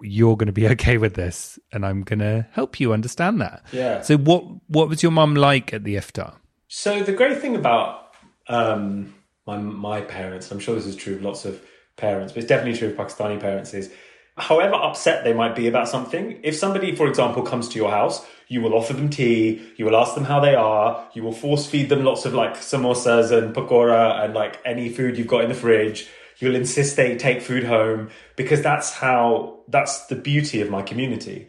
You're 0.01 0.37
going 0.37 0.47
to 0.47 0.53
be 0.53 0.67
okay 0.75 0.97
with 0.97 1.13
this, 1.15 1.59
and 1.71 1.85
I'm 1.85 2.03
going 2.03 2.19
to 2.19 2.47
help 2.51 2.79
you 2.79 2.93
understand 2.93 3.41
that. 3.41 3.63
Yeah. 3.71 4.01
So, 4.01 4.17
what 4.17 4.43
what 4.67 4.89
was 4.89 5.03
your 5.03 5.11
mum 5.11 5.35
like 5.35 5.73
at 5.73 5.83
the 5.83 5.95
iftar? 5.95 6.35
So 6.73 7.03
the 7.03 7.11
great 7.11 7.41
thing 7.41 7.57
about 7.57 8.13
um, 8.47 9.13
my 9.45 9.57
my 9.57 9.99
parents, 10.01 10.51
I'm 10.51 10.59
sure 10.59 10.73
this 10.73 10.85
is 10.85 10.95
true 10.95 11.15
of 11.15 11.21
lots 11.21 11.43
of 11.43 11.61
parents, 11.97 12.31
but 12.31 12.39
it's 12.39 12.47
definitely 12.47 12.79
true 12.79 12.87
of 12.87 12.95
Pakistani 12.95 13.39
parents, 13.41 13.73
is 13.73 13.91
however 14.37 14.75
upset 14.75 15.25
they 15.25 15.33
might 15.33 15.53
be 15.53 15.67
about 15.67 15.89
something, 15.89 16.39
if 16.43 16.55
somebody, 16.55 16.95
for 16.95 17.07
example, 17.07 17.43
comes 17.43 17.67
to 17.69 17.75
your 17.77 17.91
house, 17.91 18.25
you 18.47 18.61
will 18.61 18.73
offer 18.73 18.93
them 18.93 19.09
tea, 19.09 19.61
you 19.75 19.83
will 19.83 19.97
ask 19.97 20.15
them 20.15 20.23
how 20.23 20.39
they 20.39 20.55
are, 20.55 21.05
you 21.13 21.23
will 21.23 21.33
force 21.33 21.67
feed 21.67 21.89
them 21.89 22.05
lots 22.05 22.25
of 22.25 22.33
like 22.33 22.55
samosas 22.55 23.37
and 23.37 23.53
pakora 23.53 24.23
and 24.23 24.33
like 24.33 24.59
any 24.63 24.87
food 24.87 25.17
you've 25.17 25.27
got 25.27 25.43
in 25.43 25.49
the 25.49 25.55
fridge. 25.55 26.07
You'll 26.41 26.55
insist 26.55 26.95
they 26.95 27.15
take 27.15 27.41
food 27.41 27.63
home 27.63 28.09
because 28.35 28.61
that's 28.61 28.91
how 28.91 29.59
that's 29.67 30.07
the 30.07 30.15
beauty 30.15 30.59
of 30.59 30.69
my 30.69 30.81
community. 30.81 31.47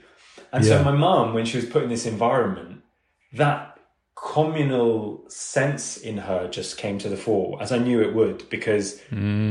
And 0.52 0.64
Yeah. 0.64 0.78
so 0.78 0.84
my 0.84 0.92
mum, 0.92 1.34
when 1.34 1.46
she 1.46 1.56
was 1.56 1.66
put 1.66 1.82
in 1.82 1.88
this 1.88 2.06
environment, 2.06 2.82
that 3.32 3.78
communal 4.14 5.24
sense 5.28 5.96
in 5.96 6.18
her 6.18 6.46
just 6.48 6.76
came 6.76 6.98
to 6.98 7.08
the 7.08 7.16
fore, 7.16 7.60
as 7.60 7.72
I 7.72 7.78
knew 7.78 8.00
it 8.00 8.14
would, 8.14 8.48
because 8.50 9.00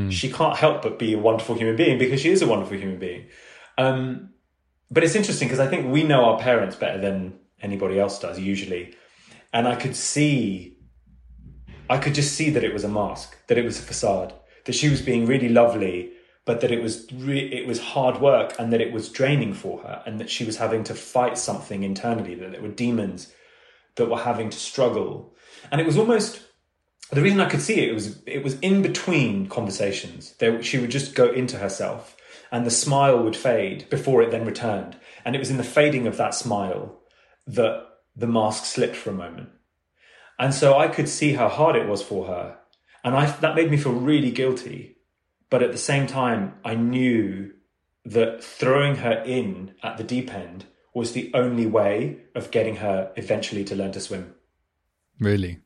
she 0.09 0.31
can't 0.31 0.55
help 0.55 0.81
but 0.83 0.97
be 0.97 1.13
a 1.13 1.19
wonderful 1.19 1.55
human 1.55 1.75
being 1.75 1.97
because 1.97 2.21
she 2.21 2.29
is 2.29 2.41
a 2.41 2.47
wonderful 2.47 2.77
human 2.77 2.99
being. 2.99 3.25
Um, 3.77 4.29
but 4.89 5.03
it's 5.03 5.15
interesting 5.15 5.47
because 5.47 5.59
I 5.59 5.67
think 5.67 5.91
we 5.91 6.03
know 6.03 6.25
our 6.25 6.39
parents 6.39 6.75
better 6.75 6.99
than 6.99 7.39
anybody 7.61 7.99
else 7.99 8.19
does 8.19 8.39
usually, 8.39 8.93
and 9.53 9.67
I 9.67 9.75
could 9.75 9.95
see, 9.95 10.77
I 11.89 11.97
could 11.97 12.13
just 12.13 12.33
see 12.35 12.49
that 12.51 12.63
it 12.63 12.73
was 12.73 12.83
a 12.83 12.89
mask, 12.89 13.35
that 13.47 13.57
it 13.57 13.65
was 13.65 13.79
a 13.79 13.81
facade, 13.81 14.33
that 14.65 14.75
she 14.75 14.89
was 14.89 15.01
being 15.01 15.25
really 15.25 15.49
lovely, 15.49 16.11
but 16.45 16.61
that 16.61 16.71
it 16.71 16.81
was 16.81 17.07
re- 17.13 17.51
it 17.51 17.67
was 17.67 17.79
hard 17.79 18.19
work 18.19 18.53
and 18.59 18.71
that 18.73 18.81
it 18.81 18.91
was 18.91 19.09
draining 19.09 19.53
for 19.53 19.81
her, 19.81 20.03
and 20.05 20.19
that 20.19 20.29
she 20.29 20.43
was 20.43 20.57
having 20.57 20.83
to 20.85 20.95
fight 20.95 21.37
something 21.37 21.83
internally, 21.83 22.35
that 22.35 22.51
there 22.51 22.61
were 22.61 22.67
demons 22.67 23.33
that 23.95 24.09
were 24.09 24.17
having 24.17 24.49
to 24.49 24.57
struggle. 24.57 25.35
And 25.71 25.79
it 25.79 25.87
was 25.87 25.97
almost 25.97 26.41
the 27.11 27.21
reason 27.21 27.41
I 27.41 27.49
could 27.49 27.61
see 27.61 27.81
it, 27.81 27.89
it 27.89 27.93
was 27.93 28.21
it 28.25 28.43
was 28.43 28.59
in 28.59 28.81
between 28.81 29.47
conversations. 29.47 30.33
There, 30.39 30.63
she 30.63 30.77
would 30.77 30.91
just 30.91 31.13
go 31.15 31.29
into 31.31 31.57
herself, 31.57 32.15
and 32.51 32.65
the 32.65 32.71
smile 32.71 33.21
would 33.23 33.35
fade 33.35 33.89
before 33.89 34.21
it 34.21 34.31
then 34.31 34.45
returned. 34.45 34.95
And 35.25 35.35
it 35.35 35.39
was 35.39 35.51
in 35.51 35.57
the 35.57 35.63
fading 35.63 36.07
of 36.07 36.17
that 36.17 36.33
smile 36.33 36.99
that 37.47 37.85
the 38.15 38.27
mask 38.27 38.65
slipped 38.65 38.95
for 38.95 39.09
a 39.09 39.13
moment. 39.13 39.49
And 40.39 40.53
so 40.53 40.77
I 40.77 40.87
could 40.87 41.07
see 41.07 41.33
how 41.33 41.49
hard 41.49 41.75
it 41.75 41.87
was 41.87 42.01
for 42.01 42.25
her, 42.27 42.57
and 43.03 43.15
I 43.15 43.25
that 43.25 43.55
made 43.55 43.71
me 43.71 43.77
feel 43.77 43.93
really 43.93 44.31
guilty. 44.31 44.97
But 45.49 45.63
at 45.63 45.71
the 45.71 45.77
same 45.77 46.07
time, 46.07 46.55
I 46.63 46.75
knew 46.75 47.53
that 48.05 48.43
throwing 48.43 48.95
her 48.97 49.21
in 49.25 49.73
at 49.83 49.97
the 49.97 50.03
deep 50.03 50.33
end 50.33 50.65
was 50.93 51.11
the 51.11 51.31
only 51.33 51.65
way 51.65 52.17
of 52.35 52.51
getting 52.51 52.77
her 52.77 53.11
eventually 53.15 53.63
to 53.65 53.75
learn 53.75 53.91
to 53.93 53.99
swim. 53.99 54.33
Really? 55.19 55.59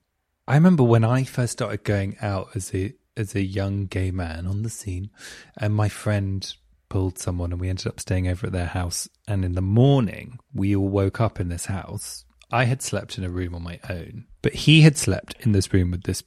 I 0.48 0.56
remember 0.56 0.84
when 0.84 1.04
I 1.04 1.24
first 1.24 1.54
started 1.54 1.84
going 1.84 2.18
out 2.22 2.50
as 2.56 2.74
a 2.74 2.94
as 3.18 3.34
a 3.34 3.42
young 3.42 3.86
gay 3.86 4.12
man 4.12 4.46
on 4.46 4.64
the 4.64 4.70
scene, 4.70 5.10
and 5.58 5.74
my 5.74 5.90
friend 5.90 6.54
pulled 6.90 7.18
someone, 7.18 7.52
and 7.52 7.62
we 7.62 7.70
ended 7.70 7.88
up 7.88 8.00
staying 8.00 8.28
over 8.28 8.48
at 8.48 8.54
their 8.54 8.68
house. 8.68 9.08
And 9.28 9.44
in 9.44 9.54
the 9.54 9.62
morning, 9.62 10.40
we 10.54 10.76
all 10.76 10.88
woke 10.88 11.20
up 11.22 11.40
in 11.40 11.50
this 11.50 11.66
house. 11.66 12.26
I 12.52 12.66
had 12.66 12.82
slept 12.82 13.18
in 13.18 13.24
a 13.24 13.30
room 13.30 13.56
on 13.56 13.64
my 13.64 13.80
own, 13.90 14.26
but 14.42 14.54
he 14.54 14.82
had 14.82 14.98
slept 14.98 15.36
in 15.40 15.52
this 15.52 15.74
room 15.74 15.92
with 15.92 16.04
this 16.04 16.24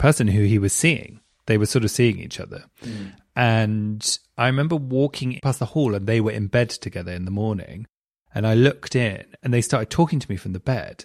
person 0.00 0.28
who 0.28 0.42
he 0.42 0.58
was 0.58 0.72
seeing. 0.72 1.20
They 1.46 1.58
were 1.58 1.66
sort 1.66 1.84
of 1.84 1.90
seeing 1.90 2.18
each 2.18 2.40
other. 2.40 2.64
Mm. 2.82 3.12
And 3.36 4.18
I 4.38 4.46
remember 4.46 4.76
walking 4.76 5.38
past 5.42 5.58
the 5.58 5.66
hall, 5.66 5.94
and 5.94 6.06
they 6.06 6.20
were 6.20 6.32
in 6.32 6.46
bed 6.46 6.70
together 6.70 7.12
in 7.12 7.26
the 7.26 7.30
morning. 7.30 7.86
And 8.34 8.46
I 8.46 8.54
looked 8.54 8.96
in, 8.96 9.24
and 9.42 9.52
they 9.52 9.60
started 9.60 9.90
talking 9.90 10.18
to 10.18 10.30
me 10.30 10.36
from 10.36 10.52
the 10.52 10.60
bed. 10.60 11.04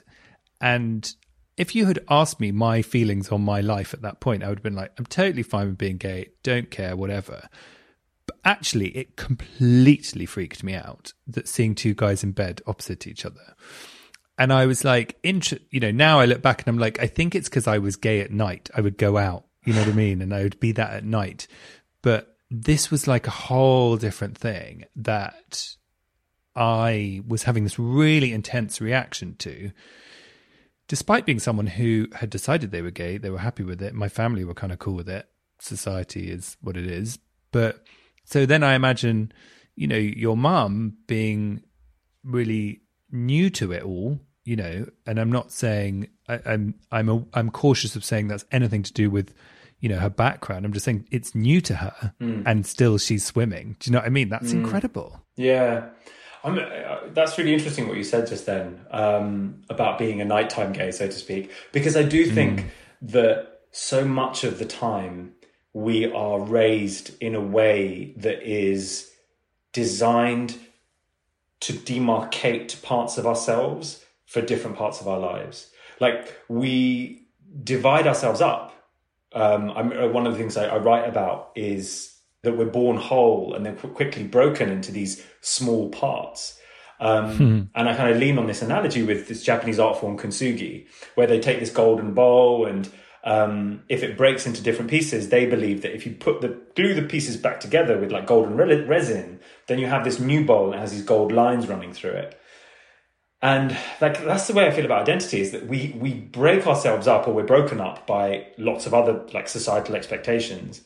And 0.61 1.11
if 1.57 1.75
you 1.75 1.85
had 1.85 1.99
asked 2.09 2.39
me 2.39 2.51
my 2.51 2.81
feelings 2.81 3.29
on 3.29 3.41
my 3.41 3.61
life 3.61 3.93
at 3.93 4.01
that 4.01 4.19
point, 4.19 4.43
I 4.43 4.49
would 4.49 4.59
have 4.59 4.63
been 4.63 4.75
like, 4.75 4.91
I'm 4.97 5.05
totally 5.05 5.43
fine 5.43 5.67
with 5.67 5.77
being 5.77 5.97
gay, 5.97 6.29
don't 6.43 6.71
care, 6.71 6.95
whatever. 6.95 7.49
But 8.25 8.37
actually, 8.45 8.89
it 8.89 9.17
completely 9.17 10.25
freaked 10.25 10.63
me 10.63 10.73
out 10.73 11.13
that 11.27 11.47
seeing 11.47 11.75
two 11.75 11.93
guys 11.93 12.23
in 12.23 12.31
bed 12.31 12.61
opposite 12.65 13.07
each 13.07 13.25
other. 13.25 13.55
And 14.37 14.51
I 14.51 14.65
was 14.65 14.83
like, 14.83 15.17
int- 15.23 15.61
you 15.71 15.79
know, 15.79 15.91
now 15.91 16.19
I 16.19 16.25
look 16.25 16.41
back 16.41 16.61
and 16.61 16.67
I'm 16.67 16.79
like, 16.79 16.99
I 16.99 17.07
think 17.07 17.35
it's 17.35 17.49
because 17.49 17.67
I 17.67 17.77
was 17.77 17.95
gay 17.95 18.19
at 18.21 18.31
night. 18.31 18.69
I 18.75 18.81
would 18.81 18.97
go 18.97 19.17
out, 19.17 19.45
you 19.63 19.73
know 19.73 19.79
what 19.79 19.89
I 19.89 19.93
mean? 19.93 20.21
And 20.21 20.33
I 20.33 20.43
would 20.43 20.59
be 20.59 20.73
that 20.73 20.93
at 20.93 21.05
night. 21.05 21.47
But 22.01 22.37
this 22.51 22.91
was 22.91 23.07
like 23.07 23.27
a 23.27 23.31
whole 23.31 23.97
different 23.97 24.37
thing 24.37 24.85
that 24.97 25.75
I 26.55 27.21
was 27.27 27.43
having 27.43 27.63
this 27.63 27.79
really 27.79 28.33
intense 28.33 28.81
reaction 28.81 29.35
to 29.37 29.71
despite 30.87 31.25
being 31.25 31.39
someone 31.39 31.67
who 31.67 32.07
had 32.13 32.29
decided 32.29 32.71
they 32.71 32.81
were 32.81 32.91
gay, 32.91 33.17
they 33.17 33.29
were 33.29 33.39
happy 33.39 33.63
with 33.63 33.81
it. 33.81 33.93
My 33.93 34.09
family 34.09 34.43
were 34.43 34.53
kind 34.53 34.71
of 34.71 34.79
cool 34.79 34.93
with 34.93 35.09
it. 35.09 35.27
Society 35.59 36.29
is 36.29 36.57
what 36.61 36.77
it 36.77 36.85
is. 36.85 37.17
But 37.51 37.83
so 38.23 38.45
then 38.45 38.63
I 38.63 38.75
imagine, 38.75 39.31
you 39.75 39.87
know, 39.87 39.97
your 39.97 40.37
mum 40.37 40.97
being 41.07 41.63
really 42.23 42.81
new 43.15 43.49
to 43.51 43.71
it 43.71 43.83
all, 43.83 44.19
you 44.43 44.55
know, 44.55 44.85
and 45.07 45.19
I'm 45.19 45.31
not 45.31 45.51
saying 45.51 46.09
I, 46.27 46.39
I'm 46.45 46.75
I'm 46.91 47.09
a, 47.09 47.23
I'm 47.33 47.49
cautious 47.49 47.95
of 47.95 48.05
saying 48.05 48.27
that's 48.27 48.45
anything 48.51 48.83
to 48.83 48.93
do 48.93 49.09
with 49.09 49.33
you 49.79 49.89
know 49.89 49.97
her 49.97 50.09
background. 50.09 50.65
I'm 50.65 50.73
just 50.73 50.85
saying 50.85 51.07
it's 51.11 51.33
new 51.33 51.61
to 51.61 51.75
her, 51.75 52.13
mm. 52.21 52.43
and 52.45 52.65
still 52.65 52.97
she's 52.97 53.25
swimming. 53.25 53.75
Do 53.79 53.89
you 53.89 53.93
know 53.93 53.99
what 53.99 54.07
I 54.07 54.09
mean? 54.09 54.29
That's 54.29 54.51
mm. 54.51 54.63
incredible. 54.63 55.21
Yeah, 55.35 55.89
I'm, 56.43 56.59
uh, 56.59 57.09
that's 57.13 57.37
really 57.37 57.53
interesting 57.53 57.87
what 57.87 57.97
you 57.97 58.03
said 58.03 58.27
just 58.27 58.45
then 58.45 58.85
um, 58.91 59.63
about 59.69 59.97
being 59.97 60.21
a 60.21 60.25
nighttime 60.25 60.73
gay, 60.73 60.91
so 60.91 61.07
to 61.07 61.13
speak, 61.13 61.51
because 61.71 61.97
I 61.97 62.03
do 62.03 62.25
think 62.25 62.61
mm. 62.61 62.67
that 63.01 63.61
so 63.71 64.05
much 64.05 64.43
of 64.43 64.59
the 64.59 64.65
time 64.65 65.33
we 65.73 66.09
are 66.11 66.39
raised 66.39 67.11
in 67.21 67.35
a 67.35 67.41
way 67.41 68.13
that 68.17 68.41
is 68.43 69.11
designed 69.73 70.57
to 71.65 71.73
demarcate 71.73 72.79
parts 72.83 73.17
of 73.17 73.25
ourselves 73.25 74.05
for 74.27 74.39
different 74.39 74.77
parts 74.77 75.01
of 75.01 75.07
our 75.07 75.17
lives. 75.17 75.71
Like 75.99 76.37
we 76.47 77.27
divide 77.63 78.05
ourselves 78.05 78.39
up. 78.39 78.71
Um, 79.33 79.71
uh, 79.71 80.07
one 80.09 80.27
of 80.27 80.33
the 80.33 80.37
things 80.37 80.57
I, 80.57 80.65
I 80.67 80.77
write 80.77 81.09
about 81.09 81.51
is 81.55 82.15
that 82.43 82.55
we're 82.55 82.65
born 82.65 82.97
whole 82.97 83.55
and 83.55 83.65
then 83.65 83.75
quickly 83.77 84.23
broken 84.23 84.69
into 84.69 84.91
these 84.91 85.25
small 85.41 85.89
parts. 85.89 86.59
Um, 86.99 87.35
hmm. 87.35 87.61
And 87.73 87.89
I 87.89 87.95
kind 87.95 88.11
of 88.11 88.17
lean 88.17 88.37
on 88.37 88.45
this 88.45 88.61
analogy 88.61 89.01
with 89.01 89.27
this 89.27 89.43
Japanese 89.43 89.79
art 89.79 89.99
form 89.99 90.19
kintsugi, 90.19 90.85
where 91.15 91.25
they 91.25 91.39
take 91.39 91.59
this 91.59 91.71
golden 91.71 92.13
bowl 92.13 92.67
and 92.67 92.87
um, 93.25 93.81
if 93.89 94.03
it 94.03 94.17
breaks 94.17 94.45
into 94.45 94.61
different 94.61 94.89
pieces, 94.89 95.29
they 95.29 95.47
believe 95.47 95.81
that 95.81 95.95
if 95.95 96.05
you 96.05 96.13
put 96.13 96.41
the 96.41 96.59
glue 96.75 96.93
the 96.93 97.01
pieces 97.01 97.35
back 97.35 97.59
together 97.59 97.97
with 97.97 98.11
like 98.11 98.27
golden 98.27 98.55
re- 98.55 98.83
resin, 98.83 99.39
then 99.67 99.79
you 99.79 99.87
have 99.87 100.03
this 100.03 100.19
new 100.19 100.45
bowl 100.45 100.73
it 100.73 100.77
has 100.77 100.91
these 100.91 101.03
gold 101.03 101.31
lines 101.31 101.67
running 101.67 101.91
through 101.91 102.11
it. 102.11 102.39
And 103.41 103.75
like 103.99 104.23
that's 104.23 104.47
the 104.47 104.53
way 104.53 104.67
I 104.67 104.71
feel 104.71 104.85
about 104.85 105.01
identity 105.01 105.41
is 105.41 105.51
that 105.51 105.65
we 105.65 105.95
we 105.99 106.13
break 106.13 106.67
ourselves 106.67 107.07
up 107.07 107.27
or 107.27 107.33
we're 107.33 107.43
broken 107.43 107.81
up 107.81 108.05
by 108.05 108.47
lots 108.59 108.85
of 108.85 108.93
other 108.93 109.25
like 109.33 109.47
societal 109.47 109.95
expectations, 109.95 110.81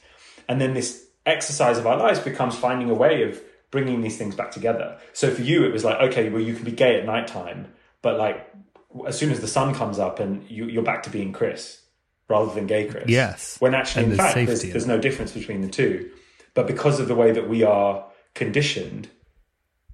and 0.47 0.61
then 0.61 0.73
this 0.73 1.07
exercise 1.25 1.77
of 1.77 1.85
our 1.85 1.97
lives 1.97 2.19
becomes 2.19 2.55
finding 2.55 2.89
a 2.89 2.93
way 2.93 3.23
of 3.23 3.41
bringing 3.69 4.01
these 4.01 4.17
things 4.17 4.33
back 4.33 4.51
together. 4.51 4.97
So 5.13 5.29
for 5.29 5.41
you, 5.41 5.63
it 5.65 5.73
was 5.73 5.83
like, 5.83 5.99
okay, 6.09 6.29
well, 6.29 6.41
you 6.41 6.55
can 6.55 6.63
be 6.63 6.71
gay 6.71 6.97
at 6.97 7.05
nighttime, 7.05 7.67
but 8.01 8.17
like 8.17 8.49
as 9.05 9.17
soon 9.17 9.29
as 9.29 9.41
the 9.41 9.47
sun 9.47 9.75
comes 9.75 9.99
up 9.99 10.19
and 10.19 10.49
you, 10.49 10.79
are 10.79 10.83
back 10.83 11.03
to 11.03 11.09
being 11.09 11.31
Chris 11.31 11.81
rather 12.29 12.53
than 12.53 12.67
gay 12.67 12.85
Chris. 12.85 13.05
Yes. 13.07 13.57
When 13.59 13.73
actually, 13.73 14.03
and 14.03 14.11
in 14.13 14.17
fact, 14.17 14.35
there's, 14.35 14.61
there's 14.61 14.87
no 14.87 14.99
difference 14.99 15.33
between 15.33 15.61
the 15.61 15.67
two. 15.67 16.09
But 16.53 16.67
because 16.67 16.99
of 16.99 17.07
the 17.07 17.15
way 17.15 17.31
that 17.31 17.49
we 17.49 17.63
are 17.63 18.05
conditioned, 18.35 19.09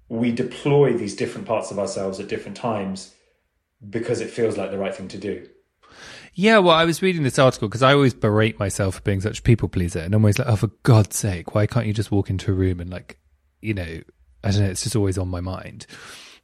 we 0.10 0.32
deploy 0.32 0.93
these 0.93 1.15
different 1.15 1.48
parts 1.48 1.71
of 1.71 1.80
ourselves 1.80 2.19
at 2.19 2.28
different 2.28 2.58
times 2.58 3.13
because 3.89 4.21
it 4.21 4.30
feels 4.30 4.58
like 4.58 4.71
the 4.71 4.78
right 4.78 4.93
thing 4.93 5.08
to 5.10 5.17
do. 5.17 5.48
Yeah, 6.34 6.58
well, 6.58 6.76
I 6.76 6.84
was 6.84 7.02
reading 7.02 7.24
this 7.24 7.39
article 7.39 7.69
because 7.69 7.82
I 7.82 7.93
always 7.93 8.13
berate 8.13 8.60
myself 8.60 8.95
for 8.95 9.02
being 9.02 9.21
such 9.21 9.39
a 9.39 9.41
people 9.41 9.69
pleaser, 9.69 10.00
and 10.00 10.13
I'm 10.13 10.21
always 10.21 10.38
like, 10.38 10.50
oh, 10.50 10.58
for 10.58 10.67
God's 10.84 11.15
sake, 11.15 11.56
why 11.56 11.65
can't 11.65 11.88
you 11.88 11.93
just 11.93 12.12
walk 12.12 12.30
into 12.30 12.52
a 12.52 12.54
room 12.54 12.82
and 12.82 12.89
like, 12.89 13.17
you 13.62 13.74
know, 13.74 14.02
I 14.43 14.52
don't 14.52 14.62
know, 14.62 14.69
it's 14.69 14.84
just 14.84 14.98
always 14.98 15.17
on 15.17 15.30
my 15.30 15.39
mind. 15.39 15.88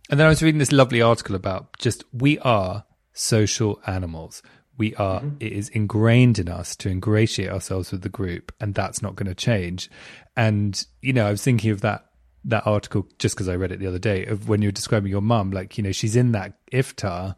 And 0.09 0.19
then 0.19 0.27
I 0.27 0.29
was 0.29 0.41
reading 0.41 0.59
this 0.59 0.71
lovely 0.71 1.01
article 1.01 1.35
about 1.35 1.77
just 1.77 2.03
we 2.13 2.39
are 2.39 2.85
social 3.13 3.81
animals. 3.85 4.41
We 4.77 4.95
are, 4.95 5.21
mm-hmm. 5.21 5.37
it 5.39 5.51
is 5.51 5.69
ingrained 5.69 6.39
in 6.39 6.49
us 6.49 6.75
to 6.77 6.89
ingratiate 6.89 7.49
ourselves 7.49 7.91
with 7.91 8.01
the 8.01 8.09
group, 8.09 8.51
and 8.59 8.73
that's 8.73 9.01
not 9.01 9.15
going 9.15 9.27
to 9.27 9.35
change. 9.35 9.89
And, 10.35 10.83
you 11.01 11.13
know, 11.13 11.27
I 11.27 11.31
was 11.31 11.43
thinking 11.43 11.71
of 11.71 11.81
that 11.81 12.05
that 12.43 12.65
article 12.65 13.07
just 13.19 13.35
because 13.35 13.47
I 13.47 13.55
read 13.55 13.71
it 13.71 13.79
the 13.79 13.85
other 13.85 13.99
day 13.99 14.25
of 14.25 14.49
when 14.49 14.63
you 14.63 14.69
were 14.69 14.73
describing 14.73 15.11
your 15.11 15.21
mum, 15.21 15.51
like, 15.51 15.77
you 15.77 15.83
know, 15.83 15.91
she's 15.91 16.15
in 16.15 16.31
that 16.31 16.53
iftar 16.71 17.35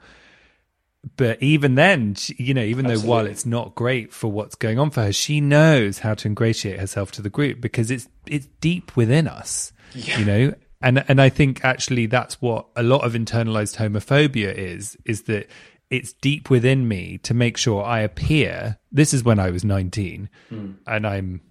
but 1.18 1.42
even 1.44 1.76
then, 1.76 2.16
she, 2.16 2.36
you 2.38 2.54
know, 2.54 2.64
even 2.64 2.86
Absolutely. 2.86 3.04
though 3.04 3.10
while 3.10 3.26
it's 3.26 3.46
not 3.46 3.76
great 3.76 4.14
for 4.14 4.32
what's 4.32 4.56
going 4.56 4.80
on 4.80 4.90
for 4.90 5.02
her, 5.04 5.12
she 5.14 5.42
knows 5.42 6.00
how 6.00 6.14
to 6.14 6.28
ingratiate 6.28 6.80
herself 6.80 7.12
to 7.14 7.22
the 7.22 7.30
group 7.30 7.60
because 7.60 7.92
it's 7.92 8.08
it's 8.26 8.48
deep 8.62 8.96
within 8.96 9.28
us, 9.28 9.74
yeah. 9.94 10.20
you 10.20 10.26
know. 10.26 10.54
And 10.82 11.04
and 11.10 11.22
I 11.22 11.30
think 11.30 11.64
actually 11.66 12.06
that's 12.06 12.42
what 12.42 12.68
a 12.76 12.84
lot 12.84 13.04
of 13.04 13.14
internalized 13.14 13.78
homophobia 13.78 14.54
is 14.54 14.98
is 15.04 15.24
that 15.24 15.48
it's 15.94 16.12
deep 16.14 16.50
within 16.50 16.88
me 16.88 17.20
to 17.20 17.36
make 17.36 17.56
sure 17.56 17.84
I 17.84 18.00
appear. 18.00 18.80
This 18.92 19.14
is 19.14 19.24
when 19.24 19.38
I 19.38 19.52
was 19.52 19.64
nineteen, 19.64 20.28
mm. 20.52 20.76
and 20.88 21.06
I'm 21.06 21.42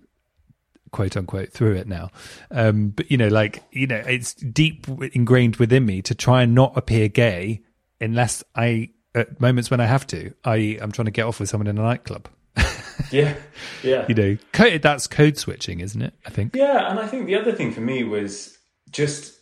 quote 0.91 1.17
unquote 1.17 1.53
through 1.53 1.77
it 1.77 1.87
now. 1.87 2.11
Um, 2.51 2.89
but 2.89 3.09
you 3.09 3.17
know, 3.17 3.29
like 3.29 3.63
you 3.71 3.87
know, 3.87 4.03
it's 4.05 4.35
deep 4.35 4.89
ingrained 5.15 5.57
within 5.57 5.87
me 5.87 6.03
to 6.03 6.15
try 6.15 6.43
and 6.43 6.57
not 6.57 6.77
appear 6.77 7.07
gay 7.07 7.63
unless 8.01 8.43
I 8.57 8.91
at 9.15 9.41
moments 9.41 9.71
when 9.71 9.79
I 9.79 9.87
have 9.87 10.09
to, 10.09 10.35
i.e., 10.45 10.79
I'm 10.81 10.91
trying 10.91 11.07
to 11.07 11.13
get 11.13 11.27
off 11.27 11.39
with 11.39 11.49
someone 11.49 11.69
in 11.69 11.79
a 11.79 11.83
nightclub. 11.83 12.29
yeah, 13.13 13.37
yeah. 13.85 14.07
You 14.09 14.15
know, 14.17 14.39
code, 14.53 14.83
that's 14.83 15.07
code 15.07 15.39
switching, 15.39 15.79
isn't 15.79 16.03
it? 16.03 16.15
I 16.27 16.31
think. 16.31 16.57
Yeah, 16.57 16.91
and 16.91 16.99
I 16.99 17.07
think 17.07 17.27
the 17.27 17.37
other 17.37 17.53
thing 17.53 17.71
for 17.71 17.81
me 17.81 18.03
was 18.03 18.59
just 18.91 19.39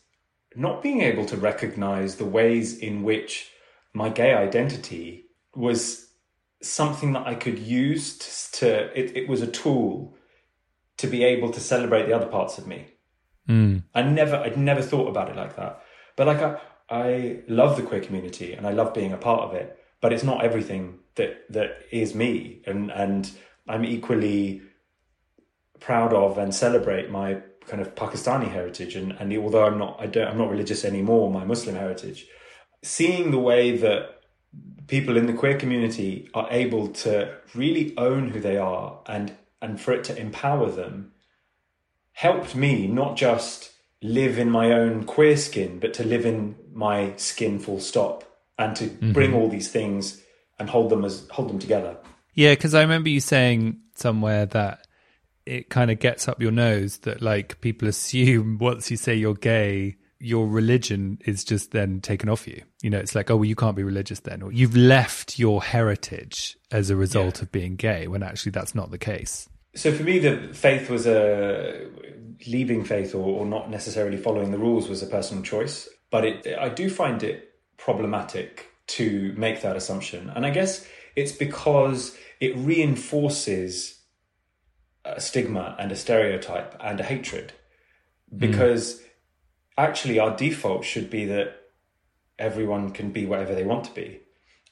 not 0.54 0.82
being 0.82 1.00
able 1.00 1.24
to 1.24 1.38
recognize 1.38 2.16
the 2.16 2.26
ways 2.26 2.76
in 2.76 3.02
which 3.02 3.50
my 3.92 4.08
gay 4.08 4.34
identity 4.34 5.26
was 5.54 6.10
something 6.62 7.12
that 7.12 7.26
I 7.26 7.34
could 7.34 7.58
use 7.58 8.18
to, 8.18 8.58
to 8.58 8.98
it, 8.98 9.16
it 9.16 9.28
was 9.28 9.42
a 9.42 9.46
tool 9.46 10.14
to 10.98 11.06
be 11.06 11.24
able 11.24 11.50
to 11.50 11.60
celebrate 11.60 12.06
the 12.06 12.12
other 12.12 12.26
parts 12.26 12.58
of 12.58 12.66
me. 12.66 12.86
Mm. 13.48 13.84
I 13.94 14.02
never, 14.02 14.36
I'd 14.36 14.58
never 14.58 14.82
thought 14.82 15.08
about 15.08 15.30
it 15.30 15.36
like 15.36 15.56
that. 15.56 15.82
But 16.16 16.26
like 16.26 16.42
I, 16.42 16.60
I 16.90 17.40
love 17.48 17.76
the 17.76 17.82
queer 17.82 18.00
community 18.00 18.52
and 18.52 18.66
I 18.66 18.72
love 18.72 18.92
being 18.92 19.12
a 19.12 19.16
part 19.16 19.42
of 19.42 19.54
it, 19.54 19.78
but 20.00 20.12
it's 20.12 20.24
not 20.24 20.44
everything 20.44 20.98
that 21.14 21.50
that 21.50 21.82
is 21.90 22.14
me. 22.14 22.62
And 22.66 22.90
and 22.90 23.30
I'm 23.68 23.84
equally 23.84 24.62
proud 25.78 26.12
of 26.12 26.36
and 26.36 26.54
celebrate 26.54 27.10
my 27.10 27.42
kind 27.66 27.80
of 27.80 27.94
Pakistani 27.94 28.50
heritage. 28.50 28.96
And 28.96 29.12
and 29.12 29.32
although 29.38 29.64
I'm 29.64 29.78
not 29.78 29.96
I 29.98 30.06
don't 30.06 30.28
I'm 30.28 30.38
not 30.38 30.50
religious 30.50 30.84
anymore, 30.84 31.30
my 31.30 31.44
Muslim 31.44 31.76
heritage, 31.76 32.26
seeing 32.82 33.30
the 33.30 33.38
way 33.38 33.76
that 33.76 34.20
people 34.86 35.16
in 35.16 35.26
the 35.26 35.32
queer 35.32 35.56
community 35.56 36.28
are 36.34 36.48
able 36.50 36.88
to 36.88 37.32
really 37.54 37.96
own 37.96 38.28
who 38.28 38.40
they 38.40 38.56
are 38.56 38.98
and 39.06 39.32
and 39.62 39.80
for 39.80 39.92
it 39.92 40.04
to 40.04 40.18
empower 40.18 40.70
them 40.70 41.12
helped 42.12 42.54
me 42.54 42.86
not 42.86 43.16
just 43.16 43.72
live 44.02 44.38
in 44.38 44.50
my 44.50 44.72
own 44.72 45.04
queer 45.04 45.36
skin 45.36 45.78
but 45.78 45.94
to 45.94 46.04
live 46.04 46.26
in 46.26 46.56
my 46.72 47.14
skin 47.16 47.58
full 47.58 47.78
stop 47.78 48.24
and 48.58 48.74
to 48.74 48.84
mm-hmm. 48.84 49.12
bring 49.12 49.32
all 49.34 49.48
these 49.48 49.70
things 49.70 50.22
and 50.58 50.68
hold 50.68 50.90
them 50.90 51.04
as 51.04 51.26
hold 51.30 51.48
them 51.48 51.58
together 51.58 51.96
yeah 52.34 52.52
because 52.52 52.74
i 52.74 52.80
remember 52.80 53.08
you 53.08 53.20
saying 53.20 53.78
somewhere 53.94 54.46
that 54.46 54.86
it 55.46 55.70
kind 55.70 55.90
of 55.90 55.98
gets 55.98 56.28
up 56.28 56.40
your 56.40 56.52
nose 56.52 56.98
that 56.98 57.22
like 57.22 57.60
people 57.60 57.86
assume 57.86 58.58
once 58.60 58.90
you 58.90 58.96
say 58.96 59.14
you're 59.14 59.34
gay 59.34 59.96
your 60.20 60.46
religion 60.46 61.18
is 61.24 61.42
just 61.42 61.70
then 61.72 62.00
taken 62.00 62.28
off 62.28 62.46
you. 62.46 62.62
You 62.82 62.90
know, 62.90 62.98
it's 62.98 63.14
like, 63.14 63.30
oh, 63.30 63.36
well, 63.36 63.46
you 63.46 63.56
can't 63.56 63.74
be 63.74 63.82
religious 63.82 64.20
then, 64.20 64.42
or 64.42 64.52
you've 64.52 64.76
left 64.76 65.38
your 65.38 65.62
heritage 65.62 66.58
as 66.70 66.90
a 66.90 66.96
result 66.96 67.38
yeah. 67.38 67.42
of 67.42 67.52
being 67.52 67.76
gay, 67.76 68.06
when 68.06 68.22
actually 68.22 68.52
that's 68.52 68.74
not 68.74 68.90
the 68.90 68.98
case. 68.98 69.48
So 69.74 69.92
for 69.92 70.02
me, 70.02 70.18
the 70.18 70.50
faith 70.52 70.90
was 70.90 71.06
a 71.06 71.88
leaving 72.46 72.84
faith 72.84 73.14
or, 73.14 73.40
or 73.40 73.46
not 73.46 73.70
necessarily 73.70 74.18
following 74.18 74.50
the 74.50 74.58
rules 74.58 74.88
was 74.88 75.02
a 75.02 75.06
personal 75.06 75.42
choice. 75.42 75.88
But 76.10 76.24
it, 76.24 76.58
I 76.58 76.68
do 76.68 76.90
find 76.90 77.22
it 77.22 77.54
problematic 77.78 78.66
to 78.88 79.32
make 79.38 79.62
that 79.62 79.76
assumption, 79.76 80.30
and 80.30 80.44
I 80.44 80.50
guess 80.50 80.86
it's 81.16 81.32
because 81.32 82.16
it 82.40 82.54
reinforces 82.56 84.00
a 85.04 85.20
stigma 85.20 85.76
and 85.78 85.90
a 85.90 85.96
stereotype 85.96 86.76
and 86.78 87.00
a 87.00 87.04
hatred 87.04 87.54
because. 88.36 88.96
Mm 88.96 89.04
actually 89.76 90.18
our 90.18 90.36
default 90.36 90.84
should 90.84 91.10
be 91.10 91.24
that 91.26 91.60
everyone 92.38 92.90
can 92.90 93.10
be 93.10 93.26
whatever 93.26 93.54
they 93.54 93.64
want 93.64 93.84
to 93.84 93.94
be. 93.94 94.20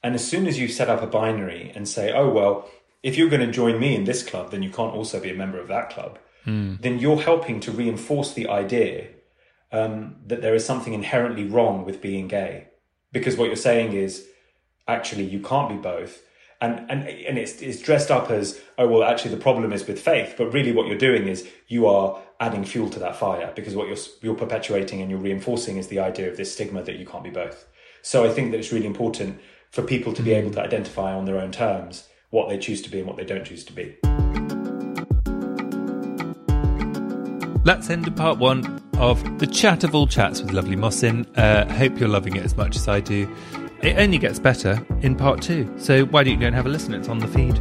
And 0.03 0.15
as 0.15 0.27
soon 0.27 0.47
as 0.47 0.59
you 0.59 0.69
set 0.69 0.89
up 0.89 1.03
a 1.03 1.07
binary 1.07 1.73
and 1.75 1.89
say, 1.89 2.13
oh, 2.13 2.29
well, 2.31 2.69
if 3.03 3.17
you're 3.17 3.29
going 3.29 3.47
to 3.47 3.53
join 3.53 3.79
me 3.79 3.95
in 3.95 4.05
this 4.05 4.23
club, 4.23 4.51
then 4.51 4.63
you 4.63 4.71
can't 4.71 4.95
also 4.95 5.21
be 5.21 5.31
a 5.31 5.35
member 5.35 5.59
of 5.59 5.69
that 5.69 5.91
club, 5.91 6.19
mm. 6.47 6.81
then 6.81 6.99
you're 6.99 7.21
helping 7.21 7.61
to 7.61 7.73
reinforce 7.73 8.33
the 8.33 8.49
idea 8.49 9.09
um, 9.73 10.17
that 10.27 10.41
there 10.41 10.55
is 10.55 10.65
something 10.65 10.95
inherently 10.95 11.45
wrong 11.45 11.85
with 11.85 12.01
being 12.01 12.29
gay. 12.29 12.69
Because 13.13 13.37
what 13.37 13.47
you're 13.47 13.57
saying 13.57 13.93
is, 13.93 14.27
actually, 14.87 15.25
you 15.25 15.41
can't 15.41 15.69
be 15.69 15.77
both 15.77 16.23
and 16.61 16.91
and 16.91 17.07
and 17.09 17.39
it's 17.39 17.61
it's 17.63 17.81
dressed 17.81 18.11
up 18.11 18.31
as 18.31 18.61
oh 18.79 18.89
well 18.89 19.05
actually 19.05 19.31
the 19.31 19.41
problem 19.41 19.73
is 19.73 19.87
with 19.87 20.01
faith 20.01 20.35
but 20.37 20.53
really 20.53 20.73
what 20.73 20.87
you're 20.87 20.99
doing 20.99 21.29
is 21.29 21.49
you 21.69 21.87
are 21.87 22.21
adding 22.41 22.65
fuel 22.65 22.89
to 22.89 22.99
that 22.99 23.17
fire 23.17 23.53
because 23.57 23.75
what 23.75 23.89
you're 23.89 23.97
you're 24.23 24.35
perpetuating 24.35 25.01
and 25.01 25.11
you're 25.11 25.21
reinforcing 25.21 25.77
is 25.77 25.89
the 25.89 25.99
idea 25.99 26.31
of 26.31 26.37
this 26.37 26.53
stigma 26.53 26.83
that 26.83 26.97
you 26.97 27.07
can't 27.07 27.25
be 27.25 27.31
both 27.31 27.67
so 28.03 28.25
i 28.25 28.33
think 28.33 28.53
that 28.53 28.59
it's 28.59 28.73
really 28.73 28.87
important 28.87 29.41
for 29.71 29.83
people 29.83 30.13
to 30.13 30.23
be 30.23 30.33
able 30.33 30.51
to 30.51 30.63
identify 30.63 31.13
on 31.13 31.25
their 31.25 31.39
own 31.39 31.51
terms 31.51 32.09
what 32.31 32.49
they 32.49 32.59
choose 32.59 32.81
to 32.81 32.91
be 32.91 32.99
and 32.99 33.07
what 33.07 33.17
they 33.17 33.25
don't 33.25 33.45
choose 33.45 33.65
to 33.65 33.73
be 33.73 33.97
Let's 37.69 37.91
end 37.91 38.17
part 38.17 38.39
one 38.39 38.83
of 38.97 39.39
the 39.41 39.47
chat 39.47 39.85
of 39.85 39.95
all 39.95 40.07
chats 40.07 40.41
with 40.41 40.53
lovely 40.53 40.75
Mohsin. 40.75 41.27
Uh, 41.37 41.71
hope 41.75 42.01
you're 42.01 42.09
loving 42.09 42.35
it 42.35 42.43
as 42.43 42.57
much 42.57 42.77
as 42.77 42.89
I 42.89 43.01
do. 43.01 43.31
It 43.83 43.99
only 43.99 44.17
gets 44.17 44.39
better 44.39 44.83
in 45.03 45.15
part 45.15 45.43
two, 45.43 45.71
so 45.77 46.07
why 46.07 46.25
don't 46.25 46.33
you 46.33 46.41
go 46.41 46.47
and 46.47 46.55
have 46.55 46.65
a 46.65 46.71
listen? 46.71 46.95
It's 46.95 47.11
on 47.11 47.19
the 47.19 47.29
feed. 47.29 47.61